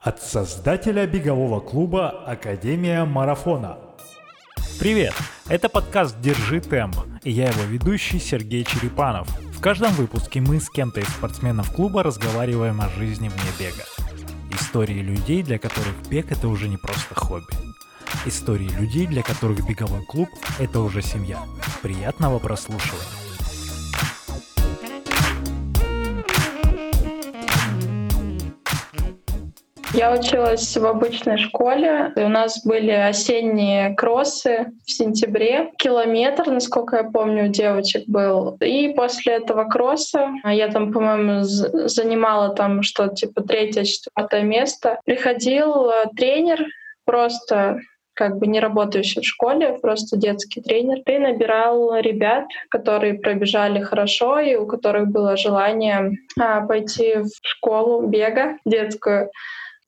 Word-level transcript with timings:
От 0.00 0.22
создателя 0.22 1.06
бегового 1.06 1.60
клуба 1.60 2.08
«Академия 2.26 3.04
марафона». 3.04 3.76
Привет! 4.78 5.12
Это 5.46 5.68
подкаст 5.68 6.18
«Держи 6.22 6.62
темп» 6.62 6.96
и 7.22 7.30
я 7.30 7.50
его 7.50 7.64
ведущий 7.64 8.18
Сергей 8.18 8.64
Черепанов. 8.64 9.28
В 9.52 9.60
каждом 9.60 9.92
выпуске 9.92 10.40
мы 10.40 10.58
с 10.58 10.70
кем-то 10.70 11.00
из 11.00 11.08
спортсменов 11.08 11.74
клуба 11.74 12.02
разговариваем 12.02 12.80
о 12.80 12.88
жизни 12.88 13.28
вне 13.28 13.50
бега. 13.58 13.84
Истории 14.58 15.02
людей, 15.02 15.42
для 15.42 15.58
которых 15.58 15.94
бег— 16.08 16.26
это 16.32 16.48
уже 16.48 16.68
не 16.68 16.78
просто 16.78 17.14
хобби. 17.14 17.52
Истории 18.24 18.70
людей, 18.70 19.06
для 19.06 19.22
которых 19.22 19.68
беговой 19.68 20.02
клуб— 20.06 20.30
это 20.58 20.80
уже 20.80 21.02
семья. 21.02 21.42
Приятного 21.82 22.38
прослушивания! 22.38 23.19
Я 30.00 30.14
училась 30.14 30.74
в 30.78 30.86
обычной 30.86 31.36
школе. 31.36 32.10
И 32.16 32.20
у 32.20 32.28
нас 32.28 32.64
были 32.64 32.90
осенние 32.90 33.94
кроссы 33.94 34.72
в 34.86 34.90
сентябре. 34.90 35.72
Километр, 35.76 36.50
насколько 36.50 36.96
я 36.96 37.04
помню, 37.04 37.44
у 37.44 37.48
девочек 37.48 38.04
был. 38.06 38.56
И 38.62 38.94
после 38.96 39.34
этого 39.34 39.64
кросса 39.64 40.30
я 40.42 40.68
там, 40.68 40.90
по-моему, 40.90 41.42
занимала 41.42 42.54
там 42.54 42.82
что-то 42.82 43.14
типа 43.14 43.42
третье, 43.42 43.84
четвертое 43.84 44.40
место. 44.42 45.00
Приходил 45.04 45.90
э, 45.90 46.06
тренер 46.16 46.64
просто 47.04 47.80
как 48.14 48.38
бы 48.38 48.46
не 48.46 48.58
работающий 48.58 49.20
в 49.20 49.26
школе, 49.26 49.78
просто 49.82 50.16
детский 50.16 50.62
тренер, 50.62 51.02
и 51.04 51.18
набирал 51.18 51.94
ребят, 52.00 52.46
которые 52.70 53.14
пробежали 53.14 53.82
хорошо 53.82 54.38
и 54.38 54.56
у 54.56 54.66
которых 54.66 55.08
было 55.08 55.36
желание 55.36 56.12
а, 56.38 56.62
пойти 56.62 57.16
в 57.16 57.30
школу 57.42 58.06
бега 58.06 58.56
детскую. 58.64 59.30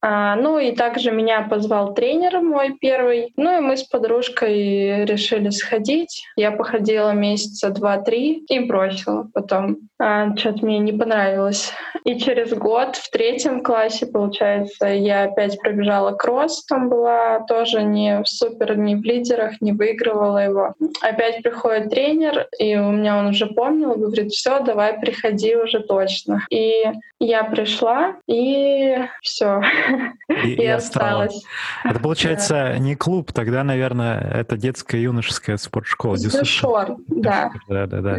А, 0.04 0.34
ну 0.34 0.58
и 0.58 0.72
также 0.72 1.12
меня 1.12 1.42
позвал 1.42 1.94
тренер 1.94 2.40
мой 2.40 2.76
первый. 2.80 3.32
Ну 3.36 3.56
и 3.56 3.60
мы 3.60 3.76
с 3.76 3.84
подружкой 3.84 5.04
решили 5.04 5.50
сходить. 5.50 6.24
Я 6.36 6.50
походила 6.50 7.12
месяца 7.12 7.70
два-три 7.70 8.44
и 8.48 8.58
бросила 8.58 9.28
потом. 9.32 9.78
А, 10.00 10.34
Что-то 10.36 10.66
мне 10.66 10.80
не 10.80 10.92
понравилось. 10.92 11.72
И 12.04 12.18
через 12.18 12.52
год 12.52 12.96
в 12.96 13.10
третьем 13.10 13.62
классе, 13.62 14.06
получается, 14.06 14.88
я 14.88 15.24
опять 15.24 15.58
пробежала 15.60 16.10
кросс. 16.12 16.64
Там 16.64 16.88
была 16.88 17.40
тоже 17.46 17.84
не 17.84 18.22
в 18.22 18.28
супер, 18.28 18.76
не 18.76 18.96
в 18.96 19.04
лидерах, 19.04 19.60
не 19.60 19.72
выигрывала 19.72 20.38
его. 20.38 20.74
Опять 21.00 21.44
приходит 21.44 21.90
тренер, 21.90 22.48
и 22.58 22.76
у 22.76 22.90
меня 22.90 23.18
он 23.18 23.26
уже 23.26 23.46
помнил, 23.46 23.94
говорит, 23.94 24.32
все, 24.32 24.60
давай 24.60 24.98
приходи 24.98 25.54
уже 25.54 25.78
точно. 25.78 26.44
И 26.50 26.84
я 27.20 27.44
пришла, 27.44 28.16
и 28.26 28.96
все. 29.22 29.62
И, 30.44 30.54
и 30.54 30.66
осталась. 30.66 31.44
Это 31.84 32.00
получается 32.00 32.54
да. 32.54 32.78
не 32.78 32.94
клуб, 32.94 33.32
тогда, 33.32 33.64
наверное, 33.64 34.18
это 34.18 34.56
детская 34.56 35.00
юношеская 35.00 35.56
спортшкола. 35.56 36.16
Дюшор, 36.16 36.96
да. 37.06 37.52
Да, 37.68 37.86
да, 37.86 38.00
да. 38.00 38.18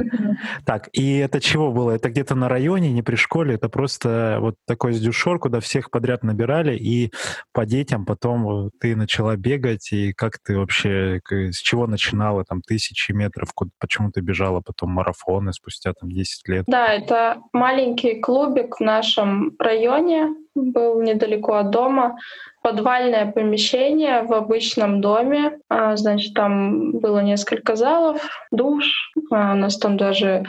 Так, 0.66 0.90
и 0.94 1.18
это 1.18 1.42
чего 1.42 1.72
было? 1.72 1.92
Это 1.92 2.10
где-то 2.10 2.36
на 2.36 2.50
районе, 2.50 2.92
не 2.92 3.02
при 3.02 3.16
школе, 3.16 3.56
это 3.56 3.68
просто 3.70 4.38
вот 4.40 4.56
такой 4.68 4.94
дюшор, 4.94 5.40
куда 5.40 5.60
всех 5.60 5.90
подряд 5.90 6.24
набирали, 6.24 6.76
и 6.76 7.12
по 7.52 7.66
детям 7.66 8.06
потом 8.06 8.70
ты 8.80 8.96
начала 8.96 9.36
бегать, 9.36 9.92
и 9.92 10.14
как 10.14 10.38
ты 10.40 10.58
вообще, 10.58 11.22
с 11.30 11.58
чего 11.58 11.88
начинала, 11.88 12.44
там, 12.46 12.62
тысячи 12.62 13.12
метров, 13.12 13.50
почему 13.80 14.12
ты 14.12 14.22
бежала 14.22 14.62
потом 14.62 14.92
марафоны 14.92 15.54
спустя 15.54 15.94
там 15.94 16.12
10 16.12 16.48
лет? 16.48 16.66
Да, 16.68 16.94
это 16.94 17.42
маленький 17.54 18.20
клубик 18.20 18.78
в 18.78 18.82
нашем 18.82 19.56
районе, 19.60 20.30
был 20.56 21.02
недалеко 21.02 21.54
от 21.54 21.63
дома. 21.64 22.18
Подвальное 22.62 23.32
помещение 23.32 24.24
в 24.24 24.34
обычном 24.34 25.02
доме. 25.02 25.60
А, 25.70 25.96
значит, 25.98 26.34
там 26.34 26.92
было 27.00 27.20
несколько 27.20 27.76
залов, 27.76 28.22
душ. 28.52 29.12
А, 29.32 29.54
у 29.54 29.56
нас 29.56 29.78
там 29.78 29.98
даже 29.98 30.46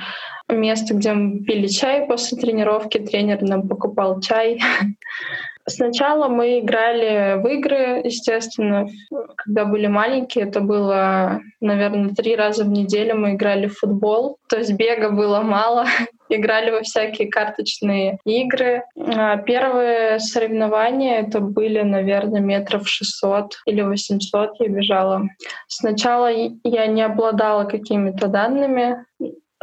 место, 0.48 0.94
где 0.94 1.12
мы 1.12 1.40
пили 1.44 1.66
чай 1.66 2.06
после 2.06 2.38
тренировки. 2.38 2.98
Тренер 2.98 3.42
нам 3.42 3.68
покупал 3.68 4.20
чай. 4.20 4.60
Сначала 5.66 6.28
мы 6.28 6.60
играли 6.60 7.40
в 7.40 7.46
игры, 7.46 8.02
естественно, 8.04 8.86
когда 9.36 9.64
были 9.64 9.86
маленькие, 9.86 10.44
это 10.44 10.60
было, 10.60 11.40
наверное, 11.60 12.14
три 12.14 12.36
раза 12.36 12.64
в 12.64 12.68
неделю 12.68 13.16
мы 13.16 13.32
играли 13.32 13.68
в 13.68 13.78
футбол, 13.78 14.38
то 14.48 14.58
есть 14.58 14.74
бега 14.74 15.10
было 15.10 15.40
мало, 15.40 15.86
играли 16.28 16.70
во 16.70 16.82
всякие 16.82 17.30
карточные 17.30 18.18
игры. 18.26 18.82
А 18.96 19.38
первые 19.38 20.18
соревнования 20.18 21.20
это 21.20 21.40
были, 21.40 21.80
наверное, 21.80 22.40
метров 22.40 22.86
600 22.86 23.54
или 23.64 23.80
800 23.80 24.60
я 24.60 24.68
бежала. 24.68 25.22
Сначала 25.66 26.30
я 26.30 26.86
не 26.86 27.02
обладала 27.02 27.64
какими-то 27.64 28.28
данными, 28.28 29.04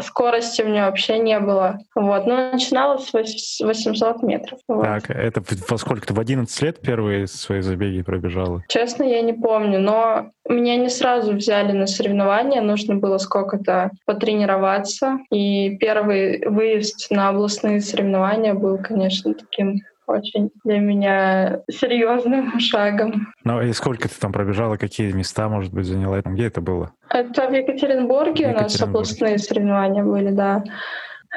скорости 0.01 0.62
у 0.62 0.67
меня 0.67 0.85
вообще 0.85 1.19
не 1.19 1.39
было. 1.39 1.79
Вот. 1.95 2.25
Но 2.25 2.51
начинала 2.51 2.97
с 2.97 3.12
800 3.13 4.23
метров. 4.23 4.59
Вот. 4.67 4.84
Так, 4.84 5.09
это 5.09 5.41
во 5.69 5.78
сколько 5.78 6.07
ты 6.07 6.13
в 6.13 6.19
11 6.19 6.62
лет 6.62 6.81
первые 6.81 7.28
свои 7.28 7.62
забеги 7.62 8.01
пробежала? 8.01 8.63
Честно, 8.67 9.03
я 9.03 9.22
не 9.22 9.34
помню, 9.34 9.79
но 9.79 10.31
меня 10.47 10.78
не 10.78 10.89
сразу 10.89 11.34
взяли 11.34 11.72
на 11.72 11.88
соревнования, 11.88 12.62
нужно 12.62 12.95
было 12.95 13.17
сколько-то 13.17 13.91
потренироваться. 14.06 15.19
И 15.31 15.78
первый 15.78 16.45
выезд 16.47 17.12
на 17.12 17.29
областные 17.29 17.81
соревнования 17.81 18.53
был, 18.53 18.78
конечно, 18.78 19.33
таким 19.33 19.81
очень 20.07 20.51
для 20.63 20.79
меня 20.79 21.62
серьезным 21.69 22.59
шагом. 22.59 23.34
Ну 23.44 23.62
и 23.62 23.72
сколько 23.73 24.09
ты 24.09 24.16
там 24.19 24.31
пробежала, 24.31 24.78
какие 24.78 25.12
места, 25.12 25.50
может 25.50 25.73
быть, 25.73 25.85
заняла? 25.85 26.22
Где 26.22 26.45
это 26.45 26.62
было? 26.62 26.94
Это 27.09 27.47
в 27.47 27.53
Екатеринбурге, 27.53 28.47
в 28.47 28.50
Екатеринбурге. 28.50 28.57
у 28.57 28.62
нас 28.62 28.81
областные 28.81 29.38
соревнования 29.38 30.03
были, 30.03 30.31
да. 30.31 30.63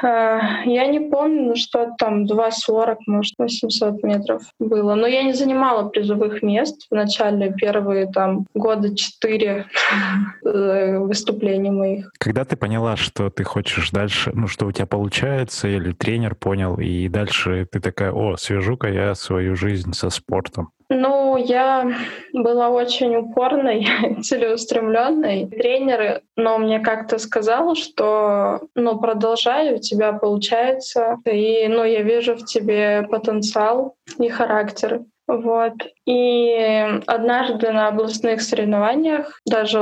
А, 0.01 0.63
я 0.65 0.87
не 0.87 0.99
помню, 0.99 1.49
ну 1.49 1.55
что 1.55 1.93
там, 1.97 2.25
2,40, 2.25 2.95
может, 3.07 3.33
800 3.37 4.03
метров 4.03 4.41
было. 4.59 4.95
Но 4.95 5.07
я 5.07 5.23
не 5.23 5.33
занимала 5.33 5.87
призовых 5.89 6.41
мест 6.41 6.87
в 6.89 6.95
начале, 6.95 7.53
первые 7.53 8.11
там 8.11 8.45
года 8.53 8.95
четыре 8.95 9.67
э, 10.45 10.97
выступлений 10.97 11.71
моих. 11.71 12.11
Когда 12.19 12.45
ты 12.45 12.55
поняла, 12.55 12.97
что 12.97 13.29
ты 13.29 13.43
хочешь 13.43 13.91
дальше, 13.91 14.31
ну 14.33 14.47
что 14.47 14.65
у 14.65 14.71
тебя 14.71 14.85
получается, 14.85 15.67
или 15.67 15.91
тренер 15.93 16.35
понял, 16.35 16.77
и 16.77 17.07
дальше 17.07 17.67
ты 17.71 17.79
такая, 17.79 18.11
о, 18.11 18.35
свяжу-ка 18.37 18.87
я 18.87 19.15
свою 19.15 19.55
жизнь 19.55 19.93
со 19.93 20.09
спортом? 20.09 20.69
Ну, 20.89 21.24
я 21.37 21.97
была 22.33 22.69
очень 22.69 23.15
упорной, 23.15 23.87
целеустремленной. 24.21 25.47
Тренер, 25.47 26.21
но 26.35 26.57
мне 26.57 26.79
как-то 26.79 27.17
сказал, 27.17 27.75
что 27.75 28.61
ну, 28.75 28.99
продолжай, 28.99 29.73
у 29.73 29.79
тебя 29.79 30.13
получается. 30.13 31.17
И 31.25 31.67
ну, 31.67 31.83
я 31.83 32.01
вижу 32.01 32.35
в 32.35 32.45
тебе 32.45 33.07
потенциал 33.09 33.95
и 34.19 34.29
характер. 34.29 35.01
Вот. 35.27 35.73
И 36.05 37.01
однажды 37.07 37.71
на 37.71 37.87
областных 37.87 38.41
соревнованиях, 38.41 39.41
даже 39.45 39.79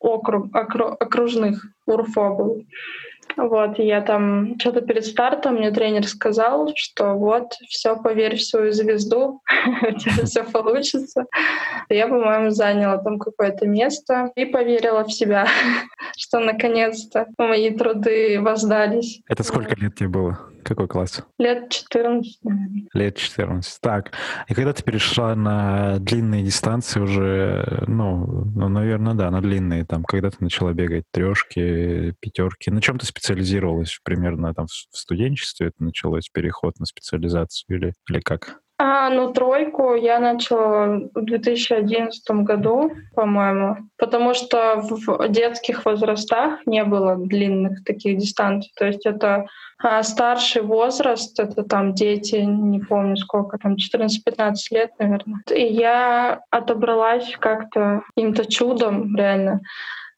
округ, 0.00 0.54
округ, 0.54 1.02
окружных 1.02 1.64
УРФО 1.86 2.34
был, 2.34 2.62
вот, 3.36 3.78
я 3.78 4.00
там 4.00 4.58
что-то 4.58 4.80
перед 4.80 5.04
стартом 5.04 5.56
мне 5.56 5.70
тренер 5.70 6.06
сказал, 6.06 6.72
что 6.74 7.14
вот, 7.14 7.54
все, 7.68 7.96
поверь 7.96 8.36
в 8.36 8.42
свою 8.42 8.72
звезду, 8.72 9.42
у 9.82 9.92
тебя 9.98 10.24
все 10.24 10.44
получится. 10.44 11.26
Я, 11.88 12.08
по-моему, 12.08 12.50
заняла 12.50 12.98
там 12.98 13.18
какое-то 13.18 13.66
место 13.66 14.30
и 14.36 14.44
поверила 14.44 15.04
в 15.04 15.12
себя, 15.12 15.46
что 16.16 16.40
наконец-то 16.40 17.26
мои 17.38 17.70
труды 17.70 18.40
воздались. 18.40 19.20
Это 19.28 19.42
сколько 19.42 19.74
лет 19.76 19.94
тебе 19.94 20.08
было? 20.08 20.38
Какой 20.66 20.88
класс? 20.88 21.22
Лет 21.38 21.70
14, 21.70 22.42
наверное. 22.42 22.88
Лет 22.92 23.16
14. 23.16 23.80
Так. 23.80 24.10
И 24.48 24.54
когда 24.54 24.72
ты 24.72 24.82
перешла 24.82 25.36
на 25.36 26.00
длинные 26.00 26.42
дистанции 26.42 26.98
уже, 26.98 27.84
ну, 27.86 28.26
ну, 28.26 28.68
наверное, 28.68 29.14
да, 29.14 29.30
на 29.30 29.40
длинные, 29.40 29.84
там, 29.84 30.02
когда 30.02 30.30
ты 30.30 30.38
начала 30.40 30.72
бегать 30.72 31.04
трешки, 31.12 32.14
пятерки, 32.18 32.72
на 32.72 32.82
чем 32.82 32.98
ты 32.98 33.06
специализировалась 33.06 34.00
примерно 34.02 34.52
там 34.54 34.66
в 34.66 34.96
студенчестве? 34.98 35.68
Это 35.68 35.84
началось 35.84 36.28
переход 36.32 36.80
на 36.80 36.86
специализацию 36.86 37.78
или, 37.78 37.94
или 38.10 38.18
как? 38.18 38.58
А, 38.78 39.08
ну, 39.08 39.32
тройку 39.32 39.94
я 39.94 40.18
начала 40.18 41.00
в 41.14 41.24
2011 41.24 42.30
году, 42.42 42.92
по-моему, 43.14 43.78
потому 43.96 44.34
что 44.34 44.82
в 44.82 45.28
детских 45.28 45.86
возрастах 45.86 46.60
не 46.66 46.84
было 46.84 47.16
длинных 47.16 47.84
таких 47.84 48.18
дистанций. 48.18 48.70
То 48.76 48.86
есть 48.86 49.06
это 49.06 49.46
а, 49.78 50.02
старший 50.02 50.60
возраст, 50.60 51.40
это 51.40 51.62
там 51.62 51.94
дети, 51.94 52.36
не 52.36 52.80
помню 52.80 53.16
сколько, 53.16 53.56
там 53.56 53.76
14-15 53.76 54.54
лет, 54.72 54.90
наверное. 54.98 55.40
И 55.54 55.62
я 55.72 56.42
отобралась 56.50 57.34
как-то 57.38 58.02
каким-то 58.14 58.44
чудом, 58.44 59.16
реально 59.16 59.60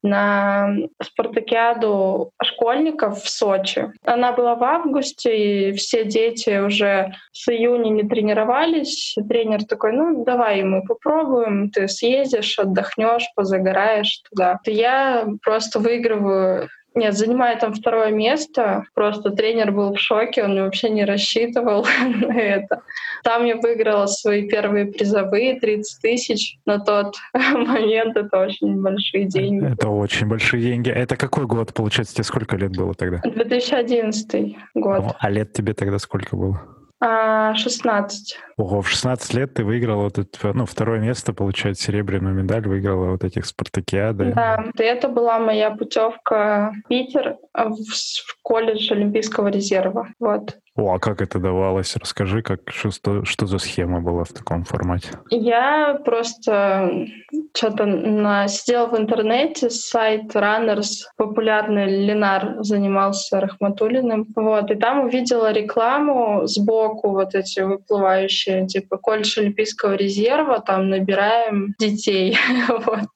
на 0.02 0.74
спартакиаду 1.02 2.32
школьников 2.42 3.22
в 3.22 3.28
Сочи. 3.28 3.92
Она 4.04 4.32
была 4.32 4.54
в 4.54 4.62
августе, 4.62 5.70
и 5.70 5.72
все 5.72 6.04
дети 6.04 6.58
уже 6.60 7.12
с 7.32 7.48
июня 7.48 7.90
не 7.90 8.08
тренировались. 8.08 9.16
Тренер 9.28 9.64
такой, 9.64 9.92
ну 9.92 10.24
давай 10.24 10.62
мы 10.62 10.82
попробуем, 10.82 11.70
ты 11.70 11.88
съездишь, 11.88 12.58
отдохнешь, 12.58 13.28
позагораешь 13.34 14.22
туда. 14.30 14.58
Я 14.66 15.26
просто 15.42 15.80
выигрываю 15.80 16.68
нет, 16.98 17.16
занимаю 17.16 17.58
там 17.58 17.72
второе 17.72 18.10
место. 18.10 18.84
Просто 18.94 19.30
тренер 19.30 19.72
был 19.72 19.94
в 19.94 20.00
шоке, 20.00 20.44
он 20.44 20.54
вообще 20.60 20.90
не 20.90 21.04
рассчитывал 21.04 21.86
на 22.00 22.38
это. 22.38 22.82
Там 23.24 23.44
я 23.44 23.56
выиграла 23.56 24.06
свои 24.06 24.48
первые 24.48 24.86
призовые 24.86 25.58
30 25.58 26.02
тысяч. 26.02 26.58
На 26.66 26.78
тот 26.78 27.16
момент 27.34 28.16
это 28.16 28.38
очень 28.38 28.80
большие 28.80 29.26
деньги. 29.26 29.72
Это 29.72 29.88
очень 29.88 30.26
большие 30.26 30.62
деньги. 30.62 30.90
Это 30.90 31.16
какой 31.16 31.46
год, 31.46 31.72
получается? 31.72 32.14
Тебе 32.14 32.24
сколько 32.24 32.56
лет 32.56 32.76
было 32.76 32.94
тогда? 32.94 33.20
2011 33.24 34.56
год. 34.74 35.16
А 35.18 35.30
лет 35.30 35.52
тебе 35.52 35.74
тогда 35.74 35.98
сколько 35.98 36.36
было? 36.36 36.77
16. 37.00 38.36
А, 38.56 38.62
Ого, 38.62 38.82
в 38.82 38.88
16 38.88 39.34
лет 39.34 39.54
ты 39.54 39.64
выиграла 39.64 40.04
вот 40.04 40.18
это, 40.18 40.52
ну, 40.52 40.66
второе 40.66 40.98
место, 40.98 41.32
получается, 41.32 41.84
серебряную 41.84 42.34
медаль, 42.34 42.66
выиграла 42.66 43.10
вот 43.10 43.24
этих 43.24 43.46
спартакиады. 43.46 44.32
Да, 44.34 44.64
это 44.78 45.08
была 45.08 45.38
моя 45.38 45.70
путевка 45.70 46.72
в 46.84 46.88
Питер 46.88 47.36
в 47.54 48.42
колледж 48.42 48.92
Олимпийского 48.92 49.48
резерва. 49.48 50.08
Вот. 50.18 50.58
О, 50.78 50.94
а 50.94 51.00
как 51.00 51.20
это 51.20 51.40
давалось? 51.40 51.96
Расскажи, 51.96 52.40
как, 52.40 52.60
что, 52.70 53.24
что 53.24 53.46
за 53.46 53.58
схема 53.58 54.00
была 54.00 54.22
в 54.22 54.28
таком 54.28 54.62
формате? 54.62 55.08
Я 55.28 56.00
просто 56.04 57.08
что-то 57.52 57.84
на, 57.84 58.46
сидела 58.46 58.86
в 58.86 58.96
интернете, 58.96 59.70
сайт 59.70 60.36
Runners, 60.36 61.02
популярный 61.16 62.06
Ленар 62.06 62.62
занимался 62.62 63.40
Рахматулиным, 63.40 64.28
вот, 64.36 64.70
и 64.70 64.76
там 64.76 65.06
увидела 65.06 65.50
рекламу 65.50 66.46
сбоку, 66.46 67.10
вот 67.10 67.34
эти 67.34 67.58
выплывающие, 67.58 68.68
типа, 68.68 68.98
колледж 68.98 69.40
Олимпийского 69.40 69.94
резерва, 69.94 70.60
там 70.60 70.90
набираем 70.90 71.74
детей, 71.80 72.38
вот, 72.68 73.08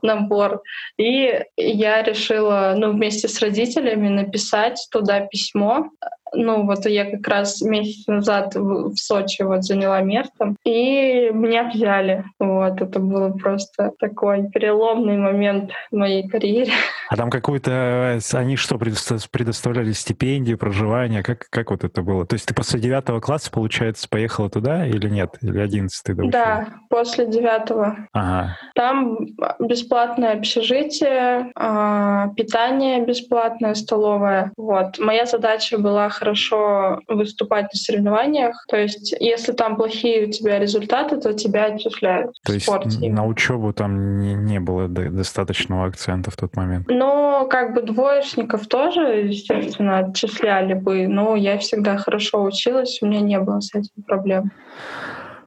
набор. 0.00 0.62
И 0.96 1.44
я 1.58 2.02
решила, 2.02 2.72
ну, 2.78 2.92
вместе 2.92 3.28
с 3.28 3.38
родителями 3.40 4.08
написать 4.08 4.88
туда 4.90 5.20
письмо, 5.20 5.90
ну, 6.32 6.64
вот 6.64 6.86
я 6.86 7.10
как 7.10 7.26
раз 7.28 7.60
месяц 7.62 8.06
назад 8.06 8.54
в 8.54 8.96
Сочи 8.96 9.42
вот 9.42 9.64
заняла 9.64 10.00
место, 10.00 10.54
и 10.64 11.30
меня 11.32 11.70
взяли. 11.72 12.24
Вот, 12.38 12.80
это 12.80 12.98
было 12.98 13.30
просто 13.30 13.92
такой 13.98 14.48
переломный 14.50 15.16
момент 15.16 15.70
в 15.90 15.96
моей 15.96 16.28
карьере. 16.28 16.72
А 17.10 17.16
там 17.16 17.28
какую-то... 17.28 18.20
Они 18.34 18.54
что, 18.54 18.78
предоставляли 18.78 19.90
стипендию, 19.90 20.56
проживание? 20.56 21.24
Как, 21.24 21.48
как 21.50 21.72
вот 21.72 21.82
это 21.82 22.02
было? 22.02 22.24
То 22.24 22.34
есть 22.34 22.46
ты 22.46 22.54
после 22.54 22.78
девятого 22.78 23.18
класса, 23.18 23.50
получается, 23.50 24.08
поехала 24.08 24.48
туда 24.48 24.86
или 24.86 25.08
нет? 25.08 25.34
Или 25.42 25.58
одиннадцатый? 25.58 26.14
Да, 26.30 26.68
после 26.88 27.26
девятого. 27.26 27.96
Ага. 28.12 28.56
Там 28.76 29.18
бесплатное 29.58 30.34
общежитие, 30.34 31.50
а, 31.56 32.28
питание 32.36 33.04
бесплатное, 33.04 33.74
столовая. 33.74 34.52
Вот. 34.56 34.98
Моя 35.00 35.26
задача 35.26 35.78
была 35.78 36.08
хорошо 36.20 37.00
выступать 37.08 37.72
на 37.72 37.78
соревнованиях. 37.78 38.54
То 38.68 38.76
есть, 38.76 39.14
если 39.18 39.52
там 39.52 39.76
плохие 39.76 40.26
у 40.26 40.30
тебя 40.30 40.58
результаты, 40.58 41.16
то 41.16 41.32
тебя 41.32 41.64
отчисляют. 41.66 42.36
То 42.44 42.52
есть 42.52 42.68
на 43.00 43.26
учебу 43.26 43.72
там 43.72 44.20
не, 44.20 44.34
не 44.34 44.60
было 44.60 44.86
достаточного 44.88 45.86
акцента 45.86 46.30
в 46.30 46.36
тот 46.36 46.54
момент? 46.56 46.86
Но 46.88 47.46
как 47.48 47.74
бы 47.74 47.82
двоечников 47.82 48.66
тоже, 48.66 49.00
естественно, 49.28 49.98
отчисляли 49.98 50.74
бы. 50.74 51.08
Но 51.08 51.36
я 51.36 51.56
всегда 51.58 51.96
хорошо 51.96 52.42
училась, 52.42 52.98
у 53.00 53.06
меня 53.06 53.20
не 53.20 53.38
было 53.40 53.60
с 53.60 53.74
этим 53.74 54.02
проблем. 54.06 54.52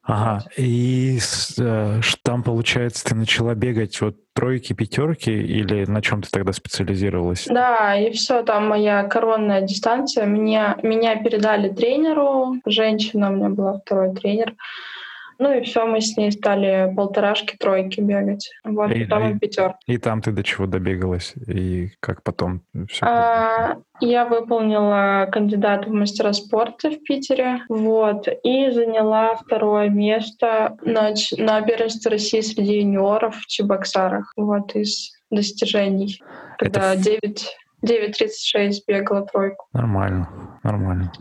Ага, 0.05 0.43
и 0.57 1.17
э, 1.57 2.01
там, 2.23 2.43
получается, 2.43 3.05
ты 3.05 3.15
начала 3.15 3.55
бегать 3.55 4.01
вот 4.01 4.17
тройки, 4.33 4.73
пятерки, 4.73 5.31
или 5.31 5.85
на 5.85 6.01
чем 6.01 6.21
ты 6.21 6.29
тогда 6.29 6.51
специализировалась? 6.51 7.45
Да, 7.45 7.95
и 7.95 8.11
все, 8.11 8.43
там 8.43 8.67
моя 8.67 9.03
коронная 9.03 9.61
дистанция. 9.61 10.25
Меня, 10.25 10.77
меня 10.83 11.15
передали 11.23 11.69
тренеру, 11.69 12.55
женщина 12.65 13.31
у 13.31 13.35
меня 13.35 13.49
была 13.49 13.79
второй 13.79 14.13
тренер. 14.13 14.55
Ну 15.43 15.51
и 15.53 15.61
все, 15.61 15.85
мы 15.85 15.99
с 15.99 16.15
ней 16.15 16.31
стали 16.31 16.89
полторашки, 16.95 17.57
тройки 17.57 17.99
бегать. 17.99 18.49
Вот, 18.63 18.91
и, 18.91 19.03
потом 19.03 19.35
и, 19.35 19.39
пятерки. 19.39 19.75
И 19.87 19.97
там 19.97 20.21
ты 20.21 20.31
до 20.31 20.41
чего 20.41 20.67
добегалась? 20.67 21.33
И 21.47 21.89
как 21.99 22.23
потом 22.23 22.61
все? 22.87 23.05
А, 23.05 23.75
я 23.99 24.23
выполнила 24.23 25.27
кандидат 25.29 25.85
в 25.85 25.91
мастера 25.91 26.31
спорта 26.31 26.91
в 26.91 27.03
Питере. 27.03 27.59
Вот, 27.67 28.25
и 28.43 28.71
заняла 28.71 29.35
второе 29.35 29.89
место 29.89 30.77
на, 30.81 31.13
на 31.37 31.61
первенстве 31.61 32.11
России 32.11 32.39
среди 32.39 32.79
юниоров 32.79 33.35
в 33.35 33.45
Чебоксарах. 33.47 34.31
Вот, 34.37 34.73
из 34.77 35.11
достижений. 35.29 36.21
Когда 36.57 36.93
Это... 36.93 37.03
9 37.03 37.57
9.36 37.85 38.83
бегала 38.87 39.25
тройку. 39.25 39.65
Нормально, 39.73 40.29
нормально. 40.63 41.11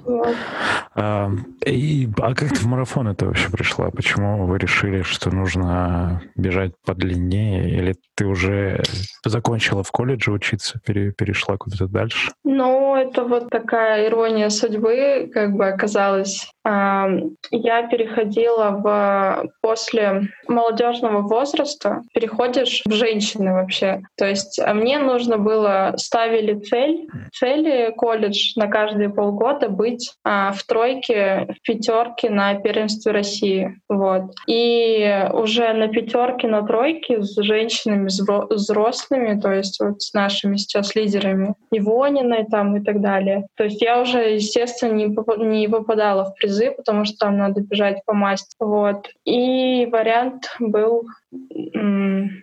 А, 0.94 1.30
и, 1.66 2.08
а 2.18 2.34
как 2.34 2.50
ты 2.50 2.56
в 2.56 2.66
марафон 2.66 3.08
это 3.08 3.26
вообще 3.26 3.50
пришла? 3.50 3.90
Почему 3.90 4.46
вы 4.46 4.58
решили, 4.58 5.02
что 5.02 5.30
нужно 5.30 6.22
бежать 6.36 6.72
подлиннее? 6.84 7.70
Или 7.70 7.96
ты 8.14 8.26
уже 8.26 8.82
закончила 9.24 9.82
в 9.82 9.90
колледже 9.90 10.32
учиться, 10.32 10.80
пере, 10.84 11.12
перешла 11.12 11.56
куда-то 11.56 11.88
дальше? 11.88 12.32
Ну, 12.44 12.94
это 12.94 13.24
вот 13.24 13.50
такая 13.50 14.08
ирония 14.08 14.50
судьбы, 14.50 15.30
как 15.32 15.52
бы 15.52 15.68
оказалось. 15.68 16.50
Я 16.64 17.88
переходила 17.90 18.70
в 18.70 19.48
после 19.60 20.28
молодежного 20.46 21.22
возраста, 21.22 22.02
переходишь 22.14 22.82
в 22.86 22.92
женщины 22.92 23.52
вообще. 23.52 24.02
То 24.16 24.26
есть 24.26 24.60
а 24.60 24.72
мне 24.74 24.98
нужно 24.98 25.38
было 25.38 25.94
ставили 25.96 26.54
цель, 26.60 27.08
цели 27.32 27.92
колледж 27.96 28.52
на 28.56 28.68
каждые 28.68 29.10
полгода 29.10 29.68
быть 29.68 30.12
а, 30.24 30.52
в 30.52 30.62
тройке, 30.64 31.48
в 31.56 31.66
пятерке 31.66 32.30
на 32.30 32.54
первенстве 32.54 33.12
России. 33.12 33.80
Вот. 33.88 34.32
И 34.46 35.28
уже 35.32 35.72
на 35.72 35.88
пятерке, 35.88 36.48
на 36.48 36.62
тройке 36.62 37.22
с 37.22 37.36
женщинами 37.42 38.08
взрослыми, 38.54 39.40
то 39.40 39.52
есть 39.52 39.80
вот 39.80 40.00
с 40.02 40.12
нашими 40.14 40.56
сейчас 40.56 40.94
лидерами, 40.94 41.54
Ивониной 41.70 42.46
там 42.50 42.76
и 42.76 42.84
так 42.84 43.00
далее. 43.00 43.46
То 43.56 43.64
есть 43.64 43.82
я 43.82 44.00
уже, 44.00 44.34
естественно, 44.34 44.92
не, 44.92 45.06
не 45.06 45.68
попадала 45.68 46.24
в 46.24 46.34
призы, 46.52 46.70
потому 46.72 47.04
что 47.04 47.16
там 47.18 47.38
надо 47.38 47.60
бежать 47.60 48.04
по 48.04 48.12
масти. 48.12 48.54
Вот. 48.58 49.08
И 49.24 49.86
вариант 49.86 50.54
был 50.58 51.08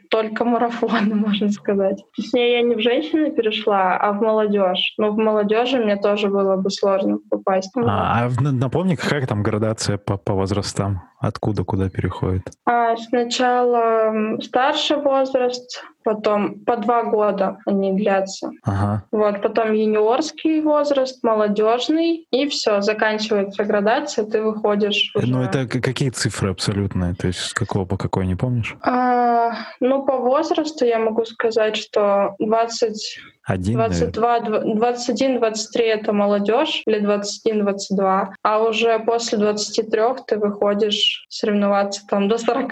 только 0.09 0.45
марафон, 0.45 1.09
можно 1.15 1.49
сказать. 1.49 2.03
Точнее, 2.15 2.53
я 2.53 2.61
не 2.61 2.75
в 2.75 2.79
женщины 2.79 3.31
перешла, 3.31 3.97
а 3.97 4.11
в 4.11 4.21
молодежь. 4.21 4.93
Но 4.97 5.11
в 5.11 5.17
молодежи 5.17 5.77
мне 5.77 5.95
тоже 5.95 6.29
было 6.29 6.55
бы 6.55 6.69
сложно 6.69 7.19
попасть. 7.29 7.71
А, 7.75 8.25
а 8.25 8.29
напомни, 8.41 8.95
какая 8.95 9.25
там 9.25 9.43
градация 9.43 9.97
по, 9.97 10.17
по 10.17 10.33
возрастам? 10.33 11.03
Откуда 11.19 11.65
куда 11.65 11.89
переходит? 11.89 12.43
А, 12.65 12.95
сначала 12.95 14.39
старший 14.41 14.97
возраст, 14.97 15.83
потом 16.03 16.61
по 16.61 16.77
два 16.77 17.03
года 17.03 17.57
они 17.65 17.91
длятся. 17.91 18.51
Ага. 18.63 19.03
Вот, 19.11 19.41
потом 19.41 19.73
юниорский 19.73 20.61
возраст, 20.61 21.21
молодежный, 21.21 22.25
и 22.31 22.47
все, 22.47 22.79
заканчивается 22.79 23.65
градация, 23.65 24.25
ты 24.25 24.41
выходишь. 24.41 25.11
Уже... 25.13 25.27
Ну, 25.27 25.41
это 25.41 25.67
какие 25.67 26.09
цифры 26.09 26.51
абсолютные? 26.51 27.15
То 27.15 27.27
есть 27.27 27.39
с 27.39 27.53
какого 27.53 27.83
по 27.83 27.97
какой 27.97 28.25
не 28.25 28.35
помнишь? 28.35 28.77
А, 28.81 29.53
ну, 29.79 30.03
по 30.05 30.17
возрасту 30.17 30.85
я 30.85 30.99
могу 30.99 31.25
сказать, 31.25 31.75
что 31.75 32.35
20 32.39 33.19
один, 33.49 33.73
22, 33.73 34.39
21, 34.75 35.39
23— 35.39 35.83
это 35.85 36.13
молодежь, 36.13 36.83
или 36.85 36.99
21, 36.99 37.61
22. 37.63 38.33
А 38.43 38.59
уже 38.59 38.99
после 38.99 39.39
23 39.39 40.01
ты 40.27 40.37
выходишь 40.37 41.25
соревноваться 41.29 42.05
там 42.07 42.27
до 42.27 42.37
40. 42.37 42.71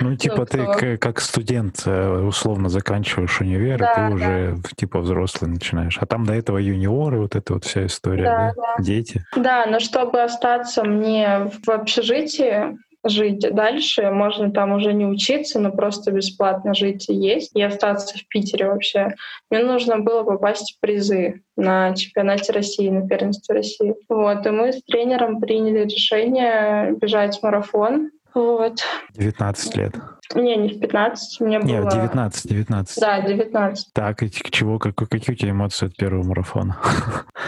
Ну, 0.00 0.14
типа 0.18 0.36
ну, 0.40 0.46
ты 0.46 0.58
кто... 0.66 0.98
как 0.98 1.20
студент 1.20 1.84
э, 1.86 2.20
условно 2.20 2.68
заканчиваешь 2.68 3.40
универ, 3.40 3.78
да, 3.78 3.92
и 3.92 3.94
ты 3.94 4.00
да. 4.00 4.14
уже 4.14 4.56
типа 4.76 5.00
взрослый 5.00 5.50
начинаешь. 5.50 5.96
А 5.98 6.04
там 6.04 6.26
до 6.26 6.34
этого 6.34 6.58
юниоры, 6.58 7.20
вот 7.20 7.34
эта 7.34 7.54
вот 7.54 7.64
вся 7.64 7.86
история, 7.86 8.24
да, 8.24 8.52
да? 8.54 8.62
Да. 8.76 8.84
дети. 8.84 9.24
Да, 9.34 9.64
но 9.66 9.80
чтобы 9.80 10.22
остаться 10.22 10.84
мне 10.84 11.50
в 11.64 11.70
общежитии, 11.70 12.76
жить 13.04 13.40
дальше. 13.40 14.10
Можно 14.10 14.50
там 14.50 14.72
уже 14.72 14.92
не 14.92 15.06
учиться, 15.06 15.60
но 15.60 15.70
просто 15.70 16.10
бесплатно 16.10 16.74
жить 16.74 17.08
и 17.08 17.14
есть, 17.14 17.54
и 17.54 17.62
остаться 17.62 18.18
в 18.18 18.26
Питере 18.28 18.66
вообще. 18.66 19.14
Мне 19.50 19.62
нужно 19.62 19.98
было 19.98 20.22
попасть 20.22 20.76
в 20.76 20.80
призы 20.80 21.42
на 21.56 21.94
чемпионате 21.94 22.52
России, 22.52 22.88
на 22.88 23.06
первенстве 23.06 23.54
России. 23.54 23.94
Вот, 24.08 24.46
и 24.46 24.50
мы 24.50 24.72
с 24.72 24.82
тренером 24.84 25.40
приняли 25.40 25.84
решение 25.84 26.96
бежать 27.00 27.40
марафон. 27.42 28.10
Вот. 28.34 28.80
19 29.12 29.76
лет. 29.76 29.94
Не, 30.34 30.56
не 30.56 30.68
в 30.70 30.80
15, 30.80 31.40
мне 31.40 31.58
Не, 31.58 31.80
было... 31.80 31.90
19, 31.90 32.48
19. 32.50 33.00
Да, 33.00 33.20
19. 33.20 33.92
Так, 33.92 34.22
и 34.22 34.28
к 34.28 34.50
чего, 34.50 34.78
как, 34.78 34.96
какие 34.96 35.34
у 35.34 35.38
тебя 35.38 35.50
эмоции 35.50 35.86
от 35.86 35.96
первого 35.96 36.24
марафона? 36.24 36.76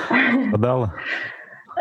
Подала? 0.52 0.94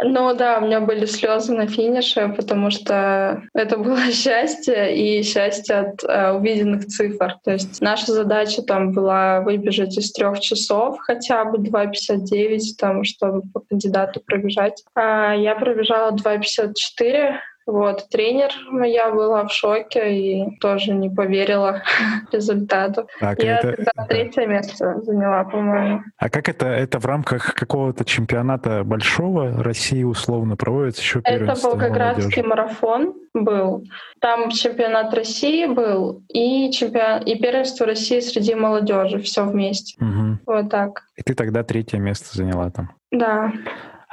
Ну 0.03 0.35
да, 0.35 0.57
у 0.57 0.65
меня 0.65 0.81
были 0.81 1.05
слезы 1.05 1.53
на 1.53 1.67
финише, 1.67 2.33
потому 2.35 2.69
что 2.69 3.43
это 3.53 3.77
было 3.77 3.99
счастье 4.11 4.95
и 4.95 5.23
счастье 5.23 5.75
от 5.75 6.03
э, 6.03 6.31
увиденных 6.31 6.85
цифр. 6.87 7.37
То 7.43 7.51
есть 7.53 7.81
наша 7.81 8.11
задача 8.11 8.61
там 8.61 8.91
была 8.91 9.39
выбежать 9.41 9.97
из 9.97 10.11
трех 10.11 10.39
часов 10.41 10.97
хотя 10.99 11.45
бы 11.45 11.59
2.59, 11.59 12.59
там, 12.77 13.03
чтобы 13.05 13.41
по 13.53 13.61
кандидату 13.61 14.19
пробежать. 14.19 14.83
А 14.95 15.33
я 15.33 15.55
пробежала 15.55 16.11
2.54, 16.11 17.37
вот, 17.67 18.09
тренер 18.09 18.51
моя 18.69 19.11
была 19.11 19.43
в 19.45 19.51
шоке 19.51 20.15
и 20.15 20.59
тоже 20.59 20.93
не 20.93 21.09
поверила 21.09 21.81
результату. 22.31 23.07
Так, 23.19 23.41
Я 23.41 23.57
это... 23.57 23.75
тогда 23.75 24.05
третье 24.07 24.45
место 24.45 25.01
заняла, 25.01 25.43
по-моему. 25.45 26.03
А 26.17 26.29
как 26.29 26.47
это? 26.47 26.67
Это 26.67 26.99
в 26.99 27.05
рамках 27.05 27.55
какого-то 27.55 28.05
чемпионата 28.05 28.83
большого 28.83 29.63
России 29.63 30.03
условно 30.03 30.55
проводится 30.55 31.01
еще 31.01 31.21
Это 31.23 31.55
Волгоградский 31.55 32.43
марафон 32.43 33.15
был. 33.33 33.83
Там 34.21 34.51
чемпионат 34.51 35.13
России 35.13 35.65
был 35.65 36.23
и 36.29 36.71
чемпион 36.71 37.23
и 37.23 37.35
первенство 37.39 37.87
России 37.87 38.19
среди 38.19 38.53
молодежи. 38.53 39.19
Все 39.19 39.43
вместе. 39.43 39.97
Угу. 40.03 40.39
Вот 40.45 40.69
так. 40.69 41.03
И 41.15 41.23
ты 41.23 41.33
тогда 41.33 41.63
третье 41.63 41.97
место 41.97 42.27
заняла 42.37 42.69
там? 42.69 42.91
Да. 43.11 43.51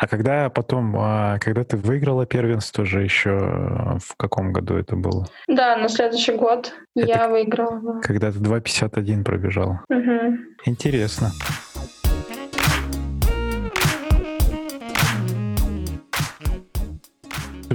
А 0.02 0.08
когда 0.08 0.50
потом, 0.50 0.96
а, 0.98 1.38
когда 1.38 1.62
ты 1.62 1.76
выиграла 1.76 2.26
первенство 2.26 2.84
же 2.84 3.04
еще, 3.04 3.30
э, 3.30 3.98
в 4.00 4.16
каком 4.16 4.52
году 4.52 4.74
это 4.74 4.96
было? 4.96 5.28
Да, 5.46 5.76
на 5.76 5.88
следующий 5.88 6.32
год 6.32 6.74
это 6.96 7.06
я 7.06 7.28
выиграла. 7.28 8.00
Когда 8.00 8.32
ты 8.32 8.40
2.51 8.40 9.22
пробежала. 9.22 9.84
Угу. 9.88 10.38
Интересно. 10.64 11.30
У 11.71 11.71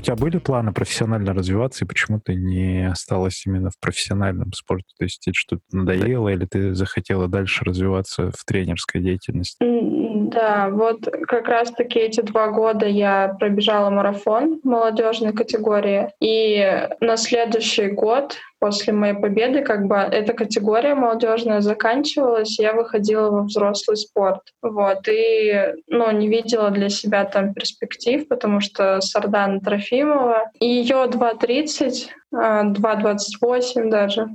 тебя 0.07 0.15
были 0.15 0.37
планы 0.37 0.71
профессионально 0.71 1.33
развиваться, 1.33 1.83
и 1.83 1.87
почему 1.87 2.21
ты 2.21 2.35
не 2.35 2.89
осталась 2.89 3.45
именно 3.45 3.69
в 3.69 3.79
профессиональном 3.79 4.53
спорте? 4.53 4.87
То 4.97 5.03
есть 5.03 5.19
тебе 5.19 5.33
что-то 5.33 5.61
надоело, 5.71 6.29
или 6.29 6.45
ты 6.45 6.73
захотела 6.73 7.27
дальше 7.27 7.65
развиваться 7.65 8.31
в 8.31 8.45
тренерской 8.45 9.01
деятельности? 9.01 9.57
Да, 9.59 10.69
вот 10.69 11.07
как 11.27 11.47
раз-таки 11.47 11.99
эти 11.99 12.21
два 12.21 12.49
года 12.49 12.85
я 12.85 13.35
пробежала 13.39 13.89
марафон 13.89 14.61
молодежной 14.63 15.33
категории. 15.33 16.09
И 16.21 16.87
на 17.01 17.17
следующий 17.17 17.87
год 17.87 18.37
после 18.59 18.93
моей 18.93 19.13
победы 19.13 19.61
как 19.61 19.87
бы 19.87 19.95
эта 19.95 20.33
категория 20.33 20.95
молодежная 20.95 21.61
заканчивалась, 21.61 22.59
я 22.59 22.73
выходила 22.73 23.29
во 23.29 23.43
взрослый 23.43 23.97
спорт. 23.97 24.41
Вот, 24.61 25.07
и, 25.07 25.75
ну, 25.87 26.11
не 26.11 26.27
видела 26.27 26.71
для 26.71 26.89
себя 26.89 27.25
там 27.25 27.53
перспектив, 27.53 28.27
потому 28.27 28.59
что 28.59 28.99
Сардана 29.01 29.59
Трофимова, 29.59 30.51
и 30.59 30.67
ее 30.67 31.05
2.30, 31.05 32.09
2.28 32.33 33.89
даже, 33.89 34.27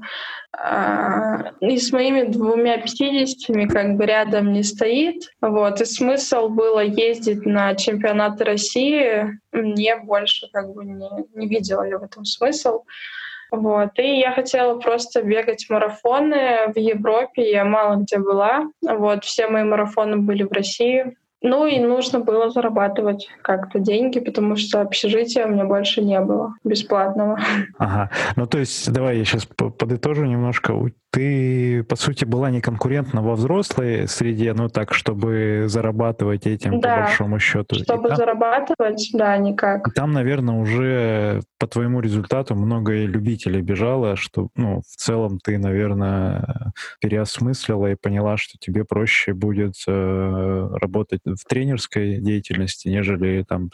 а, 0.55 1.53
и 1.61 1.79
с 1.79 1.93
моими 1.93 2.25
двумя 2.25 2.79
пятидесятями 2.79 3.67
как 3.67 3.97
бы 3.97 4.05
рядом 4.05 4.53
не 4.53 4.63
стоит. 4.63 5.23
Вот. 5.41 5.81
И 5.81 5.85
смысл 5.85 6.49
было 6.49 6.81
ездить 6.81 7.47
на 7.47 7.75
чемпионаты 7.75 8.45
России. 8.45 9.39
Мне 9.53 9.97
больше 9.97 10.49
как 10.53 10.73
бы 10.75 10.85
не, 10.85 11.09
не 11.35 11.49
видела 11.49 11.85
я 11.85 11.99
в 11.99 12.03
этом 12.03 12.25
смысл. 12.25 12.83
Вот. 13.53 13.99
И 13.99 14.19
я 14.19 14.33
хотела 14.33 14.79
просто 14.79 15.23
бегать 15.23 15.67
марафоны 15.69 16.73
в 16.75 16.79
Европе. 16.79 17.51
Я 17.51 17.65
мало 17.65 17.97
где 17.97 18.19
была. 18.19 18.65
Вот. 18.81 19.25
Все 19.25 19.47
мои 19.47 19.63
марафоны 19.63 20.17
были 20.17 20.43
в 20.43 20.53
России. 20.53 21.15
Ну 21.43 21.67
и 21.67 21.79
нужно 21.81 22.21
было 22.21 22.51
зарабатывать 22.51 23.29
как-то 23.43 23.81
деньги, 23.81 24.21
потому 24.21 24.57
что 24.57 24.81
общежития 24.81 25.45
у 25.47 25.51
меня 25.51 25.65
больше 25.65 26.01
не 26.01 26.19
было 26.21 26.55
бесплатного. 26.65 27.39
Ага. 27.79 28.11
Ну 28.37 28.47
то 28.47 28.59
есть, 28.59 28.91
давай 28.93 29.19
я 29.19 29.25
сейчас 29.25 29.47
подытожу 29.47 30.25
немножко 30.25 30.73
ты, 31.13 31.85
по 31.85 31.95
сути, 31.95 32.25
была 32.25 32.51
не 32.51 32.63
конкурентна 32.63 33.21
во 33.21 33.35
взрослой 33.35 34.09
среде, 34.09 34.55
ну 34.55 34.71
так, 34.71 34.95
чтобы 34.95 35.65
зарабатывать 35.67 36.47
этим, 36.47 36.81
да, 36.81 36.97
по 36.97 37.03
большому 37.03 37.39
счету. 37.39 37.77
Чтобы 37.77 38.09
там, 38.09 38.17
зарабатывать, 38.17 39.11
да, 39.13 39.37
никак. 39.37 39.93
Там, 39.93 40.13
наверное, 40.13 40.55
уже 40.55 41.43
по 41.59 41.67
твоему 41.67 42.01
результату 42.01 42.55
много 42.55 42.95
любителей 43.05 43.61
бежало, 43.61 44.17
что, 44.17 44.49
ну, 44.57 44.81
в 44.81 44.97
целом 44.97 45.39
ты, 45.39 45.59
наверное, 45.59 46.73
переосмыслила 47.01 47.93
и 47.93 47.95
поняла, 47.95 48.39
что 48.39 48.57
тебе 48.59 48.87
проще 48.87 49.35
будет 49.35 49.75
э, 49.87 50.69
работать 50.81 51.21
в 51.27 51.45
тренерской 51.47 52.21
деятельности, 52.21 52.89
нежели 52.89 53.45
там 53.47 53.69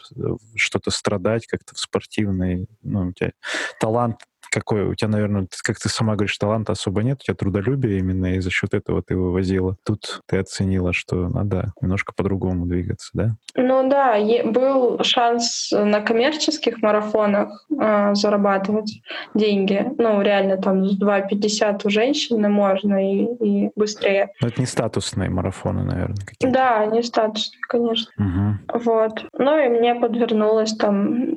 что-то 0.55 0.91
страдать 0.91 1.47
как-то 1.47 1.73
в 1.73 1.79
спортивной, 1.79 2.67
ну, 2.83 3.07
у 3.07 3.13
тебя 3.13 3.31
талант 3.79 4.17
какой 4.49 4.83
у 4.83 4.95
тебя, 4.95 5.09
наверное, 5.09 5.47
как 5.63 5.79
ты 5.79 5.89
сама 5.89 6.15
говоришь, 6.15 6.37
таланта 6.37 6.73
особо 6.73 7.03
нет, 7.03 7.19
у 7.21 7.23
тебя 7.25 7.35
трудолюбие 7.35 7.99
именно, 7.99 8.35
и 8.35 8.39
за 8.39 8.49
счет 8.49 8.73
этого 8.73 9.01
ты 9.01 9.15
вывозила. 9.15 9.77
Тут 9.85 10.21
ты 10.27 10.37
оценила, 10.37 10.93
что 10.93 11.27
надо 11.29 11.73
немножко 11.81 12.13
по-другому 12.13 12.65
двигаться, 12.65 13.09
да? 13.13 13.35
Ну 13.55 13.89
да, 13.89 14.17
был 14.45 15.03
шанс 15.03 15.71
на 15.71 16.01
коммерческих 16.01 16.81
марафонах 16.81 17.65
э, 17.71 18.13
зарабатывать 18.15 19.01
деньги. 19.33 19.85
Ну, 19.97 20.21
реально 20.21 20.57
там 20.57 20.83
2,50 20.83 21.81
у 21.83 21.89
женщины 21.89 22.49
можно 22.49 23.13
и, 23.13 23.25
и 23.43 23.71
быстрее. 23.75 24.29
Но 24.41 24.47
это 24.47 24.61
не 24.61 24.67
статусные 24.67 25.29
марафоны, 25.29 25.83
наверное. 25.83 26.25
Какие-то. 26.25 26.53
Да, 26.53 26.85
не 26.85 27.03
статусные, 27.03 27.61
конечно. 27.67 28.11
Угу. 28.17 28.79
Вот. 28.83 29.25
Ну 29.37 29.57
и 29.57 29.67
мне 29.69 29.95
подвернулось 29.95 30.73
там 30.73 31.28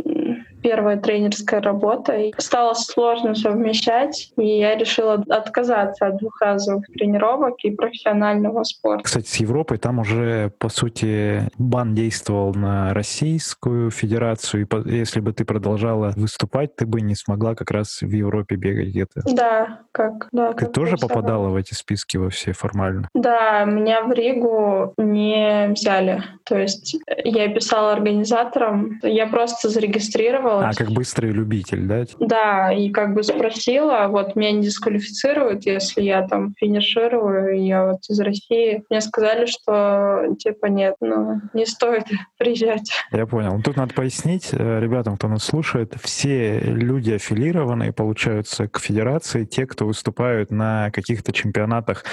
первая 0.62 0.96
тренерская 0.96 1.60
работа. 1.60 2.12
И 2.14 2.32
стало 2.38 2.74
сложно 2.74 3.34
совмещать, 3.34 4.32
и 4.36 4.58
я 4.58 4.76
решила 4.76 5.14
отказаться 5.28 6.06
от 6.06 6.18
двухразовых 6.18 6.86
тренировок 6.86 7.56
и 7.64 7.70
профессионального 7.70 8.62
спорта. 8.64 9.04
Кстати, 9.04 9.26
с 9.26 9.36
Европой 9.36 9.78
там 9.78 9.98
уже, 9.98 10.52
по 10.58 10.68
сути, 10.68 11.42
бан 11.58 11.94
действовал 11.94 12.54
на 12.54 12.94
Российскую 12.94 13.90
Федерацию, 13.90 14.66
и 14.66 14.92
если 14.94 15.20
бы 15.20 15.32
ты 15.32 15.44
продолжала 15.44 16.12
выступать, 16.16 16.76
ты 16.76 16.86
бы 16.86 17.00
не 17.00 17.14
смогла 17.14 17.54
как 17.54 17.70
раз 17.70 18.00
в 18.00 18.10
Европе 18.10 18.56
бегать 18.56 18.88
где-то. 18.88 19.22
Да, 19.32 19.80
как, 19.92 20.28
да. 20.32 20.52
Ты 20.52 20.66
как 20.66 20.72
тоже 20.72 20.96
попадала 20.96 21.48
в 21.48 21.56
эти 21.56 21.74
списки 21.74 22.16
во 22.16 22.30
все 22.30 22.52
формально? 22.52 23.08
Да, 23.14 23.64
меня 23.64 24.02
в 24.04 24.12
Ригу 24.12 24.94
не 24.98 25.68
взяли. 25.72 26.22
То 26.44 26.58
есть 26.58 26.96
я 27.24 27.48
писала 27.48 27.92
организаторам, 27.92 29.00
я 29.02 29.26
просто 29.26 29.68
зарегистрировала 29.68 30.51
а, 30.60 30.72
как 30.74 30.90
быстрый 30.90 31.30
любитель, 31.30 31.86
да? 31.86 32.04
Да, 32.18 32.72
и 32.72 32.90
как 32.90 33.14
бы 33.14 33.22
спросила, 33.22 34.08
вот 34.08 34.36
меня 34.36 34.52
не 34.52 34.62
дисквалифицируют, 34.62 35.66
если 35.66 36.02
я 36.02 36.26
там 36.26 36.54
финиширую, 36.58 37.64
я 37.64 37.86
вот 37.86 38.00
из 38.08 38.20
России. 38.20 38.84
Мне 38.90 39.00
сказали, 39.00 39.46
что 39.46 40.34
типа 40.38 40.66
нет, 40.66 40.96
ну 41.00 41.40
не 41.52 41.66
стоит 41.66 42.04
приезжать. 42.38 42.90
Я 43.12 43.26
понял. 43.26 43.60
Тут 43.62 43.76
надо 43.76 43.94
пояснить 43.94 44.50
э, 44.52 44.80
ребятам, 44.80 45.16
кто 45.16 45.28
нас 45.28 45.44
слушает, 45.44 45.94
все 46.02 46.60
люди 46.60 47.12
аффилированные 47.12 47.92
получаются 47.92 48.68
к 48.68 48.78
федерации, 48.78 49.44
те, 49.44 49.66
кто 49.66 49.86
выступают 49.86 50.50
на 50.50 50.90
каких-то 50.90 51.32
чемпионатах 51.32 52.04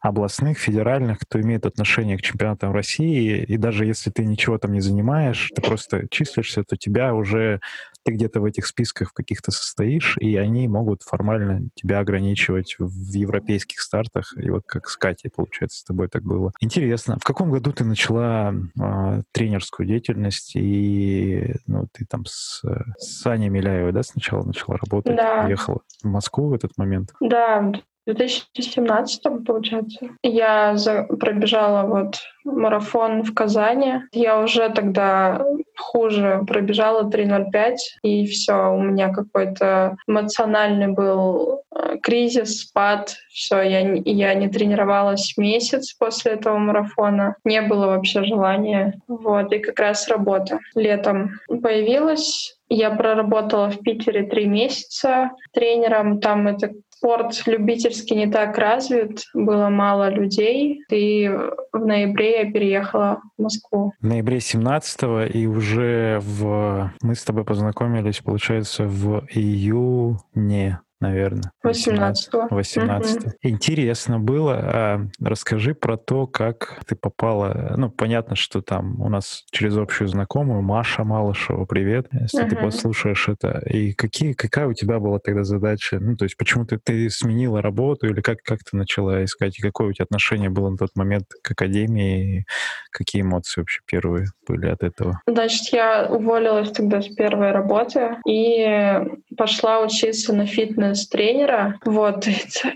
областных, 0.00 0.58
федеральных, 0.58 1.18
кто 1.20 1.40
имеет 1.40 1.66
отношение 1.66 2.16
к 2.16 2.22
чемпионатам 2.22 2.72
России, 2.72 3.42
и 3.42 3.56
даже 3.56 3.84
если 3.84 4.10
ты 4.10 4.24
ничего 4.24 4.58
там 4.58 4.72
не 4.72 4.80
занимаешь, 4.80 5.50
ты 5.54 5.62
просто 5.62 6.06
числишься, 6.10 6.64
то 6.64 6.76
тебя 6.76 7.14
уже 7.14 7.60
ты 8.04 8.12
где-то 8.12 8.40
в 8.40 8.44
этих 8.44 8.66
списках 8.66 9.12
каких-то 9.12 9.50
состоишь, 9.50 10.16
и 10.18 10.36
они 10.36 10.68
могут 10.68 11.02
формально 11.02 11.68
тебя 11.74 11.98
ограничивать 11.98 12.76
в 12.78 13.14
европейских 13.14 13.80
стартах. 13.80 14.34
И 14.36 14.50
вот 14.50 14.62
как 14.66 14.88
с 14.88 14.96
Катей, 14.96 15.30
получается, 15.30 15.80
с 15.80 15.84
тобой 15.84 16.08
так 16.08 16.22
было. 16.22 16.52
Интересно, 16.60 17.16
в 17.20 17.24
каком 17.24 17.50
году 17.50 17.72
ты 17.72 17.84
начала 17.84 18.54
э, 18.54 19.22
тренерскую 19.32 19.86
деятельность, 19.86 20.52
и 20.54 21.54
ну, 21.66 21.86
ты 21.92 22.06
там 22.06 22.24
с, 22.26 22.62
с 22.98 23.26
Аней 23.26 23.48
Миляевой, 23.48 23.92
да, 23.92 24.02
сначала 24.02 24.44
начала 24.44 24.76
работать? 24.76 25.16
Да. 25.16 25.46
Ехала 25.48 25.80
в 26.02 26.06
Москву 26.06 26.48
в 26.48 26.54
этот 26.54 26.76
момент? 26.76 27.12
Да, 27.20 27.72
в 28.08 28.14
2017 28.14 29.22
получается. 29.46 30.08
Я 30.22 30.76
за, 30.76 31.04
пробежала 31.04 31.86
вот 31.86 32.16
марафон 32.44 33.22
в 33.22 33.34
Казани. 33.34 34.02
Я 34.12 34.40
уже 34.40 34.70
тогда 34.70 35.44
хуже 35.76 36.42
пробежала 36.46 37.08
3.05, 37.08 37.76
и 38.02 38.26
все, 38.26 38.72
у 38.72 38.80
меня 38.80 39.12
какой-то 39.12 39.96
эмоциональный 40.08 40.88
был 40.88 41.62
э, 41.70 41.98
кризис, 42.02 42.62
спад. 42.62 43.14
Все, 43.28 43.60
я, 43.60 43.80
я 43.80 44.34
не 44.34 44.48
тренировалась 44.48 45.34
месяц 45.36 45.92
после 45.92 46.32
этого 46.32 46.56
марафона. 46.56 47.36
Не 47.44 47.60
было 47.62 47.88
вообще 47.88 48.24
желания. 48.24 49.00
Вот, 49.06 49.52
и 49.52 49.58
как 49.58 49.78
раз 49.78 50.08
работа 50.08 50.60
летом 50.74 51.32
появилась 51.48 52.58
я 52.70 52.90
проработала 52.90 53.70
в 53.70 53.80
Питере 53.80 54.24
три 54.24 54.46
месяца 54.46 55.30
тренером. 55.52 56.20
Там 56.20 56.46
это 56.48 56.72
спорт 56.98 57.46
любительский 57.46 58.16
не 58.16 58.26
так 58.26 58.58
развит, 58.58 59.22
было 59.34 59.68
мало 59.68 60.10
людей, 60.10 60.82
и 60.90 61.30
в 61.72 61.86
ноябре 61.86 62.42
я 62.42 62.52
переехала 62.52 63.20
в 63.36 63.42
Москву. 63.42 63.92
В 64.00 64.06
ноябре 64.06 64.40
17 64.40 65.34
и 65.34 65.46
уже 65.46 66.20
в... 66.20 66.92
мы 67.02 67.14
с 67.14 67.22
тобой 67.24 67.44
познакомились, 67.44 68.20
получается, 68.20 68.84
в 68.84 69.24
июне 69.30 70.80
наверное. 71.00 71.52
18 71.62 72.34
-го. 72.34 72.46
18 72.50 73.16
угу. 73.16 73.32
Интересно 73.42 74.18
было. 74.18 74.54
А 74.58 75.00
расскажи 75.20 75.74
про 75.74 75.96
то, 75.96 76.26
как 76.26 76.80
ты 76.86 76.96
попала. 76.96 77.74
Ну, 77.76 77.90
понятно, 77.90 78.36
что 78.36 78.62
там 78.62 79.00
у 79.00 79.08
нас 79.08 79.44
через 79.50 79.76
общую 79.76 80.08
знакомую 80.08 80.62
Маша 80.62 81.04
Малышева, 81.04 81.64
привет, 81.64 82.08
если 82.12 82.42
угу. 82.42 82.50
ты 82.50 82.56
послушаешь 82.56 83.28
это. 83.28 83.62
И 83.66 83.92
какие, 83.92 84.32
какая 84.32 84.66
у 84.66 84.74
тебя 84.74 84.98
была 84.98 85.18
тогда 85.18 85.44
задача? 85.44 85.98
Ну, 86.00 86.16
то 86.16 86.24
есть 86.24 86.36
почему 86.36 86.64
ты, 86.64 86.78
ты 86.78 87.08
сменила 87.10 87.62
работу 87.62 88.08
или 88.08 88.20
как, 88.20 88.42
как 88.42 88.60
ты 88.60 88.76
начала 88.76 89.24
искать? 89.24 89.58
И 89.58 89.62
какое 89.62 89.88
у 89.88 89.92
тебя 89.92 90.04
отношение 90.04 90.50
было 90.50 90.70
на 90.70 90.76
тот 90.76 90.90
момент 90.96 91.26
к 91.42 91.50
академии? 91.50 92.38
И 92.38 92.44
какие 92.90 93.22
эмоции 93.22 93.60
вообще 93.60 93.80
первые 93.86 94.26
были 94.46 94.66
от 94.66 94.82
этого? 94.82 95.20
Значит, 95.26 95.72
я 95.72 96.06
уволилась 96.10 96.70
тогда 96.72 97.00
с 97.00 97.08
первой 97.08 97.52
работы 97.52 98.16
и 98.26 98.98
пошла 99.36 99.80
учиться 99.80 100.32
на 100.32 100.46
фитнес 100.46 100.87
фитнес-тренера. 100.88 101.78
Вот. 101.84 102.26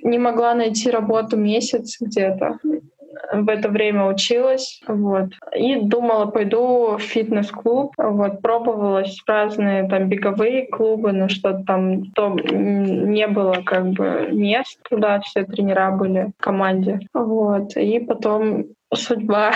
Не 0.02 0.18
могла 0.18 0.54
найти 0.54 0.90
работу 0.90 1.36
месяц 1.36 1.96
где-то 2.00 2.58
в 3.32 3.48
это 3.48 3.68
время 3.68 4.06
училась, 4.06 4.80
вот, 4.86 5.30
и 5.56 5.76
думала, 5.76 6.26
пойду 6.26 6.96
в 6.96 7.00
фитнес-клуб, 7.00 7.92
вот, 7.96 8.42
пробовалась 8.42 9.22
разные 9.26 9.88
там 9.88 10.08
беговые 10.08 10.66
клубы, 10.66 11.12
но 11.12 11.28
что-то 11.28 11.62
там 11.66 12.04
то 12.12 12.30
не 12.30 13.26
было 13.28 13.62
как 13.64 13.90
бы 13.90 14.28
мест 14.32 14.78
туда, 14.88 15.20
все 15.20 15.44
тренера 15.44 15.92
были 15.92 16.32
в 16.38 16.42
команде, 16.42 17.00
вот, 17.14 17.76
и 17.76 18.00
потом 18.00 18.66
судьба. 18.94 19.52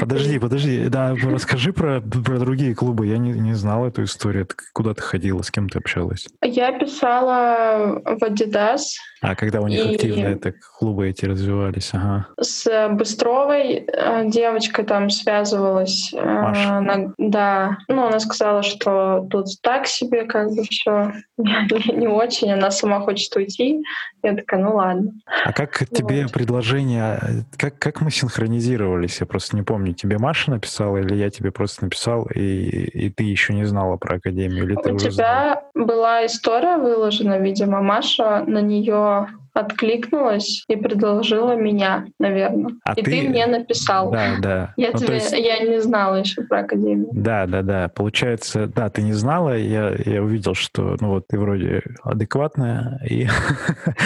Подожди, 0.00 0.38
подожди. 0.38 0.88
Да, 0.88 1.14
расскажи 1.14 1.72
про, 1.72 2.00
про 2.00 2.38
другие 2.38 2.74
клубы. 2.74 3.06
Я 3.06 3.18
не, 3.18 3.32
не 3.32 3.54
знала 3.54 3.88
эту 3.88 4.04
историю. 4.04 4.46
Куда 4.72 4.94
ты 4.94 5.02
ходила, 5.02 5.42
с 5.42 5.50
кем 5.50 5.68
ты 5.68 5.78
общалась? 5.78 6.26
Я 6.42 6.78
писала 6.78 8.00
в 8.04 8.22
Adidas. 8.22 8.80
А 9.24 9.34
когда 9.34 9.60
у 9.60 9.68
них 9.68 9.84
и... 9.84 9.94
активно 9.94 10.26
это 10.26 10.52
клубы 10.52 11.08
эти 11.08 11.24
развивались? 11.24 11.90
Ага. 11.92 12.26
С 12.38 12.88
Быстровой 12.90 13.86
э, 13.86 14.28
девочкой 14.28 14.84
там 14.84 15.08
связывалась. 15.08 16.12
Э, 16.12 16.22
Маша. 16.22 16.76
Она, 16.76 17.14
да. 17.16 17.78
Ну, 17.88 18.06
она 18.06 18.20
сказала, 18.20 18.62
что 18.62 19.26
тут 19.30 19.46
так 19.62 19.86
себе 19.86 20.24
как 20.24 20.50
бы 20.50 20.62
все 20.64 21.12
не 21.38 22.06
очень. 22.06 22.52
Она 22.52 22.70
сама 22.70 23.00
хочет 23.00 23.34
уйти. 23.34 23.82
Я 24.22 24.34
такая, 24.34 24.60
ну 24.60 24.76
ладно. 24.76 25.12
А 25.44 25.52
как 25.52 25.80
вот. 25.80 25.90
тебе 25.90 26.26
предложение, 26.28 27.44
как, 27.58 27.78
как 27.78 28.00
мы 28.00 28.10
синхронизировались? 28.10 29.20
Я 29.20 29.26
просто 29.26 29.54
не 29.56 29.62
помню, 29.62 29.92
тебе 29.92 30.18
Маша 30.18 30.50
написала 30.50 30.96
или 30.96 31.14
я 31.14 31.28
тебе 31.28 31.50
просто 31.50 31.84
написал, 31.84 32.24
и, 32.34 32.40
и 32.40 33.10
ты 33.10 33.24
еще 33.24 33.52
не 33.52 33.64
знала 33.64 33.96
про 33.96 34.16
Академию? 34.16 34.64
Или 34.64 34.74
У 34.74 34.80
ты 34.80 34.96
тебя 34.96 35.10
знала? 35.10 35.62
была 35.74 36.24
история 36.24 36.78
выложена, 36.78 37.38
видимо, 37.38 37.82
Маша 37.82 38.44
на 38.46 38.62
нее 38.62 39.13
more 39.14 39.43
откликнулась 39.54 40.64
и 40.68 40.76
предложила 40.76 41.54
меня, 41.54 42.06
наверное. 42.18 42.74
А 42.84 42.92
и 42.94 43.02
ты... 43.02 43.10
ты 43.10 43.28
мне 43.28 43.46
написал. 43.46 44.10
Да, 44.10 44.36
да. 44.40 44.74
Я 44.76 44.90
ну, 44.92 44.98
тебе, 44.98 45.14
есть... 45.14 45.32
я 45.32 45.60
не 45.60 45.80
знала 45.80 46.16
еще 46.16 46.42
про 46.42 46.60
академию. 46.60 47.08
Да, 47.12 47.46
да, 47.46 47.62
да. 47.62 47.88
Получается, 47.88 48.66
да, 48.66 48.90
ты 48.90 49.02
не 49.02 49.12
знала, 49.12 49.56
я, 49.56 49.94
я 50.04 50.22
увидел, 50.22 50.54
что, 50.54 50.96
ну 51.00 51.10
вот, 51.10 51.28
ты 51.28 51.38
вроде 51.38 51.82
адекватная, 52.02 53.00
и, 53.08 53.28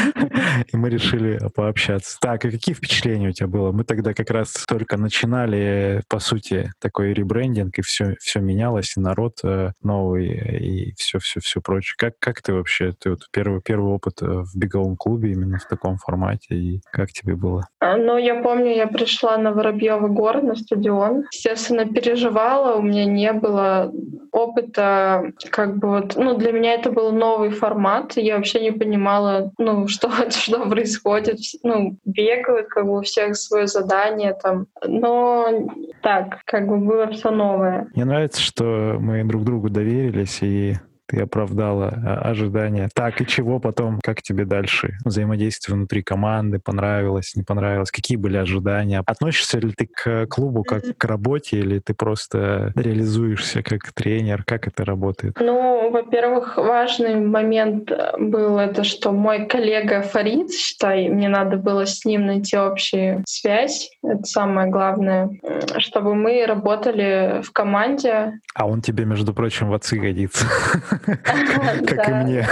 и 0.72 0.76
мы 0.76 0.90
решили 0.90 1.40
пообщаться. 1.54 2.18
Так, 2.20 2.44
и 2.44 2.50
какие 2.50 2.74
впечатления 2.74 3.30
у 3.30 3.32
тебя 3.32 3.48
было? 3.48 3.72
Мы 3.72 3.84
тогда 3.84 4.12
как 4.12 4.30
раз 4.30 4.52
только 4.66 4.98
начинали, 4.98 6.02
по 6.08 6.18
сути, 6.18 6.70
такой 6.78 7.14
ребрендинг, 7.14 7.78
и 7.78 7.82
все, 7.82 8.16
все 8.20 8.40
менялось, 8.40 8.96
и 8.96 9.00
народ 9.00 9.38
э, 9.44 9.72
новый, 9.82 10.28
и 10.28 10.94
все-все-все 10.96 11.62
прочее. 11.62 11.94
Как, 11.96 12.18
как 12.18 12.42
ты 12.42 12.52
вообще, 12.52 12.92
ты 12.92 13.10
вот 13.10 13.20
первый, 13.32 13.62
первый 13.62 13.94
опыт 13.94 14.20
э, 14.20 14.26
в 14.26 14.54
беговом 14.54 14.96
клубе 14.96 15.37
именно 15.38 15.58
в 15.58 15.66
таком 15.66 15.96
формате, 15.96 16.54
и 16.54 16.80
как 16.92 17.10
тебе 17.10 17.34
было? 17.34 17.66
А, 17.80 17.96
ну, 17.96 18.16
я 18.16 18.42
помню, 18.42 18.74
я 18.74 18.86
пришла 18.86 19.36
на 19.38 19.52
Воробьевый 19.52 20.10
город, 20.10 20.42
на 20.42 20.56
стадион. 20.56 21.24
Естественно, 21.32 21.86
переживала, 21.86 22.76
у 22.76 22.82
меня 22.82 23.04
не 23.04 23.32
было 23.32 23.92
опыта, 24.32 25.32
как 25.50 25.78
бы 25.78 25.88
вот, 25.88 26.16
ну, 26.16 26.36
для 26.36 26.52
меня 26.52 26.74
это 26.74 26.90
был 26.90 27.12
новый 27.12 27.50
формат, 27.50 28.16
я 28.16 28.36
вообще 28.36 28.60
не 28.60 28.72
понимала, 28.72 29.52
ну, 29.58 29.88
что, 29.88 30.10
что 30.30 30.68
происходит, 30.68 31.38
ну, 31.62 31.96
бегают, 32.04 32.68
как 32.68 32.86
бы 32.86 32.98
у 32.98 33.02
всех 33.02 33.36
свое 33.36 33.66
задание 33.66 34.34
там, 34.34 34.66
но 34.86 35.68
так, 36.02 36.40
как 36.44 36.66
бы 36.66 36.78
было 36.78 37.08
все 37.08 37.30
новое. 37.30 37.88
Мне 37.94 38.04
нравится, 38.04 38.40
что 38.40 38.96
мы 38.98 39.24
друг 39.24 39.44
другу 39.44 39.70
доверились, 39.70 40.38
и 40.42 40.74
ты 41.08 41.22
оправдала 41.22 41.88
а, 41.88 42.30
ожидания. 42.30 42.88
Так, 42.94 43.20
и 43.20 43.26
чего 43.26 43.58
потом? 43.58 43.98
Как 44.02 44.22
тебе 44.22 44.44
дальше? 44.44 44.98
Взаимодействие 45.04 45.76
внутри 45.76 46.02
команды 46.02 46.58
понравилось, 46.58 47.34
не 47.34 47.42
понравилось? 47.42 47.90
Какие 47.90 48.18
были 48.18 48.36
ожидания? 48.36 49.02
Относишься 49.06 49.58
ли 49.58 49.72
ты 49.72 49.86
к 49.86 50.26
клубу 50.26 50.62
как 50.64 50.96
к 50.96 51.04
работе 51.04 51.58
или 51.58 51.78
ты 51.78 51.94
просто 51.94 52.72
реализуешься 52.76 53.62
как 53.62 53.92
тренер? 53.92 54.44
Как 54.44 54.68
это 54.68 54.84
работает? 54.84 55.38
Ну, 55.40 55.90
во-первых, 55.90 56.58
важный 56.58 57.16
момент 57.16 57.90
был 58.18 58.58
это, 58.58 58.84
что 58.84 59.12
мой 59.12 59.46
коллега 59.46 60.02
Фарид, 60.02 60.52
считай, 60.52 61.08
мне 61.08 61.28
надо 61.28 61.56
было 61.56 61.86
с 61.86 62.04
ним 62.04 62.26
найти 62.26 62.56
общую 62.56 63.24
связь. 63.26 63.90
Это 64.02 64.24
самое 64.24 64.70
главное, 64.70 65.30
чтобы 65.78 66.14
мы 66.14 66.44
работали 66.46 67.40
в 67.42 67.50
команде. 67.52 68.32
А 68.54 68.66
он 68.66 68.82
тебе, 68.82 69.06
между 69.06 69.32
прочим, 69.32 69.70
в 69.70 69.74
отцы 69.74 69.96
годится. 69.96 70.44
как 71.04 72.08
и 72.08 72.12
мне. 72.12 72.46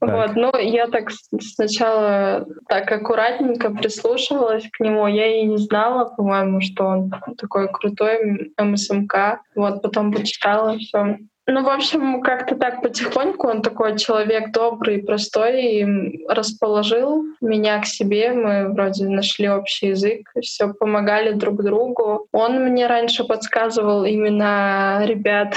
Вот, 0.00 0.34
ну 0.34 0.56
я 0.56 0.86
так 0.88 1.10
сначала 1.10 2.46
так 2.68 2.90
аккуратненько 2.90 3.70
прислушивалась 3.70 4.66
к 4.72 4.80
нему. 4.80 5.06
Я 5.06 5.42
и 5.42 5.44
не 5.44 5.58
знала, 5.58 6.06
по-моему, 6.06 6.62
что 6.62 6.86
он 6.86 7.10
такой 7.36 7.70
крутой 7.70 8.52
МСМК. 8.58 9.40
Вот, 9.54 9.82
потом 9.82 10.12
почитала 10.12 10.78
все. 10.78 11.18
Ну, 11.50 11.64
в 11.64 11.68
общем, 11.68 12.22
как-то 12.22 12.54
так 12.54 12.80
потихоньку 12.80 13.48
он 13.48 13.62
такой 13.62 13.98
человек 13.98 14.52
добрый, 14.52 15.02
простой, 15.02 15.62
и 15.62 16.26
расположил 16.28 17.24
меня 17.40 17.80
к 17.80 17.86
себе. 17.86 18.32
Мы 18.32 18.72
вроде 18.72 19.08
нашли 19.08 19.50
общий 19.50 19.88
язык, 19.88 20.30
все 20.40 20.72
помогали 20.72 21.32
друг 21.32 21.64
другу. 21.64 22.28
Он 22.30 22.64
мне 22.64 22.86
раньше 22.86 23.24
подсказывал 23.24 24.04
именно 24.04 25.02
ребят, 25.04 25.56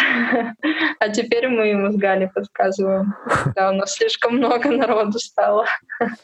а 0.99 1.09
теперь 1.09 1.47
мы 1.47 1.67
ему 1.67 1.91
с 1.91 1.95
Галей 1.95 2.27
подсказываем. 2.27 3.13
Да, 3.55 3.69
у 3.69 3.73
нас 3.73 3.93
слишком 3.93 4.37
много 4.37 4.71
народу 4.71 5.19
стало. 5.19 5.65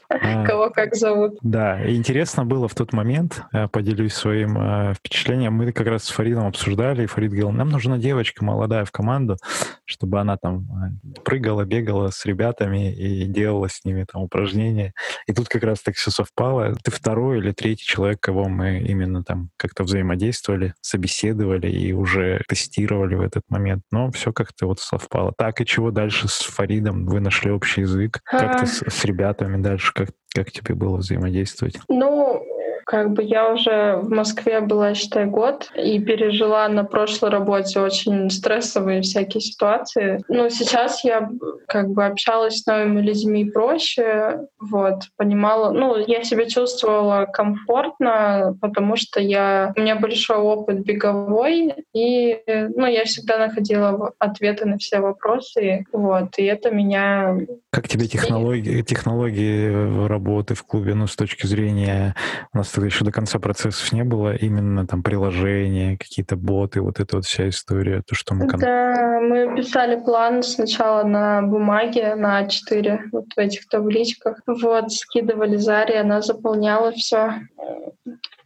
А. 0.09 0.45
Кого 0.45 0.71
как 0.71 0.95
зовут. 0.95 1.37
Да, 1.41 1.79
интересно 1.87 2.43
было 2.43 2.67
в 2.67 2.73
тот 2.73 2.91
момент, 2.91 3.43
э, 3.53 3.67
поделюсь 3.67 4.13
своим 4.13 4.57
э, 4.57 4.93
впечатлением. 4.95 5.53
Мы 5.53 5.71
как 5.71 5.87
раз 5.87 6.05
с 6.05 6.09
Фаридом 6.09 6.47
обсуждали, 6.47 7.03
и 7.03 7.05
Фарид 7.05 7.31
говорил, 7.31 7.51
нам 7.51 7.69
нужна 7.69 7.97
девочка 7.97 8.43
молодая 8.43 8.83
в 8.83 8.91
команду 8.91 9.37
чтобы 9.85 10.19
она 10.19 10.37
там 10.37 10.67
а, 10.71 11.21
прыгала, 11.21 11.65
бегала 11.65 12.09
с 12.11 12.25
ребятами 12.25 12.93
и 12.93 13.25
делала 13.25 13.67
с 13.69 13.83
ними 13.83 14.05
там 14.11 14.21
упражнения. 14.21 14.93
И 15.27 15.33
тут 15.33 15.49
как 15.49 15.63
раз 15.63 15.81
так 15.81 15.95
все 15.95 16.11
совпало. 16.11 16.75
Ты 16.83 16.91
второй 16.91 17.39
или 17.39 17.51
третий 17.51 17.85
человек, 17.85 18.19
кого 18.19 18.47
мы 18.47 18.79
именно 18.79 19.23
там 19.23 19.49
как-то 19.57 19.83
взаимодействовали, 19.83 20.73
собеседовали 20.81 21.69
и 21.71 21.91
уже 21.93 22.43
тестировали 22.47 23.15
в 23.15 23.21
этот 23.21 23.43
момент. 23.49 23.83
Но 23.91 24.11
все 24.11 24.31
как-то 24.31 24.67
вот 24.67 24.79
совпало. 24.79 25.33
Так, 25.35 25.59
и 25.61 25.65
чего 25.65 25.91
дальше 25.91 26.27
с 26.27 26.41
Фаридом? 26.43 27.05
Вы 27.05 27.19
нашли 27.19 27.51
общий 27.51 27.81
язык? 27.81 28.21
Как-то 28.25 28.65
с, 28.65 28.83
с 28.87 29.05
ребятами 29.05 29.61
дальше? 29.61 29.91
Как, 29.93 30.09
как 30.33 30.51
тебе 30.51 30.75
было 30.75 30.97
взаимодействовать? 30.97 31.79
Ну, 31.87 32.45
как 32.89 33.11
бы 33.11 33.21
я 33.21 33.53
уже 33.53 33.97
в 34.01 34.09
Москве 34.09 34.61
была, 34.61 34.95
считай, 34.95 35.27
год 35.27 35.69
и 35.75 35.99
пережила 35.99 36.67
на 36.69 36.83
прошлой 36.83 37.29
работе 37.29 37.81
очень 37.81 38.31
стрессовые 38.31 39.03
всякие 39.03 39.41
ситуации. 39.41 40.23
Но 40.27 40.49
сейчас 40.49 41.03
я 41.03 41.29
как 41.67 41.91
бы 41.91 42.03
общалась 42.03 42.61
с 42.61 42.65
новыми 42.65 43.01
людьми 43.01 43.45
проще, 43.45 44.47
вот, 44.59 45.03
понимала, 45.17 45.71
ну, 45.71 45.97
я 45.97 46.23
себя 46.23 46.49
чувствовала 46.49 47.27
комфортно, 47.31 48.57
потому 48.59 48.95
что 48.95 49.19
я, 49.19 49.71
у 49.77 49.79
меня 49.79 49.95
большой 49.95 50.37
опыт 50.37 50.79
беговой, 50.79 51.75
и, 51.93 52.39
ну, 52.47 52.87
я 52.87 53.05
всегда 53.05 53.37
находила 53.37 54.13
ответы 54.17 54.65
на 54.65 54.79
все 54.79 54.99
вопросы, 54.99 55.85
вот, 55.93 56.39
и 56.39 56.43
это 56.43 56.71
меня... 56.71 57.37
Как 57.69 57.87
тебе 57.87 58.07
технологии, 58.07 58.81
технологии 58.81 60.07
работы 60.07 60.55
в 60.55 60.63
клубе, 60.63 60.95
ну, 60.95 61.05
с 61.05 61.15
точки 61.15 61.45
зрения, 61.45 62.15
у 62.51 62.57
нас 62.57 62.78
когда 62.79 62.87
еще 62.87 63.03
до 63.03 63.11
конца 63.11 63.39
процессов 63.39 63.91
не 63.91 64.05
было, 64.05 64.33
именно 64.33 64.87
там 64.87 65.03
приложения, 65.03 65.97
какие-то 65.97 66.37
боты, 66.37 66.81
вот 66.81 67.01
эта 67.01 67.17
вот 67.17 67.25
вся 67.25 67.49
история, 67.49 68.01
то, 68.07 68.15
что 68.15 68.33
мы... 68.33 68.47
Да, 68.47 69.19
мы 69.19 69.53
писали 69.53 70.01
план 70.01 70.43
сначала 70.43 71.03
на 71.03 71.41
бумаге, 71.41 72.15
на 72.15 72.41
А4, 72.41 72.99
вот 73.11 73.25
в 73.35 73.37
этих 73.37 73.67
табличках. 73.67 74.39
Вот, 74.47 74.93
скидывали 74.93 75.57
Заре, 75.57 75.99
она 75.99 76.21
заполняла 76.21 76.93
все. 76.93 77.33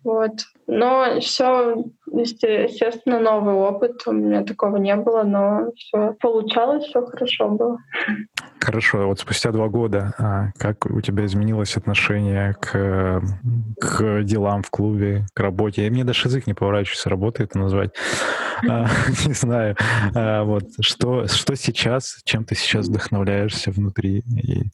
Вот. 0.03 0.31
Но 0.67 1.19
все, 1.19 1.83
естественно, 2.11 3.19
новый 3.19 3.53
опыт. 3.55 4.01
У 4.05 4.11
меня 4.11 4.43
такого 4.43 4.77
не 4.77 4.95
было, 4.95 5.23
но 5.23 5.71
все 5.75 6.15
получалось, 6.19 6.85
все 6.85 7.05
хорошо 7.05 7.49
было. 7.49 7.77
Хорошо, 8.59 9.07
вот 9.07 9.19
спустя 9.19 9.51
два 9.51 9.67
года, 9.67 10.13
а 10.17 10.47
как 10.57 10.85
у 10.85 11.01
тебя 11.01 11.25
изменилось 11.25 11.75
отношение 11.75 12.53
к, 12.53 13.21
к 13.79 14.23
делам 14.23 14.63
в 14.63 14.69
клубе, 14.69 15.25
к 15.33 15.39
работе? 15.41 15.85
И 15.85 15.89
мне 15.89 16.05
даже 16.05 16.27
язык 16.27 16.47
не 16.47 16.53
поворачивается, 16.53 17.09
работой 17.09 17.45
это 17.45 17.59
назвать. 17.59 17.91
А, 18.69 18.87
не 19.25 19.33
знаю. 19.33 19.75
А, 20.15 20.43
вот 20.45 20.63
что, 20.79 21.27
что 21.27 21.55
сейчас, 21.55 22.21
чем 22.23 22.45
ты 22.45 22.55
сейчас 22.55 22.87
вдохновляешься 22.87 23.71
внутри 23.71 24.19
и 24.19 24.69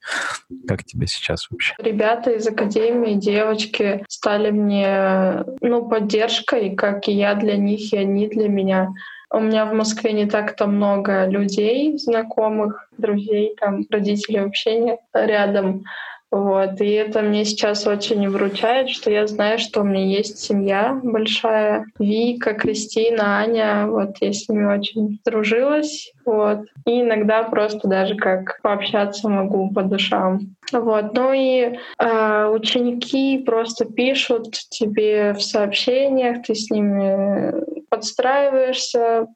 как 0.68 0.84
тебе 0.84 1.08
сейчас 1.08 1.48
вообще? 1.50 1.74
Ребята 1.80 2.30
из 2.30 2.48
академии, 2.48 3.16
девочки 3.16 4.04
стали 4.08 4.52
мне, 4.52 5.44
ну, 5.62 5.79
поддержкой, 5.88 6.76
как 6.76 7.08
и 7.08 7.12
я 7.12 7.36
для 7.36 7.56
них, 7.56 7.94
и 7.94 7.98
они 7.98 8.28
для 8.28 8.50
меня. 8.50 8.90
У 9.32 9.40
меня 9.40 9.66
в 9.66 9.74
Москве 9.74 10.12
не 10.12 10.26
так-то 10.26 10.66
много 10.66 11.28
людей, 11.28 11.98
знакомых, 11.98 12.90
друзей, 12.98 13.56
там 13.60 13.86
родителей 13.90 14.42
вообще 14.42 14.80
нет 14.80 15.00
рядом. 15.14 15.84
Вот. 16.32 16.80
И 16.82 16.90
это 16.90 17.22
мне 17.22 17.44
сейчас 17.44 17.88
очень 17.88 18.30
вручает, 18.30 18.90
что 18.90 19.10
я 19.10 19.26
знаю, 19.26 19.58
что 19.58 19.82
у 19.82 19.84
меня 19.84 20.06
есть 20.06 20.40
семья 20.40 21.00
большая. 21.04 21.86
Вика, 21.98 22.54
Кристина, 22.54 23.40
Аня. 23.40 23.88
Вот 23.88 24.18
я 24.22 24.32
с 24.32 24.48
ними 24.48 24.66
очень 24.66 25.20
дружилась. 25.26 26.12
Вот. 26.30 26.68
И 26.86 27.02
иногда 27.02 27.42
просто 27.42 27.88
даже 27.88 28.16
как 28.16 28.62
пообщаться 28.62 29.30
могу 29.30 29.74
по 29.74 29.82
душам. 29.82 30.56
Вот. 30.72 31.14
Ну 31.16 31.34
и 31.34 31.76
э, 31.98 32.46
ученики 32.54 33.40
просто 33.40 33.86
пишут 33.86 34.52
тебе 34.70 35.34
в 35.34 35.42
сообщениях, 35.42 36.44
ты 36.44 36.54
с 36.54 36.70
ними 36.70 37.80
подстраиваешься 37.90 39.28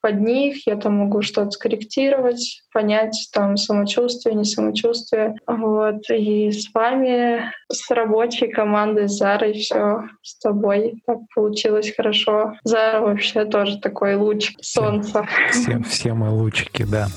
под 0.00 0.20
них, 0.20 0.66
я 0.66 0.76
там 0.76 0.98
могу 0.98 1.22
что-то 1.22 1.52
скорректировать, 1.52 2.62
понять 2.72 3.28
там 3.32 3.56
самочувствие, 3.56 4.34
не 4.34 4.44
самочувствие. 4.44 5.36
Вот. 5.46 6.10
И 6.10 6.50
с 6.50 6.74
вами, 6.74 7.52
с 7.70 7.88
рабочей 7.90 8.48
командой, 8.48 9.08
с 9.08 9.12
Зарой 9.12 9.52
все 9.52 10.08
с 10.22 10.38
тобой 10.40 11.02
так 11.06 11.18
получилось 11.34 11.94
хорошо. 11.96 12.54
Зара 12.64 13.00
вообще 13.00 13.44
тоже 13.44 13.78
такой 13.78 14.16
луч 14.16 14.52
солнца. 14.60 15.26
Все, 15.52 15.80
все 15.84 16.14
мы 16.24 16.30
лучики, 16.30 16.84
да. 16.84 17.08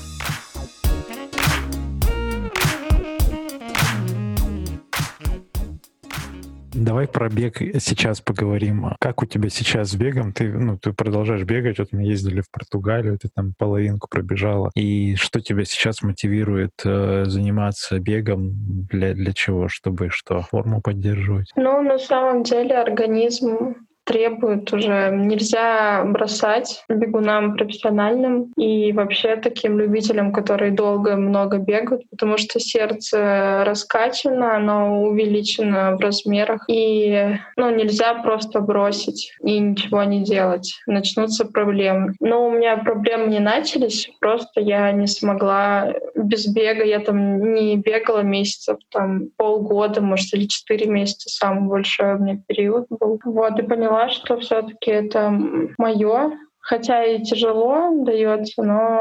Давай 6.74 7.08
про 7.08 7.28
бег 7.28 7.58
сейчас 7.58 8.20
поговорим. 8.20 8.94
Как 9.00 9.22
у 9.22 9.26
тебя 9.26 9.48
сейчас 9.48 9.90
с 9.90 9.94
бегом? 9.96 10.32
Ты, 10.32 10.52
ну, 10.52 10.78
ты 10.78 10.92
продолжаешь 10.92 11.42
бегать. 11.42 11.78
Вот 11.78 11.88
мы 11.90 12.02
ездили 12.02 12.40
в 12.40 12.50
Португалию, 12.52 13.18
ты 13.18 13.28
там 13.34 13.52
половинку 13.58 14.06
пробежала. 14.08 14.70
И 14.76 15.16
что 15.16 15.40
тебя 15.40 15.64
сейчас 15.64 16.02
мотивирует 16.02 16.70
э, 16.84 17.24
заниматься 17.26 17.98
бегом? 17.98 18.52
Для, 18.90 19.14
для 19.14 19.32
чего? 19.32 19.68
Чтобы 19.68 20.10
что? 20.10 20.42
Форму 20.42 20.80
поддерживать? 20.80 21.50
Ну, 21.56 21.82
на 21.82 21.98
самом 21.98 22.44
деле 22.44 22.76
организм 22.76 23.74
требует 24.08 24.72
уже. 24.72 25.10
Нельзя 25.12 26.02
бросать 26.04 26.82
бегунам 26.88 27.56
профессиональным 27.56 28.52
и 28.56 28.90
вообще 28.92 29.36
таким 29.36 29.78
любителям, 29.78 30.32
которые 30.32 30.72
долго 30.72 31.14
много 31.16 31.58
бегают, 31.58 32.08
потому 32.10 32.38
что 32.38 32.58
сердце 32.58 33.62
раскачано, 33.66 34.56
оно 34.56 35.02
увеличено 35.02 35.96
в 35.96 36.00
размерах, 36.00 36.64
и 36.68 37.36
ну, 37.56 37.70
нельзя 37.70 38.14
просто 38.14 38.60
бросить 38.60 39.32
и 39.42 39.58
ничего 39.58 40.02
не 40.04 40.24
делать. 40.24 40.74
Начнутся 40.86 41.44
проблемы. 41.44 42.14
Но 42.18 42.48
у 42.48 42.50
меня 42.50 42.78
проблемы 42.78 43.26
не 43.26 43.40
начались, 43.40 44.10
просто 44.20 44.60
я 44.60 44.90
не 44.92 45.06
смогла 45.06 45.92
без 46.14 46.46
бега. 46.46 46.84
Я 46.84 47.00
там 47.00 47.52
не 47.52 47.76
бегала 47.76 48.20
месяцев, 48.20 48.78
там 48.90 49.28
полгода, 49.36 50.00
может, 50.00 50.32
или 50.32 50.46
четыре 50.46 50.86
месяца, 50.86 51.28
самый 51.28 51.68
большой 51.68 52.14
у 52.14 52.18
меня 52.18 52.38
период 52.46 52.86
был. 52.88 53.20
Вот, 53.24 53.58
и 53.58 53.62
поняла, 53.62 53.97
поняла, 53.98 54.08
что 54.10 54.38
все-таки 54.38 54.90
это 54.90 55.30
мое, 55.76 56.38
хотя 56.60 57.04
и 57.04 57.22
тяжело 57.22 58.04
дается, 58.04 58.62
но 58.62 59.00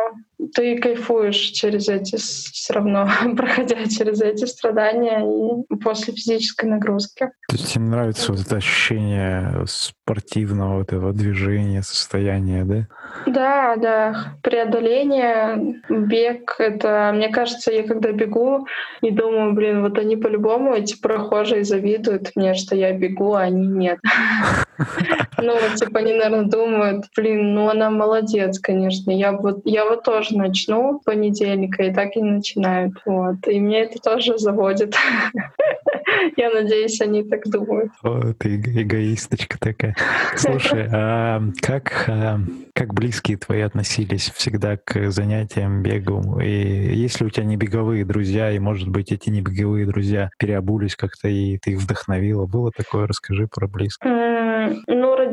ты 0.54 0.78
кайфуешь 0.78 1.38
через 1.38 1.90
эти 1.90 2.16
все 2.16 2.74
равно, 2.74 3.10
проходя 3.38 3.86
через 3.86 4.22
эти 4.22 4.46
страдания 4.46 5.22
и 5.22 5.76
после 5.78 6.14
физической 6.14 6.66
нагрузки. 6.66 7.30
То 7.50 7.56
есть 7.56 7.74
тебе 7.74 7.86
нравится 7.86 8.32
вот 8.32 8.42
это 8.42 8.58
ощущение 8.58 9.66
спортивного 9.68 10.80
вот 10.80 10.88
этого 10.88 11.14
движения, 11.14 11.82
состояния, 11.82 12.64
да? 12.64 12.88
Да, 13.26 13.76
да. 13.78 14.38
Преодоление, 14.44 15.82
бег— 15.90 16.56
это, 16.60 17.12
мне 17.14 17.30
кажется, 17.30 17.72
я 17.72 17.84
когда 17.84 18.12
бегу 18.12 18.68
и 19.02 19.12
думаю, 19.12 19.54
блин, 19.54 19.82
вот 19.82 19.98
они 19.98 20.18
по-любому, 20.18 20.74
эти 20.74 21.00
прохожие 21.00 21.64
завидуют 21.64 22.32
мне, 22.36 22.54
что 22.54 22.76
я 22.76 22.94
бегу, 22.94 23.34
а 23.34 23.42
они 23.42 23.68
нет. 23.68 24.00
Ну, 25.40 25.56
типа, 25.76 26.00
они, 26.00 26.14
наверное, 26.14 26.46
думают, 26.46 27.06
блин, 27.16 27.54
ну 27.54 27.70
она 27.70 27.90
молодец, 27.90 28.60
конечно. 28.60 29.12
Я 29.12 29.32
вот, 29.32 29.62
я 29.66 29.86
вот 29.86 30.04
тоже 30.04 30.27
начну 30.32 31.00
понедельника, 31.04 31.84
и 31.84 31.94
так 31.94 32.16
и 32.16 32.22
начинают. 32.22 32.94
Вот. 33.06 33.48
И 33.48 33.60
мне 33.60 33.84
это 33.84 34.00
тоже 34.00 34.38
заводит. 34.38 34.96
Я 36.38 36.50
надеюсь, 36.52 37.02
они 37.02 37.24
так 37.24 37.44
думают. 37.46 37.92
О, 38.04 38.34
ты 38.34 38.56
эгоисточка 38.56 39.58
такая. 39.60 39.96
Слушай, 40.36 40.88
а 40.94 41.42
как, 41.62 42.10
как 42.74 42.94
близкие 42.94 43.38
твои 43.38 43.62
относились 43.62 44.32
всегда 44.36 44.78
к 44.78 45.12
занятиям, 45.12 45.82
бегу? 45.82 46.40
И 46.40 46.96
есть 46.96 47.20
ли 47.20 47.28
у 47.28 47.30
тебя 47.30 47.46
не 47.46 47.58
беговые 47.58 48.06
друзья, 48.06 48.52
и, 48.52 48.60
может 48.60 48.90
быть, 48.90 49.12
эти 49.12 49.30
не 49.30 49.42
беговые 49.42 49.86
друзья 49.86 50.30
переобулись 50.38 50.96
как-то, 50.96 51.28
и 51.28 51.58
ты 51.58 51.72
их 51.72 51.80
вдохновила? 51.80 52.46
Было 52.46 52.72
такое? 52.72 53.08
Расскажи 53.08 53.48
про 53.48 53.68
близких. 53.68 54.08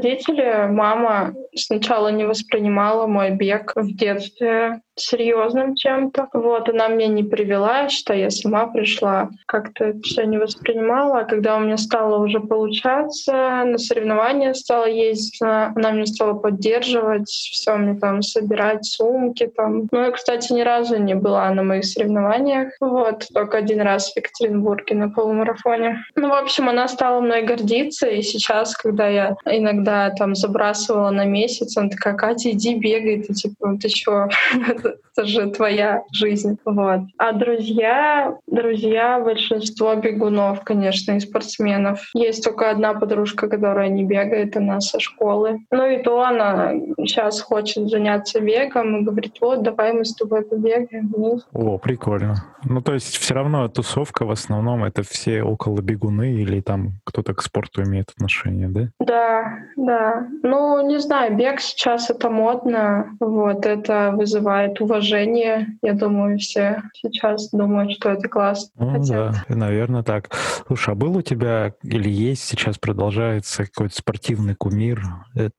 Родители, 0.04 0.66
мама 0.68 1.34
сначала 1.54 2.08
не 2.08 2.24
воспринимала 2.24 3.06
мой 3.06 3.30
бег 3.30 3.72
в 3.74 3.96
детстве 3.96 4.82
серьезным 4.96 5.74
чем-то. 5.74 6.28
Вот, 6.32 6.68
она 6.68 6.88
меня 6.88 7.08
не 7.08 7.22
привела, 7.22 7.88
что 7.88 8.14
я 8.14 8.30
сама 8.30 8.66
пришла, 8.66 9.30
как-то 9.46 9.94
все 10.02 10.24
не 10.24 10.38
воспринимала. 10.38 11.20
А 11.20 11.24
когда 11.24 11.56
у 11.56 11.60
меня 11.60 11.76
стало 11.76 12.22
уже 12.24 12.40
получаться, 12.40 13.32
на 13.64 13.78
соревнования 13.78 14.54
стала 14.54 14.86
ездить, 14.86 15.40
она 15.42 15.90
меня 15.90 16.06
стала 16.06 16.34
поддерживать, 16.34 17.28
все 17.28 17.76
мне 17.76 17.98
там 17.98 18.22
собирать 18.22 18.84
сумки 18.84 19.50
там. 19.54 19.88
Ну, 19.90 20.00
я, 20.00 20.10
кстати, 20.10 20.52
ни 20.52 20.62
разу 20.62 20.98
не 20.98 21.14
была 21.14 21.50
на 21.50 21.62
моих 21.62 21.84
соревнованиях. 21.84 22.72
Вот, 22.80 23.26
только 23.32 23.58
один 23.58 23.80
раз 23.80 24.12
в 24.12 24.16
Екатеринбурге 24.16 24.94
на 24.94 25.10
полумарафоне. 25.10 26.04
Ну, 26.14 26.28
в 26.28 26.34
общем, 26.34 26.68
она 26.68 26.88
стала 26.88 27.20
мной 27.20 27.42
гордиться, 27.42 28.06
и 28.08 28.22
сейчас, 28.22 28.76
когда 28.76 29.08
я 29.08 29.36
иногда 29.44 30.10
там 30.10 30.34
забрасывала 30.34 31.10
на 31.10 31.24
месяц, 31.24 31.76
она 31.76 31.88
такая, 31.88 32.14
Катя, 32.14 32.50
иди 32.50 32.74
бегай, 32.74 33.22
ты 33.22 33.34
типа, 33.34 33.76
ты 33.80 33.88
чё? 33.88 34.28
это 34.84 35.26
же 35.26 35.50
твоя 35.50 36.02
жизнь. 36.12 36.58
Вот. 36.64 37.00
А 37.18 37.32
друзья, 37.32 38.36
друзья, 38.46 39.20
большинство 39.20 39.94
бегунов, 39.94 40.62
конечно, 40.64 41.12
и 41.12 41.20
спортсменов. 41.20 42.00
Есть 42.14 42.44
только 42.44 42.70
одна 42.70 42.94
подружка, 42.94 43.48
которая 43.48 43.88
не 43.88 44.04
бегает, 44.04 44.56
она 44.56 44.80
со 44.80 45.00
школы. 45.00 45.60
Ну 45.70 45.86
и 45.86 46.02
то 46.02 46.22
она 46.22 46.72
сейчас 46.98 47.40
хочет 47.40 47.88
заняться 47.88 48.40
бегом 48.40 49.00
и 49.00 49.04
говорит, 49.04 49.36
вот, 49.40 49.62
давай 49.62 49.92
мы 49.92 50.04
с 50.04 50.14
тобой 50.14 50.42
побегаем 50.42 51.12
вниз. 51.14 51.46
О, 51.52 51.78
прикольно. 51.78 52.36
Ну, 52.64 52.80
то 52.80 52.94
есть 52.94 53.16
все 53.18 53.34
равно 53.34 53.68
тусовка 53.68 54.24
в 54.24 54.30
основном 54.30 54.84
это 54.84 55.02
все 55.02 55.42
около 55.42 55.80
бегуны 55.80 56.32
или 56.32 56.60
там 56.60 56.94
кто-то 57.04 57.34
к 57.34 57.42
спорту 57.42 57.82
имеет 57.82 58.10
отношение, 58.10 58.68
да? 58.68 58.88
Да, 59.00 59.58
да. 59.76 60.26
Ну, 60.42 60.86
не 60.86 60.98
знаю, 60.98 61.36
бег 61.36 61.60
сейчас 61.60 62.10
это 62.10 62.30
модно, 62.30 63.16
вот, 63.20 63.66
это 63.66 64.12
вызывает 64.14 64.73
вот, 64.80 64.80
уважение. 64.80 65.68
Я 65.82 65.94
думаю, 65.94 66.38
все 66.38 66.82
сейчас 66.94 67.50
думают, 67.50 67.92
что 67.92 68.10
это 68.10 68.28
классно. 68.28 68.70
Ну, 68.76 68.90
хотят. 68.90 69.08
да, 69.48 69.54
наверное, 69.54 70.02
так. 70.02 70.30
Слушай, 70.66 70.92
а 70.92 70.94
был 70.94 71.16
у 71.16 71.22
тебя 71.22 71.72
или 71.82 72.08
есть 72.08 72.44
сейчас 72.44 72.78
продолжается 72.78 73.64
какой-то 73.64 73.96
спортивный 73.96 74.54
кумир, 74.54 75.02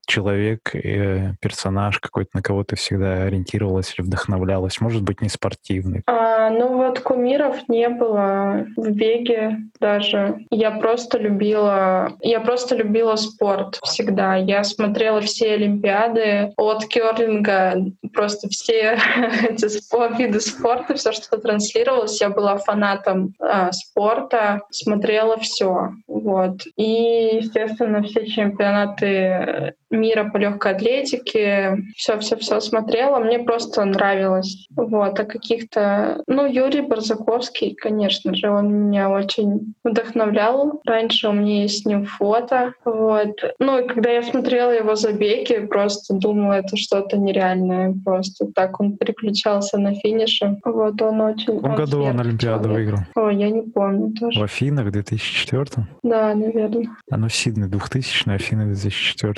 человек, 0.05 0.75
э, 0.75 1.33
персонаж 1.41 1.99
какой-то, 1.99 2.31
на 2.33 2.41
кого 2.41 2.63
ты 2.63 2.75
всегда 2.75 3.23
ориентировалась 3.23 3.93
или 3.97 4.05
вдохновлялась? 4.05 4.81
Может 4.81 5.03
быть, 5.03 5.21
не 5.21 5.29
спортивный? 5.29 6.03
А, 6.07 6.49
ну 6.49 6.75
вот 6.75 6.99
кумиров 6.99 7.67
не 7.67 7.89
было 7.89 8.65
в 8.75 8.91
беге 8.91 9.59
даже. 9.79 10.39
Я 10.49 10.71
просто 10.71 11.17
любила, 11.17 12.13
я 12.21 12.39
просто 12.39 12.75
любила 12.75 13.15
спорт 13.15 13.79
всегда. 13.83 14.35
Я 14.35 14.63
смотрела 14.63 15.21
все 15.21 15.53
Олимпиады 15.53 16.53
от 16.57 16.85
керлинга, 16.85 17.75
просто 18.13 18.49
все 18.49 18.97
эти 19.49 20.17
виды 20.17 20.39
спорта, 20.39 20.95
все, 20.95 21.11
что 21.11 21.37
транслировалось. 21.37 22.19
Я 22.21 22.29
была 22.29 22.57
фанатом 22.57 23.33
э, 23.39 23.71
спорта, 23.71 24.61
смотрела 24.69 25.37
все. 25.37 25.91
Вот. 26.07 26.61
И, 26.75 27.39
естественно, 27.41 28.03
все 28.03 28.25
чемпионаты 28.25 29.75
мира 29.95 30.29
по 30.29 30.37
легкой 30.37 30.73
атлетике, 30.73 31.77
все-все-все 31.95 32.59
смотрела, 32.59 33.19
мне 33.19 33.39
просто 33.39 33.85
нравилось. 33.85 34.67
Вот, 34.75 35.19
а 35.19 35.25
каких-то... 35.25 36.23
Ну, 36.27 36.45
Юрий 36.45 36.81
Барзаковский, 36.81 37.75
конечно 37.75 38.35
же, 38.35 38.49
он 38.49 38.73
меня 38.73 39.09
очень 39.09 39.73
вдохновлял. 39.83 40.81
Раньше 40.85 41.29
у 41.29 41.33
меня 41.33 41.63
есть 41.63 41.83
с 41.83 41.85
ним 41.85 42.05
фото. 42.05 42.73
Вот. 42.83 43.41
Ну, 43.59 43.79
и 43.79 43.87
когда 43.87 44.09
я 44.09 44.23
смотрела 44.23 44.71
его 44.71 44.95
забеги, 44.95 45.65
просто 45.65 46.13
думала, 46.15 46.53
это 46.53 46.77
что-то 46.77 47.17
нереальное. 47.17 47.95
Просто 48.03 48.47
так 48.53 48.79
он 48.79 48.94
переключался 48.95 49.77
на 49.77 49.93
финише. 49.95 50.59
Вот, 50.63 51.01
он 51.01 51.21
очень... 51.21 51.59
В 51.59 51.61
каком 51.61 51.75
году 51.75 52.03
он 52.03 52.19
Олимпиаду 52.19 52.69
выиграл? 52.69 52.99
О, 53.15 53.29
я 53.29 53.49
не 53.49 53.61
помню 53.61 54.13
тоже. 54.13 54.39
В 54.39 54.43
Афинах 54.43 54.87
в 54.87 54.91
2004? 54.91 55.87
Да, 56.03 56.33
наверное. 56.35 56.89
А 57.09 57.17
ну, 57.17 57.27
Сиднey 57.27 57.67
2000, 57.67 58.29
Афины 58.29 58.65
2004. 58.65 59.35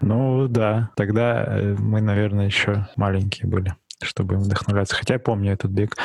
Ну 0.00 0.48
да, 0.48 0.90
тогда 0.96 1.44
э, 1.46 1.76
мы, 1.78 2.00
наверное, 2.00 2.46
еще 2.46 2.88
маленькие 2.96 3.48
были 3.48 3.74
чтобы 4.02 4.34
им 4.34 4.40
вдохновляться. 4.40 4.94
Хотя 4.94 5.14
я 5.14 5.20
помню 5.20 5.52
этот 5.52 5.70
бег. 5.70 5.96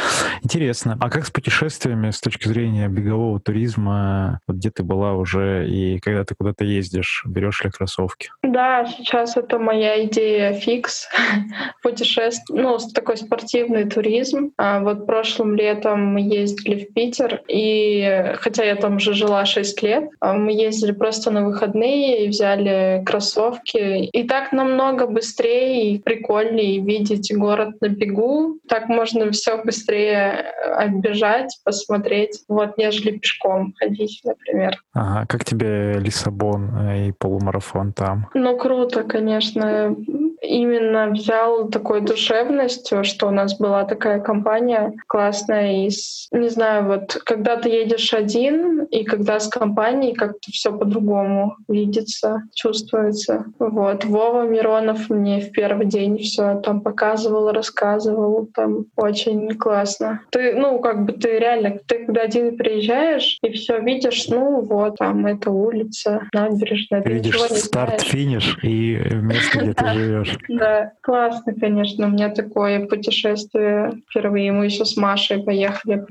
Интересно. 0.41 0.97
А 0.99 1.09
как 1.09 1.25
с 1.25 1.31
путешествиями 1.31 2.11
с 2.11 2.21
точки 2.21 2.47
зрения 2.47 2.87
бегового 2.87 3.39
туризма? 3.39 4.39
Вот 4.47 4.57
где 4.57 4.71
ты 4.71 4.83
была 4.83 5.13
уже 5.13 5.67
и 5.69 5.99
когда 5.99 6.23
ты 6.23 6.35
куда-то 6.35 6.63
ездишь, 6.63 7.23
берешь 7.25 7.63
ли 7.63 7.69
кроссовки? 7.69 8.29
Да, 8.43 8.85
сейчас 8.85 9.37
это 9.37 9.59
моя 9.59 10.03
идея 10.05 10.53
фикс. 10.53 11.07
Путешествие, 11.83 12.61
ну, 12.61 12.77
такой 12.93 13.17
спортивный 13.17 13.85
туризм. 13.89 14.51
А 14.57 14.79
вот 14.79 15.05
прошлым 15.05 15.55
летом 15.55 16.05
мы 16.05 16.21
ездили 16.21 16.85
в 16.85 16.93
Питер, 16.93 17.41
и 17.47 18.33
хотя 18.39 18.63
я 18.63 18.75
там 18.75 18.97
уже 18.97 19.13
жила 19.13 19.45
6 19.45 19.81
лет, 19.83 20.09
а 20.19 20.33
мы 20.33 20.51
ездили 20.51 20.91
просто 20.91 21.31
на 21.31 21.45
выходные 21.45 22.25
и 22.25 22.29
взяли 22.29 23.03
кроссовки. 23.05 24.05
И 24.05 24.23
так 24.23 24.51
намного 24.51 25.07
быстрее 25.07 25.93
и 25.93 25.99
прикольнее 25.99 26.79
видеть 26.79 27.33
город 27.35 27.75
на 27.81 27.88
бегу. 27.89 28.59
Так 28.67 28.87
можно 28.89 29.31
все 29.31 29.61
быстрее 29.63 30.53
э, 30.53 30.71
оббежать, 30.71 31.59
посмотреть, 31.63 32.43
вот, 32.47 32.77
нежели 32.77 33.17
пешком 33.17 33.73
ходить, 33.77 34.21
например. 34.23 34.81
Ага, 34.93 35.25
как 35.27 35.45
тебе 35.45 35.93
Лиссабон 35.99 36.69
э, 36.77 37.07
и 37.07 37.11
полумарафон 37.11 37.93
там? 37.93 38.27
Ну, 38.33 38.57
круто, 38.57 39.03
конечно 39.03 39.95
именно 40.41 41.09
взял 41.11 41.69
такой 41.69 42.01
душевностью, 42.01 43.03
что 43.03 43.27
у 43.27 43.31
нас 43.31 43.57
была 43.57 43.85
такая 43.85 44.19
компания 44.19 44.93
классная. 45.07 45.85
И, 45.85 45.89
не 46.31 46.49
знаю, 46.49 46.85
вот 46.85 47.13
когда 47.25 47.57
ты 47.57 47.69
едешь 47.69 48.13
один, 48.13 48.83
и 48.85 49.03
когда 49.03 49.39
с 49.39 49.47
компанией 49.47 50.13
как-то 50.13 50.51
все 50.51 50.71
по-другому 50.71 51.55
видится, 51.67 52.43
чувствуется. 52.53 53.45
Вот. 53.59 54.05
Вова 54.05 54.43
Миронов 54.47 55.09
мне 55.09 55.41
в 55.41 55.51
первый 55.51 55.85
день 55.85 56.17
все 56.19 56.59
там 56.61 56.81
показывал, 56.81 57.51
рассказывал. 57.51 58.47
Там 58.53 58.85
очень 58.95 59.57
классно. 59.57 60.21
Ты, 60.31 60.53
ну, 60.53 60.79
как 60.79 61.05
бы 61.05 61.13
ты 61.13 61.39
реально, 61.39 61.79
ты 61.85 62.05
когда 62.05 62.21
один 62.21 62.57
приезжаешь, 62.57 63.37
и 63.41 63.51
все 63.51 63.79
видишь, 63.79 64.27
ну 64.27 64.61
вот, 64.61 64.97
там 64.97 65.25
эта 65.25 65.51
улица, 65.51 66.27
набережная. 66.33 67.01
Ты 67.01 67.13
видишь 67.13 67.39
старт-финиш 67.39 68.57
и 68.63 68.97
место, 69.21 69.59
где 69.59 69.73
ты 69.73 69.87
живешь. 69.93 70.28
Да, 70.47 70.93
классно, 71.01 71.53
конечно. 71.53 72.07
У 72.07 72.09
меня 72.09 72.29
такое 72.29 72.85
путешествие 72.85 74.01
впервые. 74.09 74.51
Мы 74.51 74.65
еще 74.65 74.85
с 74.85 74.97
Машей 74.97 75.43
поехали 75.43 76.05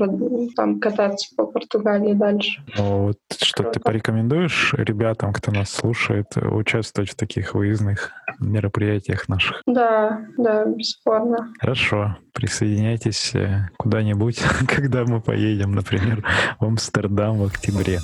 там 0.56 0.80
кататься 0.80 1.34
по 1.36 1.46
Португалии 1.46 2.14
дальше. 2.14 2.62
Ну, 2.76 3.06
вот 3.06 3.18
что 3.40 3.62
Круто. 3.62 3.78
ты 3.78 3.84
порекомендуешь 3.84 4.74
ребятам, 4.74 5.32
кто 5.32 5.52
нас 5.52 5.70
слушает, 5.70 6.26
участвовать 6.36 7.10
в 7.10 7.16
таких 7.16 7.54
выездных 7.54 8.12
мероприятиях 8.38 9.28
наших? 9.28 9.62
Да, 9.66 10.20
да, 10.36 10.64
бесспорно. 10.64 11.52
Хорошо. 11.58 12.16
Присоединяйтесь 12.32 13.34
э, 13.34 13.68
куда-нибудь, 13.78 14.40
когда 14.68 15.04
мы 15.04 15.20
поедем, 15.20 15.72
например, 15.72 16.24
в 16.60 16.64
Амстердам 16.64 17.38
в 17.38 17.44
октябре. 17.46 17.98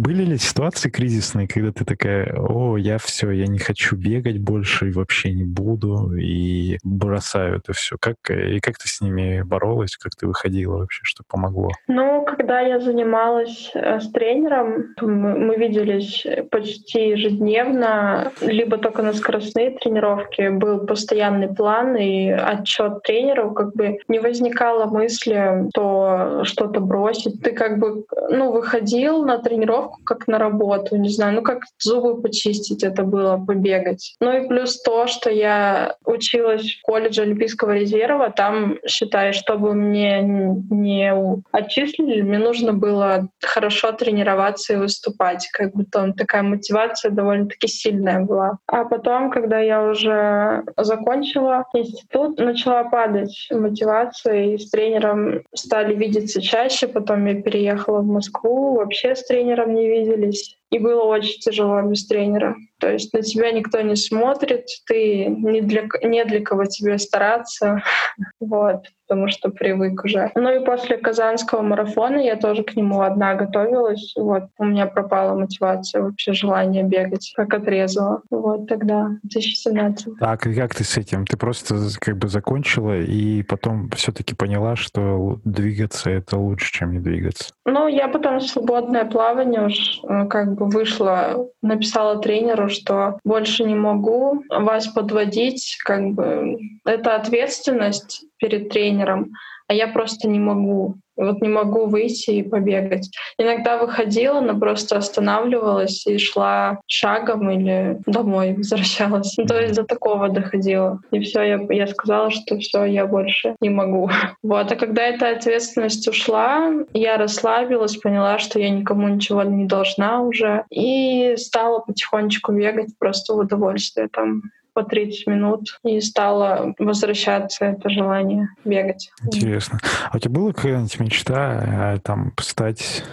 Были 0.00 0.22
ли 0.24 0.38
ситуации 0.38 0.88
кризисные, 0.88 1.46
когда 1.46 1.72
ты 1.72 1.84
такая, 1.84 2.34
о, 2.34 2.78
я 2.78 2.96
все, 2.96 3.32
я 3.32 3.46
не 3.46 3.58
хочу 3.58 3.96
бегать 3.96 4.38
больше 4.38 4.88
и 4.88 4.92
вообще 4.92 5.30
не 5.30 5.44
буду, 5.44 6.16
и 6.16 6.78
бросаю 6.82 7.58
это 7.58 7.74
все? 7.74 7.96
Как, 8.00 8.16
и 8.30 8.60
как 8.60 8.78
ты 8.78 8.88
с 8.88 9.02
ними 9.02 9.42
боролась, 9.42 9.98
как 9.98 10.12
ты 10.18 10.26
выходила 10.26 10.78
вообще, 10.78 11.00
что 11.02 11.22
помогло? 11.28 11.72
Ну, 11.86 12.24
когда 12.24 12.60
я 12.60 12.80
занималась 12.80 13.72
э, 13.74 14.00
с 14.00 14.10
тренером, 14.10 14.94
мы, 15.02 15.56
виделись 15.56 16.26
почти 16.50 17.10
ежедневно, 17.10 18.32
либо 18.40 18.78
только 18.78 19.02
на 19.02 19.12
скоростные 19.12 19.72
тренировки, 19.72 20.48
был 20.48 20.86
постоянный 20.86 21.54
план 21.54 21.96
и 21.96 22.30
отчет 22.30 23.02
тренеру, 23.02 23.52
как 23.52 23.74
бы 23.74 23.98
не 24.08 24.18
возникало 24.18 24.86
мысли, 24.86 25.68
что 25.74 26.40
что-то 26.44 26.80
бросить. 26.80 27.42
Ты 27.42 27.52
как 27.52 27.78
бы, 27.78 28.06
ну, 28.30 28.50
выходил 28.50 29.26
на 29.26 29.36
тренировку, 29.38 29.89
как 30.04 30.28
на 30.28 30.38
работу, 30.38 30.96
не 30.96 31.08
знаю, 31.08 31.34
ну 31.34 31.42
как 31.42 31.62
зубы 31.78 32.20
почистить 32.20 32.82
это 32.82 33.02
было, 33.02 33.36
побегать. 33.36 34.16
Ну 34.20 34.32
и 34.32 34.46
плюс 34.46 34.80
то, 34.82 35.06
что 35.06 35.30
я 35.30 35.96
училась 36.04 36.62
в 36.62 36.82
колледже 36.82 37.22
Олимпийского 37.22 37.72
резерва, 37.72 38.30
там, 38.30 38.78
считай, 38.86 39.32
чтобы 39.32 39.74
мне 39.74 40.22
не 40.22 41.12
отчислили, 41.52 42.22
мне 42.22 42.38
нужно 42.38 42.72
было 42.72 43.28
хорошо 43.42 43.92
тренироваться 43.92 44.74
и 44.74 44.76
выступать. 44.76 45.48
Как 45.52 45.74
бы 45.74 45.84
там 45.84 46.14
такая 46.14 46.42
мотивация 46.42 47.10
довольно-таки 47.10 47.66
сильная 47.68 48.20
была. 48.20 48.58
А 48.66 48.84
потом, 48.84 49.30
когда 49.30 49.58
я 49.58 49.82
уже 49.84 50.64
закончила 50.76 51.64
институт, 51.74 52.38
начала 52.38 52.84
падать 52.84 53.48
мотивация, 53.50 54.54
и 54.54 54.58
с 54.58 54.70
тренером 54.70 55.42
стали 55.54 55.94
видеться 55.94 56.40
чаще. 56.40 56.88
Потом 56.88 57.26
я 57.26 57.40
переехала 57.40 58.00
в 58.00 58.06
Москву, 58.06 58.76
вообще 58.76 59.14
с 59.14 59.26
тренером 59.26 59.74
не 59.74 59.79
виделись. 59.88 60.58
И 60.70 60.78
было 60.78 61.02
очень 61.04 61.40
тяжело 61.40 61.82
без 61.82 62.06
тренера. 62.06 62.56
То 62.80 62.90
есть 62.90 63.12
на 63.12 63.22
тебя 63.22 63.52
никто 63.52 63.80
не 63.82 63.96
смотрит, 63.96 64.66
ты 64.86 65.26
не 65.26 65.60
для, 65.60 65.84
не 66.02 66.24
для 66.24 66.40
кого 66.40 66.64
тебе 66.64 66.98
стараться, 66.98 67.82
вот, 68.40 68.86
потому 69.10 69.28
что 69.28 69.50
привык 69.50 70.04
уже. 70.04 70.30
Ну 70.36 70.50
и 70.54 70.64
после 70.64 70.96
казанского 70.96 71.62
марафона 71.62 72.18
я 72.18 72.36
тоже 72.36 72.62
к 72.62 72.76
нему 72.76 73.02
одна 73.02 73.34
готовилась. 73.34 74.14
Вот, 74.16 74.44
у 74.58 74.64
меня 74.64 74.86
пропала 74.86 75.36
мотивация, 75.36 76.02
вообще 76.02 76.32
желание 76.32 76.84
бегать, 76.84 77.32
как 77.36 77.52
отрезала. 77.52 78.22
Вот 78.30 78.68
тогда, 78.68 79.08
2017. 79.24 80.18
Так, 80.20 80.46
и 80.46 80.54
как 80.54 80.74
ты 80.76 80.84
с 80.84 80.96
этим? 80.96 81.26
Ты 81.26 81.36
просто 81.36 81.74
как 82.00 82.18
бы 82.18 82.28
закончила 82.28 82.98
и 82.98 83.42
потом 83.42 83.90
все 83.90 84.12
таки 84.12 84.34
поняла, 84.36 84.76
что 84.76 85.40
двигаться— 85.44 86.10
это 86.10 86.38
лучше, 86.38 86.72
чем 86.72 86.92
не 86.92 87.00
двигаться? 87.00 87.52
Ну, 87.66 87.88
я 87.88 88.08
потом 88.08 88.40
свободное 88.40 89.04
плавание 89.04 89.66
уж 89.66 90.00
э, 90.08 90.26
как 90.26 90.54
бы 90.54 90.66
вышла, 90.66 91.48
написала 91.62 92.20
тренеру, 92.20 92.68
что 92.70 93.18
больше 93.24 93.64
не 93.64 93.74
могу 93.74 94.42
вас 94.48 94.88
подводить, 94.88 95.78
как 95.84 96.10
бы 96.10 96.58
это 96.84 97.16
ответственность 97.16 98.24
перед 98.38 98.70
тренером. 98.70 99.32
А 99.70 99.72
я 99.72 99.86
просто 99.86 100.28
не 100.28 100.40
могу. 100.40 100.96
Вот 101.16 101.40
не 101.42 101.48
могу 101.48 101.86
выйти 101.86 102.30
и 102.30 102.42
побегать. 102.42 103.08
Иногда 103.38 103.78
выходила, 103.78 104.40
но 104.40 104.58
просто 104.58 104.96
останавливалась 104.96 106.04
и 106.08 106.18
шла 106.18 106.80
шагом 106.88 107.48
или 107.52 107.98
домой 108.04 108.54
возвращалась. 108.56 109.36
Ну, 109.38 109.46
то 109.46 109.60
есть 109.60 109.76
до 109.76 109.84
такого 109.84 110.28
доходила. 110.28 110.98
И 111.12 111.20
все, 111.20 111.42
я, 111.42 111.60
я 111.70 111.86
сказала, 111.86 112.32
что 112.32 112.58
все, 112.58 112.84
я 112.84 113.06
больше 113.06 113.54
не 113.60 113.70
могу. 113.70 114.10
Вот. 114.42 114.72
А 114.72 114.76
когда 114.76 115.02
эта 115.02 115.30
ответственность 115.30 116.08
ушла, 116.08 116.72
я 116.92 117.16
расслабилась, 117.16 117.96
поняла, 117.96 118.38
что 118.38 118.58
я 118.58 118.70
никому 118.70 119.06
ничего 119.06 119.44
не 119.44 119.66
должна 119.66 120.22
уже. 120.22 120.64
И 120.70 121.34
стала 121.36 121.78
потихонечку 121.78 122.52
бегать 122.52 122.98
просто 122.98 123.34
в 123.34 123.38
удовольствие 123.38 124.08
там 124.08 124.42
по 124.72 124.82
30 124.82 125.26
минут 125.26 125.78
и 125.84 126.00
стало 126.00 126.74
возвращаться 126.78 127.66
это 127.66 127.88
желание 127.90 128.48
бегать. 128.64 129.10
Интересно. 129.24 129.78
А 130.10 130.16
у 130.16 130.18
тебя 130.18 130.32
была 130.32 130.52
какая-нибудь 130.52 131.00
мечта 131.00 131.94
э, 131.94 131.98
там 132.00 132.32
стать 132.40 133.04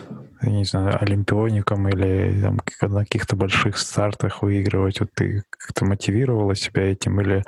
я 0.41 0.51
не 0.51 0.65
знаю, 0.65 0.97
олимпиоником 1.01 1.87
или 1.89 2.41
там, 2.41 2.59
на 2.81 2.99
каких-то 2.99 3.35
больших 3.35 3.77
стартах 3.77 4.41
выигрывать? 4.41 4.99
Вот 4.99 5.09
ты 5.15 5.43
как-то 5.49 5.85
мотивировала 5.85 6.55
себя 6.55 6.83
этим 6.91 7.19
или 7.21 7.43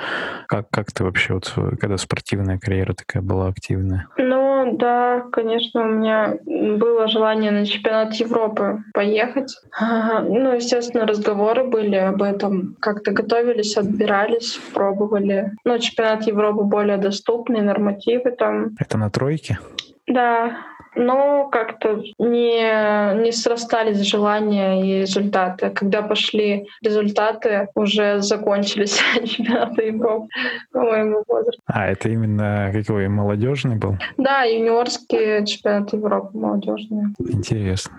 как, 0.48 0.70
как 0.70 0.92
ты 0.92 1.04
вообще, 1.04 1.36
вот, 1.36 1.54
когда 1.80 1.98
спортивная 1.98 2.58
карьера 2.58 2.94
такая 2.94 3.22
была 3.22 3.48
активная? 3.48 4.08
Ну, 4.18 4.49
да, 4.74 5.26
конечно, 5.32 5.82
у 5.82 5.86
меня 5.86 6.38
было 6.46 7.08
желание 7.08 7.52
на 7.52 7.66
чемпионат 7.66 8.14
Европы 8.16 8.84
поехать. 8.94 9.56
Ну, 9.80 10.54
естественно, 10.54 11.06
разговоры 11.06 11.64
были 11.66 11.96
об 11.96 12.22
этом. 12.22 12.76
Как-то 12.80 13.12
готовились, 13.12 13.78
отбирались, 13.78 14.60
пробовали. 14.74 15.52
Ну, 15.64 15.78
чемпионат 15.80 16.28
Европы 16.28 16.64
более 16.64 16.98
доступный, 16.98 17.62
нормативы 17.62 18.32
там. 18.32 18.76
Это 18.80 18.98
на 18.98 19.10
тройке? 19.10 19.60
Да, 20.08 20.58
но 20.96 21.48
как-то 21.50 22.02
не, 22.18 23.22
не 23.24 23.32
срастались 23.32 24.02
желания 24.02 24.84
и 24.84 25.02
результаты. 25.02 25.70
Когда 25.70 26.02
пошли 26.02 26.68
результаты, 26.84 27.68
уже 27.76 28.22
закончились 28.22 29.00
чемпионаты 29.26 29.84
Европы 29.84 30.28
по 30.72 30.80
моему 30.82 31.24
возрасту. 31.28 31.62
А, 31.66 31.88
это 31.88 32.10
именно 32.10 32.72
какой 32.74 33.08
молодежный 33.08 33.78
был? 33.78 33.98
Да, 34.18 34.44
юниорские 34.44 35.46
чемпионаты 35.46 35.98
Европы 35.98 36.38
молодежные. 36.38 37.14
Интересно. 37.20 37.92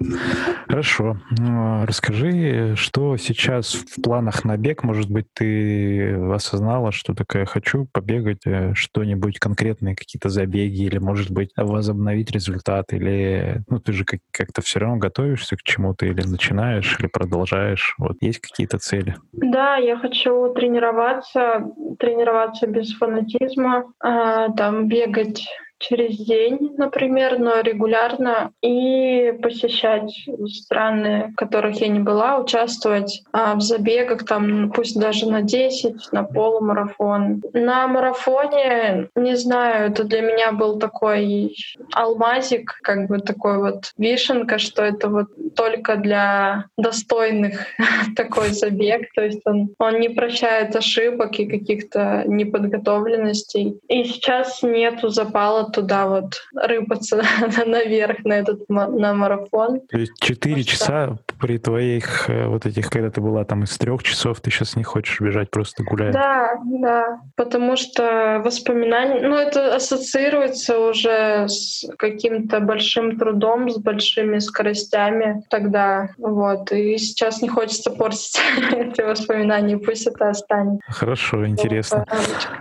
Хорошо. 0.69 1.17
Ну, 1.39 1.85
расскажи, 1.87 2.75
что 2.77 3.17
сейчас 3.17 3.75
в 3.75 4.03
планах 4.03 4.45
на 4.45 4.57
бег? 4.57 4.83
Может 4.83 5.11
быть, 5.11 5.27
ты 5.35 6.15
осознала, 6.33 6.93
что 6.93 7.15
такое 7.15 7.45
хочу 7.45 7.87
побегать, 7.93 8.47
э, 8.47 8.75
что-нибудь 8.75 9.39
конкретные 9.39 9.97
какие-то 9.97 10.29
забеги 10.29 10.83
или, 10.83 10.99
может 10.99 11.31
быть, 11.31 11.51
возобновить 11.57 12.31
результат? 12.31 12.80
Или 12.93 13.63
ну 13.69 13.79
ты 13.79 13.93
же 13.93 14.05
как- 14.05 14.21
как-то 14.31 14.63
все 14.63 14.81
равно 14.81 14.97
готовишься 14.97 15.57
к 15.57 15.63
чему-то 15.63 16.07
или 16.07 16.23
начинаешь, 16.27 16.99
или 16.99 17.07
продолжаешь? 17.07 17.95
Вот 17.99 18.17
есть 18.21 18.41
какие-то 18.41 18.79
цели? 18.79 19.17
Да, 19.33 19.77
я 19.77 19.97
хочу 19.97 20.53
тренироваться, 20.55 21.67
тренироваться 21.99 22.67
без 22.67 22.93
фанатизма, 22.95 23.93
э, 24.05 24.49
там 24.57 24.89
бегать 24.89 25.47
через 25.81 26.19
день, 26.19 26.75
например, 26.77 27.39
но 27.39 27.61
регулярно, 27.61 28.53
и 28.63 29.33
посещать 29.43 30.13
страны, 30.47 31.31
в 31.33 31.37
которых 31.37 31.81
я 31.81 31.89
не 31.89 32.01
была, 32.01 32.39
участвовать 32.39 33.23
а, 33.33 33.55
в 33.55 33.61
забегах, 33.61 34.25
там, 34.27 34.71
пусть 34.73 34.99
даже 35.01 35.29
на 35.29 35.43
10, 35.43 36.13
на 36.13 36.23
полумарафон. 36.23 37.43
На 37.55 37.89
марафоне, 37.89 39.09
не 39.15 39.37
знаю, 39.37 39.91
это 39.91 40.05
для 40.05 40.21
меня 40.21 40.53
был 40.53 40.79
такой 40.79 41.57
алмазик, 41.95 42.79
как 42.83 43.09
бы 43.09 43.19
такой 43.19 43.59
вот 43.59 43.93
вишенка, 43.97 44.59
что 44.59 44.83
это 44.83 45.09
вот 45.09 45.29
только 45.57 45.97
для 45.97 46.67
достойных 46.77 47.67
такой 48.17 48.51
забег, 48.51 49.13
то 49.15 49.25
есть 49.25 49.41
он, 49.47 49.71
он 49.79 49.99
не 49.99 50.11
прощает 50.11 50.77
ошибок 50.77 51.39
и 51.39 51.47
каких-то 51.47 52.25
неподготовленностей. 52.27 53.81
И 53.89 54.05
сейчас 54.05 54.63
нету 54.63 55.09
запала 55.09 55.70
туда 55.71 56.07
вот 56.07 56.43
рыпаться 56.55 57.23
наверх 57.67 58.25
на 58.25 58.35
этот 58.35 58.69
на 58.69 59.15
марафон. 59.15 59.81
То 59.89 59.99
есть 59.99 60.13
4 60.21 60.65
часа 60.65 61.19
при 61.41 61.59
твоих 61.59 62.29
э, 62.29 62.47
вот 62.47 62.67
этих, 62.67 62.91
когда 62.91 63.11
ты 63.11 63.21
была 63.21 63.45
там 63.45 63.65
из 63.65 63.77
трех 63.79 64.03
часов, 64.03 64.41
ты 64.41 64.51
сейчас 64.51 64.77
не 64.77 64.85
хочешь 64.85 65.21
бежать, 65.21 65.51
просто 65.51 65.83
гулять? 65.83 66.13
Да, 66.13 66.53
да, 66.65 67.21
потому 67.37 67.77
что 67.77 68.41
воспоминания, 68.45 69.27
ну 69.27 69.37
это 69.37 69.75
ассоциируется 69.75 70.79
уже 70.79 71.49
с 71.49 71.85
каким-то 71.99 72.61
большим 72.61 73.19
трудом, 73.19 73.71
с 73.71 73.79
большими 73.79 74.39
скоростями 74.39 75.43
тогда, 75.51 76.11
вот, 76.19 76.73
и 76.73 76.99
сейчас 76.99 77.43
не 77.43 77.49
хочется 77.49 77.91
портить 77.91 78.41
эти 78.73 79.01
воспоминания, 79.01 79.79
пусть 79.79 80.07
это 80.07 80.31
останется. 80.31 80.85
Хорошо, 80.89 81.47
интересно. 81.47 82.05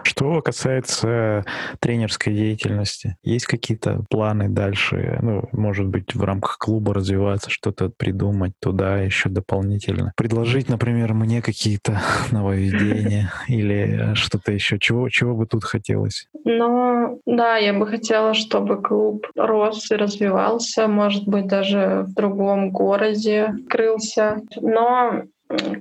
Что 0.04 0.42
касается 0.42 1.46
тренерской 1.80 2.34
деятельности, 2.34 2.99
деятельности? 3.00 3.18
Есть 3.24 3.46
какие-то 3.46 4.04
планы 4.10 4.50
дальше? 4.50 5.20
Ну, 5.22 5.44
может 5.52 5.88
быть, 5.88 6.16
в 6.16 6.24
рамках 6.24 6.58
клуба 6.58 6.94
развиваться, 6.94 7.50
что-то 7.50 7.90
придумать 7.90 8.54
туда 8.60 9.00
еще 9.00 9.30
дополнительно? 9.30 10.14
Предложить, 10.16 10.70
например, 10.70 11.14
мне 11.14 11.42
какие-то 11.42 12.00
нововведения 12.32 13.32
или 13.48 14.14
что-то 14.14 14.52
еще? 14.52 14.80
Чего, 14.80 15.10
чего 15.10 15.36
бы 15.36 15.46
тут 15.46 15.64
хотелось? 15.64 16.28
Ну, 16.46 17.22
да, 17.26 17.58
я 17.58 17.74
бы 17.74 17.88
хотела, 17.88 18.34
чтобы 18.34 18.82
клуб 18.82 19.28
рос 19.36 19.92
и 19.92 19.96
развивался, 19.96 20.88
может 20.88 21.28
быть, 21.28 21.48
даже 21.48 22.06
в 22.08 22.14
другом 22.14 22.72
городе 22.72 23.54
крылся. 23.70 24.42
Но 24.62 25.24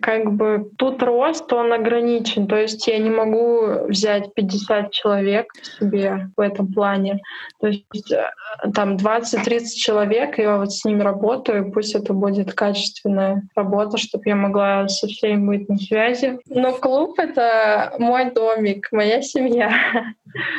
как 0.00 0.32
бы 0.32 0.70
тут 0.78 1.02
рост, 1.02 1.52
он 1.52 1.72
ограничен. 1.72 2.46
То 2.46 2.56
есть 2.56 2.86
я 2.86 2.98
не 2.98 3.10
могу 3.10 3.86
взять 3.88 4.32
50 4.32 4.90
человек 4.92 5.52
себе 5.78 6.30
в 6.36 6.40
этом 6.40 6.72
плане. 6.72 7.20
То 7.60 7.66
есть 7.68 8.10
э, 8.10 8.30
там 8.74 8.96
20-30 8.96 9.66
человек, 9.76 10.38
я 10.38 10.56
вот 10.56 10.72
с 10.72 10.84
ними 10.86 11.02
работаю, 11.02 11.70
пусть 11.70 11.94
это 11.94 12.14
будет 12.14 12.54
качественная 12.54 13.42
работа, 13.54 13.98
чтобы 13.98 14.24
я 14.26 14.36
могла 14.36 14.88
со 14.88 15.06
всеми 15.06 15.46
быть 15.46 15.68
на 15.68 15.76
связи. 15.76 16.38
Но 16.48 16.72
клуб— 16.72 17.18
это 17.18 17.94
мой 17.98 18.30
домик, 18.30 18.88
моя 18.90 19.20
семья. 19.20 19.70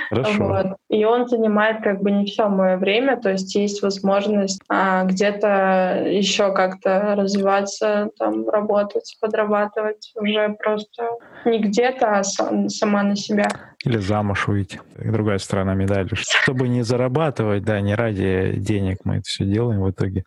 Хорошо. 0.10 0.44
Вот. 0.44 0.68
И 0.90 1.06
он 1.06 1.28
занимает 1.28 1.84
как 1.84 2.02
бы 2.02 2.12
не 2.12 2.26
все 2.26 2.48
мое 2.48 2.78
время, 2.78 3.18
то 3.18 3.30
есть 3.30 3.54
есть 3.56 3.82
возможность 3.82 4.62
а, 4.70 5.04
где-то 5.04 6.06
еще 6.08 6.54
как-то 6.54 7.16
развиваться, 7.16 8.10
там 8.18 8.50
работать, 8.50 8.99
подрабатывать 9.20 10.12
уже 10.16 10.50
просто 10.50 11.10
не 11.46 11.60
где-то, 11.60 12.18
а 12.20 12.24
сам, 12.24 12.70
сама 12.70 13.04
на 13.04 13.16
себя. 13.16 13.69
Или 13.86 13.98
замуж 13.98 14.48
выйти. 14.48 14.82
Другая 14.98 15.38
сторона 15.38 15.74
медали. 15.74 16.10
Чтобы 16.14 16.68
не 16.68 16.82
зарабатывать, 16.82 17.64
да, 17.64 17.80
не 17.80 17.96
ради 17.96 18.56
денег 18.58 19.00
мы 19.06 19.16
это 19.16 19.24
все 19.24 19.46
делаем 19.46 19.82
в 19.82 19.90
итоге. 19.90 20.26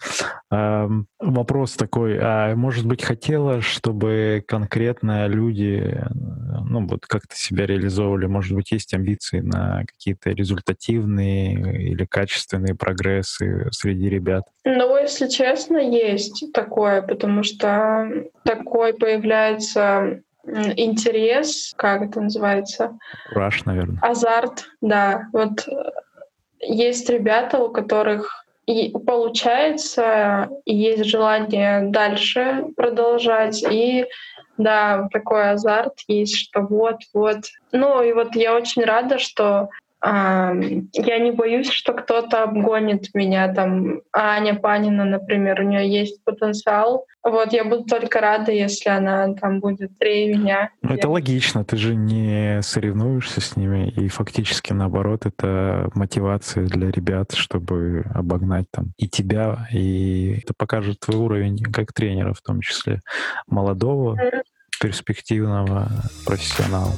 А, 0.50 0.88
вопрос 1.20 1.74
такой, 1.74 2.18
а 2.18 2.54
может 2.56 2.86
быть 2.86 3.02
хотела, 3.02 3.60
чтобы 3.60 4.42
конкретно 4.48 5.26
люди, 5.26 6.02
ну 6.14 6.86
вот 6.86 7.04
как-то 7.06 7.36
себя 7.36 7.66
реализовывали, 7.66 8.24
может 8.24 8.56
быть 8.56 8.72
есть 8.72 8.94
амбиции 8.94 9.40
на 9.40 9.84
какие-то 9.86 10.30
результативные 10.30 11.90
или 11.90 12.06
качественные 12.06 12.74
прогрессы 12.74 13.68
среди 13.70 14.08
ребят? 14.08 14.44
Ну, 14.64 14.96
если 14.96 15.28
честно, 15.28 15.76
есть 15.76 16.52
такое, 16.54 17.02
потому 17.02 17.42
что 17.42 18.08
такой 18.44 18.94
появляется 18.94 20.22
интерес, 20.44 21.72
как 21.76 22.02
это 22.02 22.20
называется? 22.20 22.98
Кураж, 23.28 23.64
наверное. 23.64 23.98
Азарт, 24.02 24.66
да. 24.80 25.28
Вот 25.32 25.66
э, 25.68 25.90
есть 26.60 27.08
ребята, 27.08 27.58
у 27.58 27.70
которых 27.70 28.44
и 28.66 28.90
получается, 28.90 30.48
и 30.64 30.74
есть 30.74 31.04
желание 31.04 31.82
дальше 31.82 32.66
продолжать, 32.76 33.62
и 33.68 34.06
да, 34.56 35.08
такой 35.12 35.50
азарт 35.50 35.94
есть, 36.06 36.36
что 36.36 36.60
вот-вот. 36.60 37.38
Ну 37.72 38.02
и 38.02 38.12
вот 38.12 38.36
я 38.36 38.54
очень 38.54 38.84
рада, 38.84 39.18
что 39.18 39.68
я 40.04 41.18
не 41.18 41.30
боюсь, 41.30 41.70
что 41.70 41.92
кто-то 41.92 42.42
обгонит 42.42 43.14
меня, 43.14 43.52
там, 43.54 44.00
Аня 44.12 44.56
Панина, 44.56 45.04
например, 45.04 45.60
у 45.60 45.64
нее 45.64 45.88
есть 45.88 46.24
потенциал. 46.24 47.06
Вот, 47.22 47.52
я 47.52 47.64
буду 47.64 47.84
только 47.84 48.20
рада, 48.20 48.50
если 48.50 48.88
она 48.88 49.32
там 49.34 49.60
будет 49.60 49.92
быстрее 49.92 50.34
меня. 50.34 50.70
Ну, 50.82 50.94
это 50.94 51.08
логично, 51.08 51.64
ты 51.64 51.76
же 51.76 51.94
не 51.94 52.60
соревнуешься 52.62 53.40
с 53.40 53.56
ними, 53.56 53.90
и 53.90 54.08
фактически, 54.08 54.72
наоборот, 54.72 55.24
это 55.24 55.88
мотивация 55.94 56.66
для 56.66 56.90
ребят, 56.90 57.32
чтобы 57.32 58.04
обогнать 58.12 58.66
там 58.72 58.92
и 58.96 59.08
тебя, 59.08 59.68
и 59.72 60.40
это 60.42 60.52
покажет 60.56 60.98
твой 61.00 61.18
уровень 61.18 61.62
как 61.62 61.92
тренера 61.92 62.32
в 62.32 62.40
том 62.40 62.60
числе, 62.60 63.02
молодого, 63.46 64.18
перспективного 64.80 65.88
профессионала. 66.26 66.92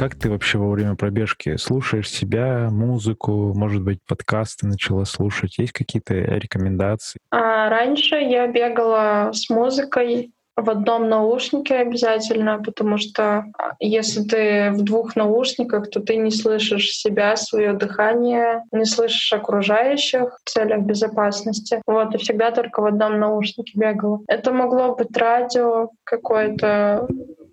Как 0.00 0.14
ты 0.14 0.30
вообще 0.30 0.56
во 0.56 0.70
время 0.70 0.96
пробежки 0.96 1.56
слушаешь 1.56 2.08
себя, 2.08 2.70
музыку, 2.70 3.52
может 3.54 3.82
быть, 3.82 3.98
подкасты 4.08 4.66
начала 4.66 5.04
слушать? 5.04 5.58
Есть 5.58 5.72
какие-то 5.72 6.14
рекомендации? 6.14 7.18
А 7.30 7.68
раньше 7.68 8.14
я 8.14 8.46
бегала 8.46 9.30
с 9.34 9.50
музыкой, 9.50 10.32
в 10.56 10.70
одном 10.70 11.08
наушнике 11.08 11.76
обязательно, 11.76 12.62
потому 12.62 12.98
что 12.98 13.44
а, 13.58 13.72
если 13.78 14.22
ты 14.22 14.70
в 14.72 14.82
двух 14.82 15.16
наушниках, 15.16 15.90
то 15.90 16.00
ты 16.00 16.16
не 16.16 16.30
слышишь 16.30 16.90
себя, 16.90 17.36
свое 17.36 17.72
дыхание, 17.72 18.64
не 18.72 18.84
слышишь 18.84 19.32
окружающих 19.32 20.38
в 20.44 20.50
целях 20.50 20.80
безопасности. 20.80 21.82
Вот, 21.86 22.14
и 22.14 22.18
всегда 22.18 22.50
только 22.50 22.80
в 22.80 22.86
одном 22.86 23.18
наушнике 23.18 23.78
бегала. 23.78 24.20
Это 24.28 24.52
могло 24.52 24.94
быть 24.94 25.16
радио 25.16 25.90
какое-то, 26.04 27.08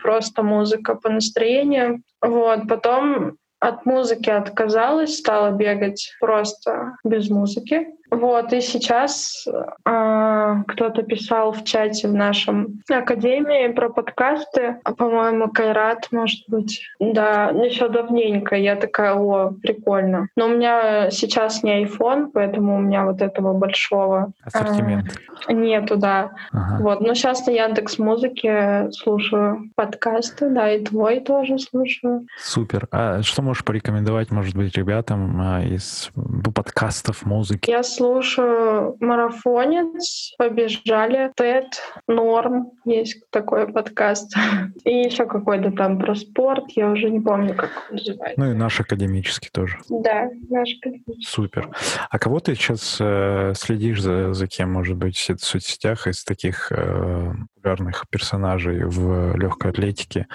просто 0.08 0.42
музыка 0.42 0.96
по 0.96 1.10
настроению. 1.10 2.02
Вот, 2.22 2.62
потом 2.70 3.36
от 3.60 3.86
музыки 3.86 4.30
отказалась, 4.30 5.18
стала 5.18 5.52
бегать 5.52 6.14
просто 6.22 6.96
без 7.04 7.30
музыки. 7.30 7.88
Вот, 8.10 8.54
и 8.54 8.62
сейчас 8.62 9.46
э, 9.48 10.64
кто-то 10.68 11.04
писал 11.04 11.52
в 11.52 11.64
чате 11.66 12.08
в 12.08 12.14
нашем 12.14 12.82
академии 12.90 13.74
про 13.74 13.90
подкасты, 13.90 14.78
а, 14.84 14.94
по-моему, 14.94 15.50
Кайрат, 15.50 16.08
может 16.12 16.40
быть. 16.48 16.82
Да, 17.00 17.50
еще 17.50 17.90
давненько. 17.90 18.56
Я 18.56 18.78
такая, 18.78 19.14
о, 19.14 19.52
прикольно. 19.62 20.30
Но 20.38 20.46
у 20.46 20.50
меня 20.50 21.12
сейчас 21.12 21.64
не 21.64 21.84
iPhone, 21.84 22.32
поэтому 22.34 22.78
у 22.78 22.80
меня 22.80 23.04
вот 23.04 23.22
этого 23.22 23.54
большого... 23.54 24.32
Ассортимент. 24.44 25.20
Э, 25.48 25.54
нету, 25.54 25.98
да. 25.98 26.32
Ага. 26.52 26.84
Вот, 26.84 27.02
но 27.02 27.14
сейчас 27.14 27.46
на 27.46 27.52
Яндекс 27.52 28.00
Музыке 28.00 28.90
слушаю 28.92 29.70
подкасты, 29.76 30.50
да, 30.50 30.72
и 30.72 30.84
твой 30.84 31.20
тоже 31.20 31.60
слушаю. 31.60 32.26
Супер. 32.40 32.88
А 32.92 33.22
что 33.22 33.42
можешь 33.42 33.66
порекомендовать, 33.66 34.32
может 34.32 34.56
быть, 34.56 34.78
ребятам 34.78 35.42
а, 35.42 35.62
из 35.62 36.10
подкастов, 36.56 37.26
музыки? 37.26 37.70
Я 37.70 37.84
слушаю 37.98 38.96
«Марафонец», 39.00 40.34
«Побежали», 40.38 41.32
«Тед», 41.36 41.82
«Норм», 42.08 42.72
есть 42.86 43.30
такой 43.32 43.68
подкаст. 43.68 44.36
И 44.86 44.92
еще 44.92 45.26
какой-то 45.26 45.72
там 45.72 46.00
про 46.00 46.16
спорт, 46.16 46.66
я 46.76 46.90
уже 46.92 47.10
не 47.10 47.20
помню, 47.20 47.56
как 47.56 47.72
он 47.90 47.98
называется. 47.98 48.40
Ну 48.40 48.52
и 48.52 48.54
наш 48.54 48.80
академический 48.80 49.50
тоже. 49.52 49.78
Да, 49.90 50.30
наш 50.50 50.70
академический. 50.78 51.26
Супер. 51.28 51.70
А 52.10 52.20
кого 52.20 52.40
ты 52.40 52.56
сейчас 52.56 52.98
э, 53.00 53.54
следишь 53.56 54.02
за, 54.02 54.34
за 54.34 54.48
кем, 54.48 54.72
может 54.72 54.96
быть, 54.96 55.18
в 55.18 55.44
соцсетях 55.44 56.08
из 56.08 56.24
таких 56.24 56.72
э, 56.72 57.32
популярных 57.68 58.06
персонажей 58.10 58.84
в 58.86 59.36
легкой 59.36 59.72
атлетике? 59.72 60.28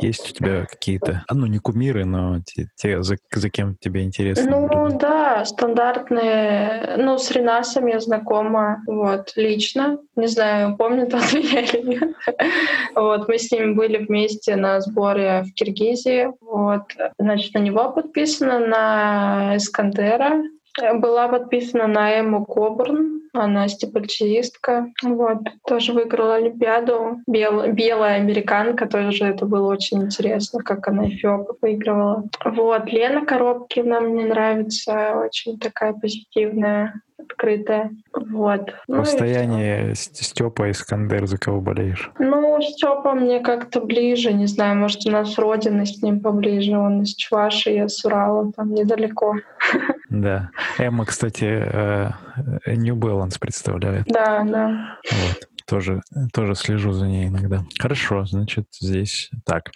Есть 0.00 0.30
у 0.30 0.34
тебя 0.34 0.66
какие-то, 0.66 1.24
а, 1.28 1.34
ну 1.34 1.46
не 1.46 1.58
кумиры, 1.58 2.04
но 2.04 2.40
те, 2.44 2.68
те 2.74 3.02
за, 3.02 3.16
за 3.32 3.50
кем 3.50 3.76
тебе 3.76 4.02
интересно? 4.02 4.50
Ну 4.50 4.98
да, 4.98 5.44
стандартные. 5.44 6.93
Ну, 6.96 7.18
с 7.18 7.30
Ренасом 7.30 7.86
я 7.86 8.00
знакома 8.00 8.82
вот, 8.86 9.32
лично. 9.36 9.98
Не 10.16 10.26
знаю, 10.26 10.76
помнит 10.76 11.12
он 11.14 11.20
меня 11.32 11.60
или 11.60 11.82
нет. 11.82 12.16
Вот, 12.94 13.28
мы 13.28 13.38
с 13.38 13.50
ним 13.50 13.74
были 13.74 13.98
вместе 13.98 14.56
на 14.56 14.80
сборе 14.80 15.44
в 15.44 15.54
Киргизии. 15.54 16.30
Вот, 16.40 16.82
значит, 17.18 17.54
на 17.54 17.58
него 17.58 17.90
подписано, 17.90 18.58
на 18.58 19.56
Искандера. 19.56 20.42
Была 20.94 21.28
подписана 21.28 21.86
на 21.86 22.18
Эму 22.18 22.44
Кобурн, 22.44 23.13
она 23.34 23.68
стипальчиистка. 23.68 24.92
Вот. 25.02 25.38
Тоже 25.66 25.92
выиграла 25.92 26.36
Олимпиаду. 26.36 27.20
Бел, 27.26 27.72
белая 27.72 28.16
американка 28.16 28.86
тоже. 28.86 29.26
Это 29.26 29.44
было 29.46 29.72
очень 29.72 30.04
интересно, 30.04 30.62
как 30.62 30.88
она 30.88 31.08
Эфиопа 31.08 31.56
выигрывала. 31.60 32.24
Вот. 32.44 32.86
Лена 32.86 33.26
Коробкина 33.26 34.00
мне 34.00 34.26
нравится. 34.26 35.20
Очень 35.26 35.58
такая 35.58 35.92
позитивная 35.92 37.00
открытая. 37.34 37.90
Вот. 38.12 38.74
В 38.88 39.04
состоянии 39.04 39.88
ну, 39.88 39.94
Степа 39.94 40.70
Искандер, 40.70 41.26
за 41.26 41.38
кого 41.38 41.60
болеешь? 41.60 42.10
Ну, 42.18 42.60
Степа 42.62 43.14
мне 43.14 43.40
как-то 43.40 43.80
ближе, 43.80 44.32
не 44.32 44.46
знаю, 44.46 44.76
может, 44.76 45.06
у 45.06 45.10
нас 45.10 45.36
родина 45.38 45.84
с 45.84 46.00
ним 46.02 46.20
поближе. 46.20 46.76
Он 46.76 47.02
из 47.02 47.14
Чуваши, 47.14 47.70
я 47.70 47.88
с 47.88 48.04
Урала, 48.04 48.52
там 48.52 48.72
недалеко. 48.74 49.36
Да. 50.10 50.50
Эмма, 50.78 51.06
кстати, 51.06 51.44
э, 51.44 52.10
New 52.66 52.94
Balance 52.94 53.36
представляет. 53.40 54.04
Да, 54.06 54.44
да. 54.44 54.98
Вот 55.10 55.48
тоже, 55.66 56.02
тоже 56.32 56.54
слежу 56.54 56.92
за 56.92 57.06
ней 57.06 57.28
иногда. 57.28 57.64
Хорошо, 57.78 58.24
значит, 58.24 58.66
здесь 58.80 59.30
так. 59.44 59.70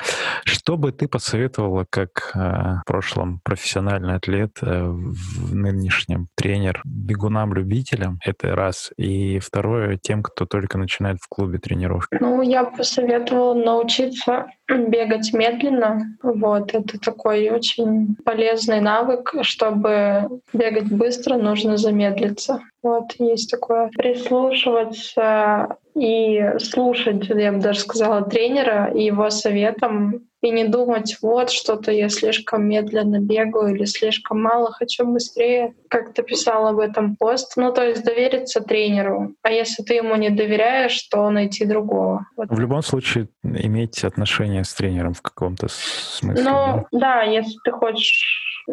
Что 0.45 0.77
бы 0.77 0.93
ты 0.93 1.09
посоветовала 1.09 1.87
как 1.89 2.33
э, 2.35 2.39
в 2.39 2.83
прошлом 2.87 3.41
профессиональный 3.45 4.15
атлет, 4.15 4.59
э, 4.63 4.85
в 4.85 5.55
нынешнем 5.55 6.29
тренер 6.35 6.83
бегунам-любителям? 6.85 8.19
Это 8.25 8.55
раз. 8.55 8.91
И 8.97 9.39
второе, 9.39 9.97
тем, 9.97 10.23
кто 10.23 10.47
только 10.47 10.79
начинает 10.79 11.19
в 11.21 11.29
клубе 11.29 11.59
тренировки. 11.59 12.19
Ну, 12.21 12.43
я 12.43 12.65
посоветовала 12.65 13.55
научиться 13.55 14.47
бегать 14.69 15.33
медленно. 15.33 16.17
Вот, 16.23 16.75
это 16.75 16.99
такой 16.99 17.49
очень 17.51 18.17
полезный 18.25 18.81
навык. 18.81 19.35
Чтобы 19.43 20.29
бегать 20.53 20.91
быстро, 20.91 21.37
нужно 21.37 21.77
замедлиться. 21.77 22.61
Вот, 22.83 23.13
есть 23.19 23.51
такое. 23.51 23.89
Прислушиваться 23.89 25.77
и 25.95 26.53
слушать, 26.59 27.29
я 27.29 27.53
бы 27.53 27.59
даже 27.59 27.81
сказала, 27.81 28.23
тренера 28.23 28.93
и 28.95 29.05
его 29.05 29.31
советам, 29.31 30.29
и 30.41 30.51
не 30.51 30.69
думать, 30.69 31.17
вот 31.21 31.51
что-то 31.51 31.91
я 31.91 32.09
слишком 32.09 32.69
медленно 32.69 33.19
бегаю 33.19 33.75
или 33.75 33.85
слишком 33.85 34.41
мало, 34.41 34.71
хочу 34.71 35.05
быстрее. 35.05 35.75
Как 35.91 36.15
ты 36.15 36.23
писал 36.23 36.69
об 36.69 36.79
этом 36.79 37.17
пост. 37.17 37.55
Ну, 37.57 37.73
то 37.73 37.85
есть 37.85 38.05
довериться 38.05 38.61
тренеру. 38.61 39.35
А 39.43 39.51
если 39.51 39.83
ты 39.83 39.95
ему 39.95 40.15
не 40.15 40.31
доверяешь, 40.31 41.03
то 41.09 41.29
найти 41.31 41.65
другого. 41.65 42.27
Вот. 42.37 42.51
В 42.51 42.61
любом 42.61 42.83
случае 42.83 43.29
иметь 43.43 44.05
отношения 44.05 44.63
с 44.63 44.73
тренером 44.75 45.15
в 45.15 45.23
каком-то 45.23 45.67
смысле. 45.69 46.45
Ну, 46.45 46.87
да, 46.93 46.99
да 47.01 47.23
если 47.23 47.57
ты 47.65 47.73
хочешь 47.73 48.65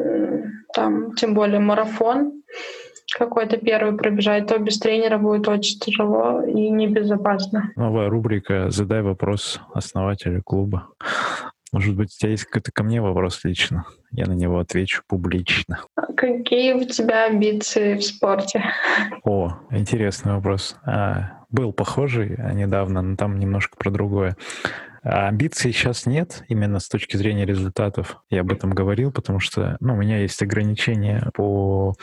там, 0.74 1.16
тем 1.16 1.34
более 1.34 1.60
марафон, 1.60 2.43
какой-то 3.18 3.57
первый 3.57 3.97
пробежать, 3.97 4.47
то 4.47 4.57
без 4.57 4.78
тренера 4.78 5.18
будет 5.18 5.47
очень 5.47 5.80
тяжело 5.80 6.41
и 6.43 6.70
небезопасно. 6.70 7.72
Новая 7.76 8.09
рубрика 8.09 8.70
«Задай 8.70 9.01
вопрос 9.01 9.61
основателю 9.74 10.43
клуба». 10.43 10.89
Может 11.72 11.95
быть, 11.95 12.09
у 12.16 12.20
тебя 12.20 12.32
есть 12.32 12.45
какой-то 12.45 12.72
ко 12.72 12.84
мне 12.84 13.01
вопрос 13.01 13.43
лично? 13.43 13.86
Я 14.11 14.28
на 14.28 14.34
него 14.34 14.59
отвечу 14.59 15.01
публично. 15.07 15.80
Какие 16.16 16.74
у 16.74 16.86
тебя 16.86 17.26
амбиции 17.26 17.95
в 17.95 18.03
спорте? 18.03 18.63
О, 19.24 19.57
интересный 19.72 20.34
вопрос. 20.36 20.78
А, 20.86 21.43
был 21.49 21.74
похожий 21.74 22.38
недавно, 22.53 23.01
но 23.01 23.16
там 23.18 23.39
немножко 23.39 23.76
про 23.78 23.91
другое. 23.91 24.38
А 25.06 25.28
амбиций 25.28 25.72
сейчас 25.72 26.08
нет, 26.08 26.43
именно 26.47 26.80
с 26.80 26.89
точки 26.89 27.16
зрения 27.16 27.45
результатов. 27.45 28.18
Я 28.32 28.41
об 28.41 28.51
этом 28.51 28.72
говорил, 28.72 29.12
потому 29.12 29.39
что 29.39 29.78
ну, 29.80 29.93
у 29.93 29.97
меня 29.97 30.18
есть 30.18 30.41
ограничения 30.41 31.30
по, 31.36 31.93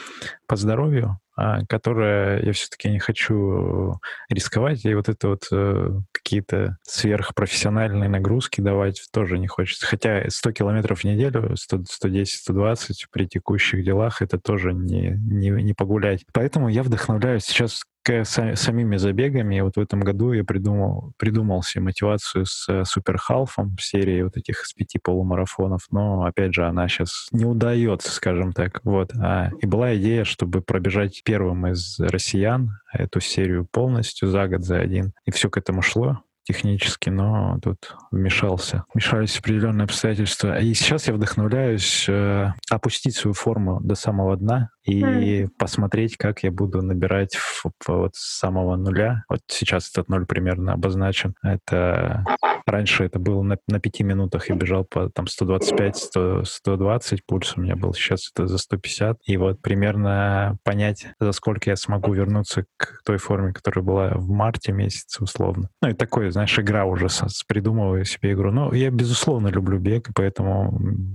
по 0.47 0.55
здоровью, 0.55 1.19
а, 1.35 1.67
которое 1.67 2.41
я 2.45 2.53
все-таки 2.53 2.89
не 2.89 3.01
хочу 3.01 3.99
рисковать, 4.29 4.85
и 4.85 4.95
вот 4.95 5.09
это 5.09 5.29
вот 5.31 5.49
э, 5.51 5.89
какие-то 6.13 6.79
сверхпрофессиональные 6.83 8.09
нагрузки 8.09 8.61
давать 8.61 9.03
тоже 9.13 9.37
не 9.39 9.49
хочется. 9.49 9.85
Хотя 9.85 10.31
100 10.31 10.53
километров 10.53 11.01
в 11.01 11.05
неделю, 11.05 11.55
110-120 11.55 12.93
при 13.11 13.27
текущих 13.27 13.85
делах, 13.85 14.23
это 14.23 14.39
тоже 14.39 14.75
не, 14.75 15.19
не, 15.19 15.49
не 15.51 15.75
погулять. 15.75 16.25
Поэтому 16.33 16.69
я 16.69 16.85
вдохновляюсь 16.85 17.43
сейчас 17.43 17.83
самими 18.05 18.97
забегами. 18.97 19.57
И 19.57 19.61
вот 19.61 19.77
в 19.77 19.81
этом 19.81 20.01
году 20.01 20.33
я 20.33 20.45
придумал, 20.45 21.13
придумал 21.17 21.63
себе 21.63 21.85
мотивацию 21.85 22.47
с 22.47 22.69
э, 22.69 22.85
суперхалфом 22.85 23.77
серии 23.79 24.23
вот 24.23 24.37
этих 24.37 24.65
с 24.65 24.73
пяти 24.73 24.99
полумарафонов. 24.99 25.87
Но, 25.91 26.25
опять 26.25 26.55
же, 26.55 26.67
она 26.67 26.89
сейчас 26.89 27.29
не 27.33 27.45
удается, 27.45 28.11
скажем 28.11 28.53
так. 28.53 28.81
Вот. 28.85 29.13
А, 29.15 29.51
и 29.61 29.67
была 29.67 29.97
идея, 29.97 30.25
чтобы 30.25 30.63
пробежать 30.63 31.23
первым 31.25 31.67
из 31.69 31.99
россиян 32.01 32.79
эту 32.93 33.21
серию 33.21 33.67
полностью 33.71 34.29
за 34.29 34.49
год, 34.49 34.65
за 34.65 34.79
один. 34.79 35.13
И 35.25 35.31
все 35.31 35.49
к 35.51 35.57
этому 35.57 35.83
шло 35.83 36.23
технически, 36.45 37.09
но 37.09 37.59
тут 37.63 37.97
вмешался. 38.11 38.85
Вмешались 38.93 39.39
определенные 39.39 39.85
обстоятельства. 39.85 40.59
И 40.59 40.75
сейчас 40.75 41.09
я 41.09 41.15
вдохновляюсь 41.15 42.07
э, 42.09 42.53
опустить 42.71 43.17
свою 43.17 43.35
форму 43.35 43.81
до 43.81 43.95
самого 43.95 44.37
дна, 44.37 44.71
и 44.85 45.03
mm. 45.03 45.49
посмотреть, 45.59 46.17
как 46.17 46.43
я 46.43 46.51
буду 46.51 46.83
набирать 46.83 47.37
в, 47.37 47.67
в, 47.67 47.89
вот 47.89 48.17
с 48.17 48.39
самого 48.39 48.77
нуля. 48.77 49.25
Вот 49.29 49.41
сейчас 49.47 49.91
этот 49.91 50.09
ноль 50.09 50.27
примерно 50.27 50.73
обозначен. 50.73 51.35
Это 51.43 52.25
раньше 52.67 53.05
это 53.05 53.19
было 53.19 53.43
на, 53.43 53.59
на 53.69 53.81
5 53.81 54.01
минутах 54.01 54.49
я 54.49 54.55
бежал 54.55 54.85
по 54.85 55.09
там 55.11 55.27
125, 55.27 55.97
100, 55.97 56.45
120 56.45 57.27
пульс 57.27 57.55
у 57.57 57.61
меня 57.61 57.77
был, 57.77 57.95
сейчас 57.95 58.31
это 58.35 58.47
за 58.47 58.59
150. 58.59 59.19
И 59.25 59.37
вот 59.37 59.61
примерно 59.61 60.59
понять, 60.65 61.07
за 61.21 61.33
сколько 61.33 61.71
я 61.71 61.77
смогу 61.77 62.13
вернуться 62.13 62.65
к 62.77 63.03
той 63.05 63.19
форме, 63.19 63.53
которая 63.53 63.85
была 63.85 64.11
в 64.15 64.29
марте 64.29 64.73
месяце 64.73 65.23
условно. 65.23 65.69
Ну 65.81 65.91
и 65.91 65.95
такое, 65.95 66.31
знаешь, 66.31 66.59
игра 66.59 66.85
уже, 66.85 67.09
придумываю 67.47 68.05
себе 68.05 68.33
игру. 68.33 68.51
Ну, 68.51 68.73
я 68.73 68.91
безусловно 68.91 69.49
люблю 69.49 69.79
бег, 69.79 70.11
и 70.11 70.13
поэтому 70.13 70.73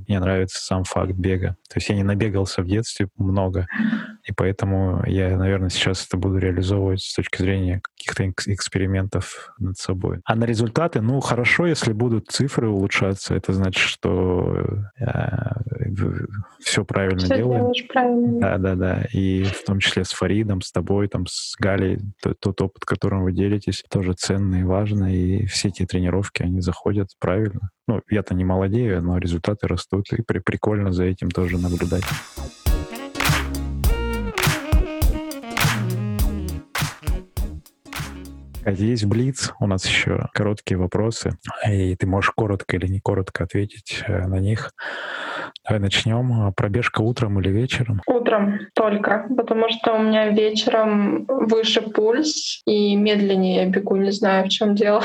мне 0.08 0.20
нравится 0.20 0.60
сам 0.60 0.84
факт 0.84 1.14
бега. 1.14 1.56
То 1.70 1.78
есть 1.78 1.90
я 1.90 1.96
не 1.96 2.04
набегался 2.04 2.62
в 2.62 2.68
детстве 2.68 3.08
много, 3.18 3.68
и 4.24 4.32
поэтому 4.32 5.04
я, 5.06 5.38
наверное, 5.38 5.70
сейчас 5.70 6.06
это 6.06 6.18
буду 6.18 6.38
реализовывать 6.38 7.02
с 7.02 7.16
точки 7.16 7.42
зрения 7.42 7.82
каких-то 7.82 8.30
экспериментов 8.52 9.54
над 9.60 9.78
собой. 9.78 10.20
А 10.26 10.36
на 10.36 10.46
результаты, 10.46 11.02
ну, 11.02 11.20
хорошо, 11.20 11.37
если 11.66 11.94
будут 11.94 12.28
цифры 12.30 12.70
улучшаться, 12.70 13.36
это 13.36 13.54
значит, 13.54 13.82
что 13.82 14.58
э, 15.00 15.06
все 16.60 16.84
правильно 16.86 17.20
все 17.20 17.38
делаем. 17.38 17.72
правильно. 17.88 18.40
Да, 18.40 18.58
да, 18.58 18.76
да. 18.76 19.04
И 19.14 19.44
в 19.44 19.64
том 19.64 19.80
числе 19.80 20.04
с 20.04 20.12
Фаридом, 20.12 20.62
с 20.62 20.72
тобой, 20.72 21.08
там, 21.08 21.26
с 21.28 21.56
Галей, 21.60 22.00
тот, 22.22 22.40
тот 22.40 22.62
опыт, 22.62 22.86
которым 22.86 23.24
вы 23.24 23.32
делитесь, 23.32 23.84
тоже 23.90 24.14
ценный 24.14 24.62
и 24.62 24.64
важный. 24.64 25.16
И 25.16 25.46
все 25.46 25.70
эти 25.70 25.86
тренировки, 25.86 26.44
они 26.44 26.62
заходят 26.62 27.10
правильно. 27.20 27.70
Ну, 27.88 28.02
я-то 28.10 28.34
не 28.34 28.44
молодею, 28.44 29.02
но 29.02 29.18
результаты 29.18 29.68
растут, 29.68 30.12
и 30.12 30.22
при, 30.22 30.40
прикольно 30.40 30.92
за 30.92 31.06
этим 31.06 31.30
тоже 31.30 31.58
наблюдать. 31.58 32.04
А 38.68 38.74
здесь 38.74 39.06
Блиц, 39.06 39.54
у 39.62 39.66
нас 39.66 39.86
еще 39.86 40.28
короткие 40.34 40.78
вопросы, 40.78 41.38
и 41.66 41.96
ты 41.96 42.06
можешь 42.06 42.32
коротко 42.32 42.76
или 42.76 42.88
не 42.88 43.00
коротко 43.00 43.46
ответить 43.46 44.04
э, 44.06 44.28
на 44.28 44.42
них. 44.42 44.74
Давай 45.68 45.82
начнем. 45.82 46.54
Пробежка 46.54 47.02
утром 47.02 47.40
или 47.42 47.50
вечером? 47.50 48.02
Утром 48.08 48.60
только, 48.74 49.28
потому 49.36 49.70
что 49.70 49.94
у 49.94 50.00
меня 50.00 50.30
вечером 50.30 51.26
выше 51.28 51.82
пульс 51.82 52.62
и 52.66 52.96
медленнее 52.96 53.64
я 53.64 53.66
бегу, 53.66 53.98
не 53.98 54.12
знаю, 54.12 54.46
в 54.46 54.50
чем 54.50 54.76
дело. 54.76 55.04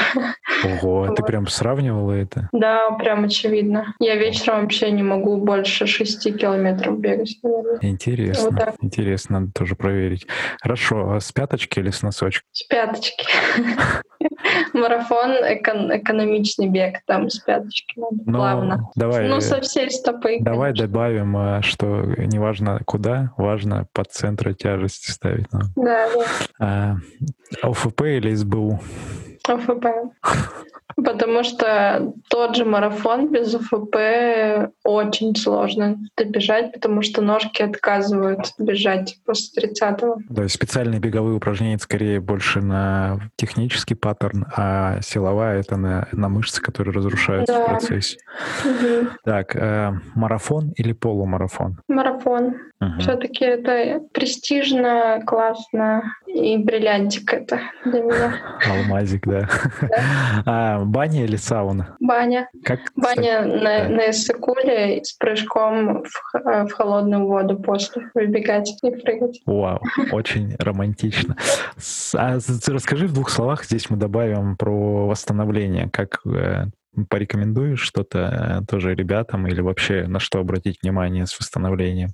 Ого, 0.65 1.01
вот. 1.09 1.17
ты 1.17 1.25
прям 1.25 1.49
сравнивала 1.49 2.13
это? 2.13 2.49
Да, 2.53 2.91
прям 2.93 3.25
очевидно. 3.25 3.95
Я 3.99 4.15
вечером 4.17 4.63
вообще 4.63 4.93
не 4.93 5.03
могу 5.03 5.37
больше 5.39 5.87
шести 5.87 6.33
километров 6.33 6.99
бегать. 7.01 7.39
Интересно, 7.81 8.51
вот 8.51 8.75
интересно, 8.83 9.41
надо 9.41 9.53
тоже 9.53 9.75
проверить. 9.75 10.27
Хорошо, 10.61 11.13
а 11.13 11.21
с 11.21 11.33
пяточки 11.33 11.81
или 11.81 11.91
с 11.91 12.03
носочки? 12.03 12.47
С 12.53 12.63
пяточки. 12.65 13.27
Марафон 14.73 15.31
экон- 15.45 15.97
экономичный 15.97 16.69
бег, 16.69 17.01
там 17.07 17.29
с 17.29 17.39
пяточки 17.39 17.99
надо 17.99 18.17
Но 18.27 18.39
плавно. 18.39 18.91
Давай, 18.95 19.29
ну, 19.29 19.41
со 19.41 19.61
всей 19.61 19.91
стопы. 19.91 20.39
Давай 20.41 20.73
конечно. 20.73 20.87
добавим, 20.87 21.37
а, 21.37 21.63
что 21.63 21.87
неважно 22.17 22.81
куда, 22.85 23.33
важно 23.37 23.87
под 23.93 24.11
центра 24.11 24.53
тяжести 24.53 25.11
ставить. 25.11 25.47
Ну. 25.53 25.61
Да, 25.77 26.09
да. 26.15 26.25
А, 26.61 26.97
ОФП 27.63 28.03
или 28.03 28.35
СБУ? 28.35 28.81
ОФП. 29.49 29.87
Потому 30.97 31.43
что 31.43 32.13
тот 32.29 32.57
же 32.57 32.65
марафон 32.65 33.33
без 33.33 33.55
УФП 33.55 34.71
очень 34.85 35.35
сложно 35.37 35.99
добежать, 36.17 36.73
потому 36.73 37.03
что 37.03 37.23
ножки 37.23 37.63
отказывают 37.63 38.53
бежать 38.59 39.19
после 39.25 39.71
30-го. 39.71 40.19
Да, 40.29 40.49
специальные 40.49 41.01
беговые 41.01 41.37
упражнения 41.37 41.79
скорее 41.79 42.21
больше 42.21 42.61
на 42.61 43.21
технический 43.37 43.95
паттерн, 43.95 44.47
а 44.55 45.01
силовая— 45.01 45.61
это 45.61 45.77
на, 45.77 46.09
на 46.13 46.29
мышцы, 46.29 46.61
которые 46.61 46.95
разрушаются 46.95 47.55
да. 47.55 47.65
в 47.65 47.67
процессе. 47.67 48.19
Угу. 48.65 49.09
Так, 49.25 49.57
э, 49.57 49.93
марафон 50.15 50.73
или 50.77 50.93
полумарафон? 50.93 51.81
Марафон. 51.89 52.57
Угу. 52.83 53.01
Все-таки 53.01 53.45
это 53.45 54.01
престижно, 54.13 55.23
классно 55.25 56.03
и 56.27 56.57
бриллиантик 56.57 57.33
это 57.33 57.61
для 57.85 58.01
меня. 58.01 58.35
Алмазик, 58.69 59.25
да. 59.27 59.49
А, 60.45 60.85
баня 60.85 61.25
или 61.25 61.37
сауна? 61.37 61.97
Баня. 62.01 62.49
Как? 62.65 62.81
Баня 62.97 63.43
на, 63.43 63.89
на 63.89 64.11
Иссыкуле 64.11 65.05
с 65.05 65.13
прыжком 65.13 66.03
в, 66.03 66.37
э, 66.37 66.67
в 66.67 66.73
холодную 66.73 67.25
воду 67.25 67.57
после 67.57 68.11
выбегать 68.15 68.77
и 68.83 68.91
прыгать. 68.91 69.41
Вау, 69.47 69.81
очень 70.11 70.57
романтично. 70.59 71.37
А 72.17 72.39
расскажи 72.67 73.07
в 73.07 73.15
двух 73.15 73.31
словах, 73.31 73.65
здесь 73.65 73.91
мы 73.91 73.97
добавим 73.97 74.57
про 74.57 75.07
восстановление, 75.07 75.89
как 75.93 76.19
э, 76.27 76.65
порекомендуешь 77.09 77.81
что-то 77.81 78.63
э, 78.63 78.67
тоже 78.67 78.95
ребятам 78.95 79.47
или 79.47 79.61
вообще 79.61 80.07
на 80.07 80.19
что 80.19 80.41
обратить 80.41 80.79
внимание 80.83 81.27
с 81.27 81.39
восстановлением? 81.39 82.11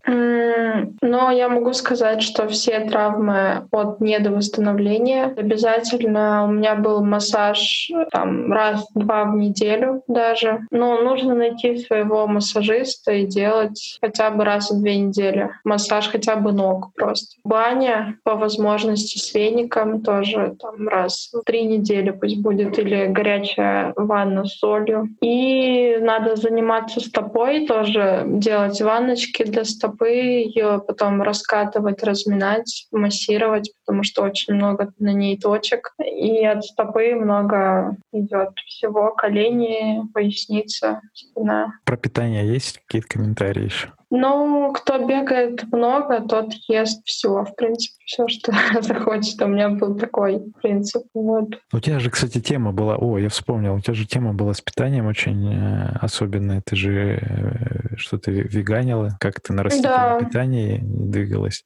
Но 1.01 1.31
я 1.31 1.49
могу 1.49 1.73
сказать, 1.73 2.23
что 2.23 2.49
все 2.49 2.81
травмы 2.81 3.66
от 3.71 4.01
недовосстановления 4.01 5.35
обязательно 5.37 6.45
у 6.45 6.53
меня 6.53 6.75
был 6.75 7.05
массаж 7.05 7.91
там 8.11 8.53
раз-два 8.53 9.25
в 9.25 9.37
неделю 9.37 10.03
даже. 10.09 10.61
Но 10.71 11.01
нужно 11.03 11.35
найти 11.35 11.79
своего 11.79 12.27
массажиста 12.27 13.12
и 13.12 13.27
делать 13.27 13.99
хотя 14.01 14.31
бы 14.31 14.45
раз 14.45 14.71
в 14.71 14.81
две 14.81 14.99
недели. 14.99 15.51
Массаж 15.64 16.09
хотя 16.09 16.37
бы 16.37 16.53
ног 16.53 16.93
просто. 16.95 17.37
Баня 17.45 18.16
по 18.25 18.35
возможности 18.35 19.19
с 19.19 19.35
веником 19.35 20.03
тоже 20.03 20.57
там 20.61 20.89
раз 20.89 21.31
в 21.33 21.43
три 21.45 21.64
недели 21.64 22.11
пусть 22.11 22.41
будет 22.41 22.79
или 22.79 23.07
горячая 23.07 23.93
ванна 23.97 24.45
с 24.45 24.59
солью. 24.59 25.09
И 25.21 25.97
надо 26.01 26.37
заниматься 26.37 27.01
стопой 27.01 27.66
тоже, 27.66 28.25
делать 28.27 28.81
ванночки 28.81 29.45
для 29.45 29.64
стопы, 29.64 30.11
ее 30.11 30.68
потом 30.79 31.23
раскатывать, 31.23 32.03
разминать, 32.03 32.87
массировать, 32.93 33.73
потому 33.85 34.03
что 34.03 34.23
очень 34.23 34.55
много 34.55 34.93
на 34.99 35.12
ней 35.12 35.39
точек. 35.39 35.95
И 36.05 36.45
от 36.45 36.64
стопы 36.64 37.14
много 37.14 37.97
идет 38.12 38.51
всего, 38.66 39.12
колени, 39.14 40.03
поясница, 40.12 41.01
спина. 41.14 41.73
Про 41.85 41.97
питание 41.97 42.47
есть 42.47 42.79
какие-то 42.87 43.09
комментарии 43.09 43.64
еще? 43.64 43.93
Ну, 44.11 44.72
кто 44.72 45.06
бегает 45.06 45.64
много, 45.70 46.20
тот 46.20 46.52
ест 46.68 47.02
все, 47.04 47.44
в 47.44 47.54
принципе, 47.56 47.94
все, 48.06 48.26
что 48.28 48.52
захочет. 48.80 49.40
У 49.42 49.46
меня 49.46 49.68
был 49.68 49.96
такой 49.96 50.40
принцип. 50.62 51.04
Вот. 51.12 51.59
У 51.72 51.80
тебя 51.80 51.98
же, 51.98 52.11
кстати, 52.11 52.40
тема 52.40 52.72
была, 52.72 52.96
о, 52.96 53.18
я 53.18 53.28
вспомнил, 53.28 53.74
у 53.74 53.80
тебя 53.80 53.94
же 53.94 54.06
тема 54.06 54.32
была 54.32 54.54
с 54.54 54.61
питанием 54.62 55.06
очень 55.06 55.52
э, 55.52 55.98
особенная. 56.00 56.62
Ты 56.64 56.76
же 56.76 57.18
э, 57.20 57.96
что-то 57.96 58.30
веганила, 58.30 59.11
как 59.20 59.40
ты 59.40 59.52
на 59.52 59.62
растительном 59.62 60.20
да. 60.20 60.24
питании 60.24 60.80
двигалась, 60.82 61.64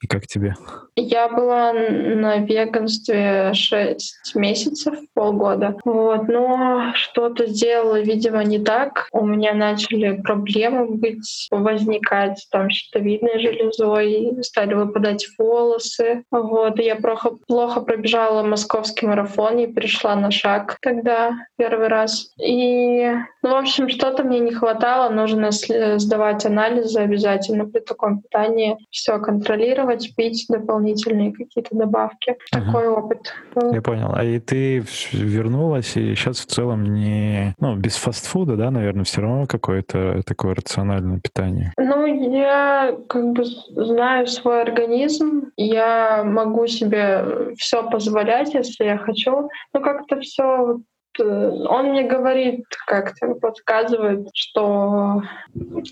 и 0.00 0.06
как 0.06 0.26
тебе? 0.26 0.54
Я 0.94 1.28
была 1.28 1.72
на 1.72 2.38
веганстве 2.38 3.52
6 3.52 4.34
месяцев, 4.36 4.94
полгода. 5.14 5.76
Вот, 5.84 6.28
но 6.28 6.92
что-то 6.94 7.46
сделала, 7.46 8.00
видимо, 8.00 8.44
не 8.44 8.58
так. 8.58 9.08
У 9.12 9.26
меня 9.26 9.54
начали 9.54 10.20
проблемы 10.22 10.86
быть 10.86 11.48
возникать 11.80 12.46
там 12.50 12.70
щитовидной 12.70 13.40
железой, 13.40 14.36
стали 14.42 14.74
выпадать 14.74 15.26
волосы. 15.38 16.24
Вот, 16.30 16.78
и 16.78 16.84
я 16.84 16.96
плохо, 16.96 17.30
плохо 17.46 17.80
пробежала 17.80 18.42
московский 18.42 19.06
марафон 19.06 19.58
и 19.58 19.66
пришла 19.66 20.14
на 20.16 20.30
шаг 20.30 20.76
тогда 20.82 21.32
первый 21.56 21.88
раз. 21.88 22.32
И, 22.40 23.10
ну, 23.42 23.50
в 23.50 23.54
общем, 23.54 23.88
что-то 23.88 24.24
мне 24.24 24.40
не 24.40 24.52
хватало, 24.52 25.10
нужно 25.12 25.50
сдавать 25.50 26.46
анализы 26.46 27.00
обязательно 27.00 27.66
при 27.66 27.80
таком 27.80 28.22
питании, 28.22 28.76
все 28.90 29.18
контролировать, 29.18 30.14
пить 30.16 30.46
дополнительные 30.48 31.32
какие-то 31.32 31.74
добавки. 31.76 32.36
Ага. 32.52 32.66
Такой 32.66 32.88
опыт. 32.88 33.34
Я 33.72 33.82
понял. 33.82 34.12
А 34.14 34.24
и 34.24 34.38
ты 34.38 34.84
вернулась, 35.12 35.96
и 35.96 36.14
сейчас 36.14 36.40
в 36.40 36.46
целом 36.46 36.84
не, 36.94 37.54
ну, 37.58 37.76
без 37.76 37.96
фастфуда, 37.96 38.56
да, 38.56 38.70
наверное, 38.70 39.04
все 39.04 39.22
равно 39.22 39.46
какое-то 39.46 40.22
такое 40.26 40.54
рациональное 40.54 41.20
питание? 41.20 41.69
Ну, 41.76 42.06
я 42.06 42.96
как 43.08 43.32
бы 43.32 43.44
знаю 43.44 44.26
свой 44.26 44.62
организм, 44.62 45.52
я 45.56 46.22
могу 46.24 46.66
себе 46.66 47.54
все 47.56 47.88
позволять, 47.88 48.54
если 48.54 48.84
я 48.84 48.98
хочу. 48.98 49.48
Но 49.72 49.80
как-то 49.80 50.20
все 50.20 50.80
он 51.20 51.90
мне 51.90 52.02
говорит, 52.04 52.64
как-то 52.86 53.34
подсказывает, 53.34 54.28
что 54.34 55.22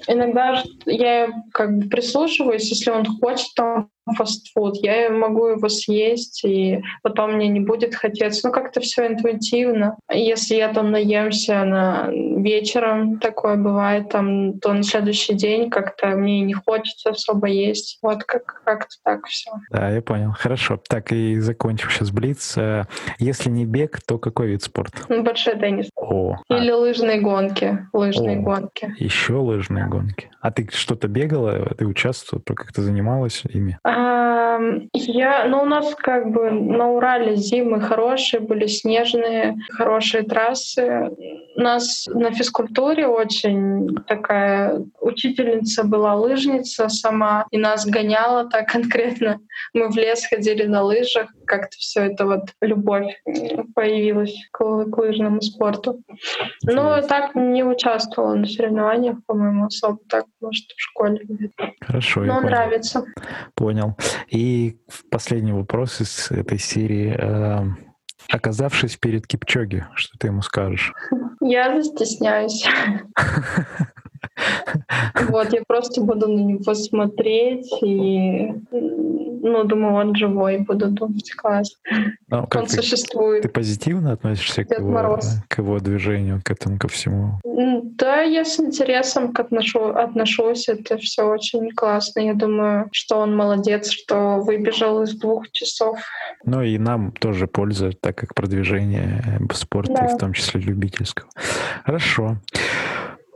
иногда 0.06 0.62
я 0.86 1.28
как 1.52 1.76
бы 1.76 1.88
прислушиваюсь, 1.88 2.68
если 2.70 2.90
он 2.90 3.04
хочет 3.04 3.48
там 3.54 3.90
фастфуд, 4.16 4.76
я 4.82 5.10
могу 5.10 5.48
его 5.48 5.68
съесть, 5.68 6.44
и 6.44 6.82
потом 7.02 7.34
мне 7.34 7.48
не 7.48 7.60
будет 7.60 7.94
хотеться. 7.94 8.48
Ну, 8.48 8.52
как-то 8.52 8.80
все 8.80 9.06
интуитивно. 9.06 9.96
Если 10.10 10.54
я 10.54 10.72
там 10.72 10.90
наемся 10.90 11.64
на 11.64 12.08
вечером, 12.10 13.18
такое 13.18 13.56
бывает, 13.56 14.08
там, 14.10 14.58
то 14.60 14.72
на 14.72 14.82
следующий 14.82 15.34
день 15.34 15.70
как-то 15.70 16.08
мне 16.08 16.40
не 16.40 16.54
хочется 16.54 17.10
особо 17.10 17.48
есть. 17.48 17.98
Вот 18.02 18.24
как- 18.24 18.62
как-то 18.64 18.96
так 19.04 19.26
все. 19.26 19.50
Да, 19.70 19.90
я 19.90 20.02
понял. 20.02 20.32
Хорошо. 20.32 20.80
Так, 20.88 21.12
и 21.12 21.38
закончим 21.40 21.90
сейчас 21.90 22.10
Блиц. 22.10 22.56
Э, 22.56 22.84
если 23.18 23.50
не 23.50 23.66
бег, 23.66 24.00
то 24.06 24.18
какой 24.18 24.48
вид 24.48 24.62
спорта? 24.62 24.98
Большой 25.24 25.56
теннис. 25.58 25.88
О, 25.96 26.36
а 26.48 26.56
Или 26.56 26.70
лыжные 26.70 27.20
гонки. 27.20 27.86
Лыжные 27.92 28.38
О. 28.38 28.42
гонки. 28.42 28.94
еще 28.98 29.34
лыжные 29.34 29.86
гонки. 29.86 30.30
А 30.40 30.50
ты 30.50 30.68
что-то 30.72 31.08
бегала? 31.08 31.74
Ты 31.76 31.86
участвовала? 31.86 32.42
Как-то 32.44 32.82
занималась 32.82 33.42
ими? 33.52 33.78
Ам, 33.84 34.88
Я, 34.92 35.46
ну, 35.48 35.62
у 35.62 35.64
нас 35.64 35.94
как 35.94 36.30
бы 36.30 36.50
на 36.50 36.90
Урале 36.90 37.36
зимы 37.36 37.80
хорошие, 37.80 38.40
были 38.40 38.66
снежные, 38.66 39.56
хорошие 39.70 40.22
трассы. 40.22 41.10
У 41.56 41.60
нас 41.60 42.06
на 42.08 42.30
физкультуре 42.32 43.06
очень 43.06 43.96
такая 44.06 44.80
учительница 45.00 45.84
была 45.84 46.14
лыжница 46.14 46.88
сама, 46.88 47.46
и 47.50 47.58
нас 47.58 47.84
гоняла 47.86 48.48
так 48.48 48.68
конкретно. 48.68 49.38
Мы 49.74 49.88
в 49.90 49.96
лес 49.96 50.24
ходили 50.26 50.64
на 50.64 50.82
лыжах, 50.82 51.30
как-то 51.48 51.76
все 51.76 52.02
это 52.02 52.26
вот 52.26 52.54
любовь 52.60 53.12
появилась 53.74 54.34
к, 54.52 54.62
лыжному 54.62 55.40
спорту. 55.40 56.02
Но 56.62 57.00
так 57.02 57.34
не 57.34 57.64
участвовала 57.64 58.34
на 58.34 58.46
соревнованиях, 58.46 59.18
по-моему, 59.26 59.66
особо 59.66 59.98
так, 60.08 60.26
может, 60.40 60.66
в 60.66 60.80
школе. 60.80 61.26
Хорошо, 61.80 62.20
Но 62.20 62.36
понял. 62.36 62.48
нравится. 62.48 63.04
Понял. 63.54 63.96
И 64.28 64.78
последний 65.10 65.52
вопрос 65.52 66.00
из 66.00 66.30
этой 66.30 66.58
серии. 66.58 67.16
Э, 67.18 67.64
Оказавшись 68.30 68.96
перед 68.96 69.26
Кипчоги, 69.26 69.86
что 69.94 70.18
ты 70.18 70.26
ему 70.26 70.42
скажешь? 70.42 70.92
Я 71.40 71.80
застесняюсь. 71.80 72.68
Вот, 75.28 75.52
я 75.52 75.62
просто 75.66 76.00
буду 76.00 76.28
на 76.28 76.40
него 76.40 76.74
смотреть 76.74 77.68
и, 77.82 78.52
ну, 78.70 79.64
думаю, 79.64 79.94
он 79.94 80.14
живой, 80.14 80.58
буду 80.58 80.88
думать, 80.88 81.32
класс. 81.32 81.76
Ну, 82.28 82.46
как 82.46 82.62
Он 82.62 82.66
ты, 82.68 82.76
существует. 82.76 83.42
ты 83.42 83.48
позитивно 83.48 84.12
относишься 84.12 84.64
к 84.64 84.78
его, 84.78 84.90
Мороз. 84.90 85.36
к 85.48 85.58
его 85.58 85.78
движению, 85.80 86.40
к 86.44 86.50
этому, 86.50 86.78
ко 86.78 86.88
всему? 86.88 87.40
Да, 87.44 88.22
я 88.22 88.44
с 88.44 88.60
интересом 88.60 89.32
к 89.32 89.40
отношу, 89.40 89.88
отношусь, 89.88 90.68
это 90.68 90.96
все 90.98 91.24
очень 91.24 91.70
классно. 91.72 92.20
Я 92.20 92.34
думаю, 92.34 92.88
что 92.92 93.18
он 93.18 93.36
молодец, 93.36 93.90
что 93.90 94.40
выбежал 94.40 95.02
из 95.02 95.14
двух 95.18 95.50
часов. 95.50 95.98
Ну 96.44 96.62
и 96.62 96.78
нам 96.78 97.12
тоже 97.12 97.46
польза, 97.46 97.90
так 98.00 98.16
как 98.16 98.34
продвижение 98.34 99.22
э, 99.40 99.54
спорта, 99.54 99.92
Да. 99.94 100.06
и 100.06 100.14
в 100.14 100.18
том 100.18 100.32
числе 100.32 100.60
любительского. 100.60 101.28
Хорошо. 101.84 102.36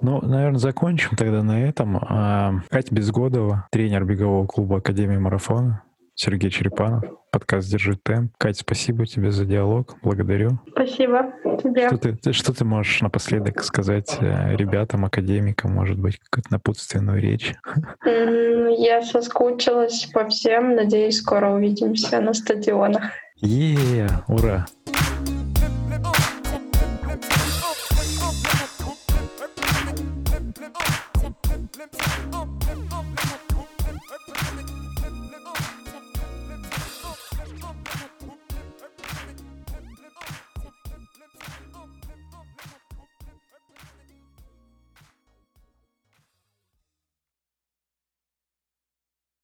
Ну, 0.02 0.20
наверное, 0.20 0.58
закончим 0.58 1.16
тогда 1.16 1.44
на 1.44 1.62
этом. 1.62 1.96
А, 1.96 2.54
Катя 2.70 2.92
Безгодова, 2.92 3.68
тренер 3.70 4.04
бегового 4.04 4.48
клуба 4.48 4.78
Академии 4.78 5.16
марафона, 5.16 5.84
Сергей 6.16 6.50
Черепанов, 6.50 7.04
подкаст 7.30 7.70
«Держи 7.70 7.96
темп». 7.96 8.32
Катя, 8.36 8.62
спасибо 8.62 9.06
тебе 9.06 9.30
за 9.30 9.44
диалог, 9.44 9.96
благодарю. 10.02 10.58
Спасибо 10.72 11.32
тебе. 11.62 11.86
Что 11.86 11.98
ты, 11.98 12.32
что 12.32 12.52
ты 12.52 12.64
можешь 12.64 13.00
напоследок 13.00 13.62
сказать 13.62 14.18
э, 14.20 14.56
ребятам, 14.56 15.04
академикам, 15.04 15.72
может 15.72 16.00
быть, 16.00 16.18
какую-то 16.18 16.50
напутственную 16.50 17.20
речь? 17.20 17.54
Я 18.04 19.02
соскучилась 19.02 20.06
по 20.12 20.28
всем. 20.28 20.74
Надеюсь, 20.74 21.18
скоро 21.18 21.52
увидимся 21.52 22.20
на 22.20 22.34
стадионах. 22.34 23.04
Е, 23.36 24.08
ура! 24.26 24.66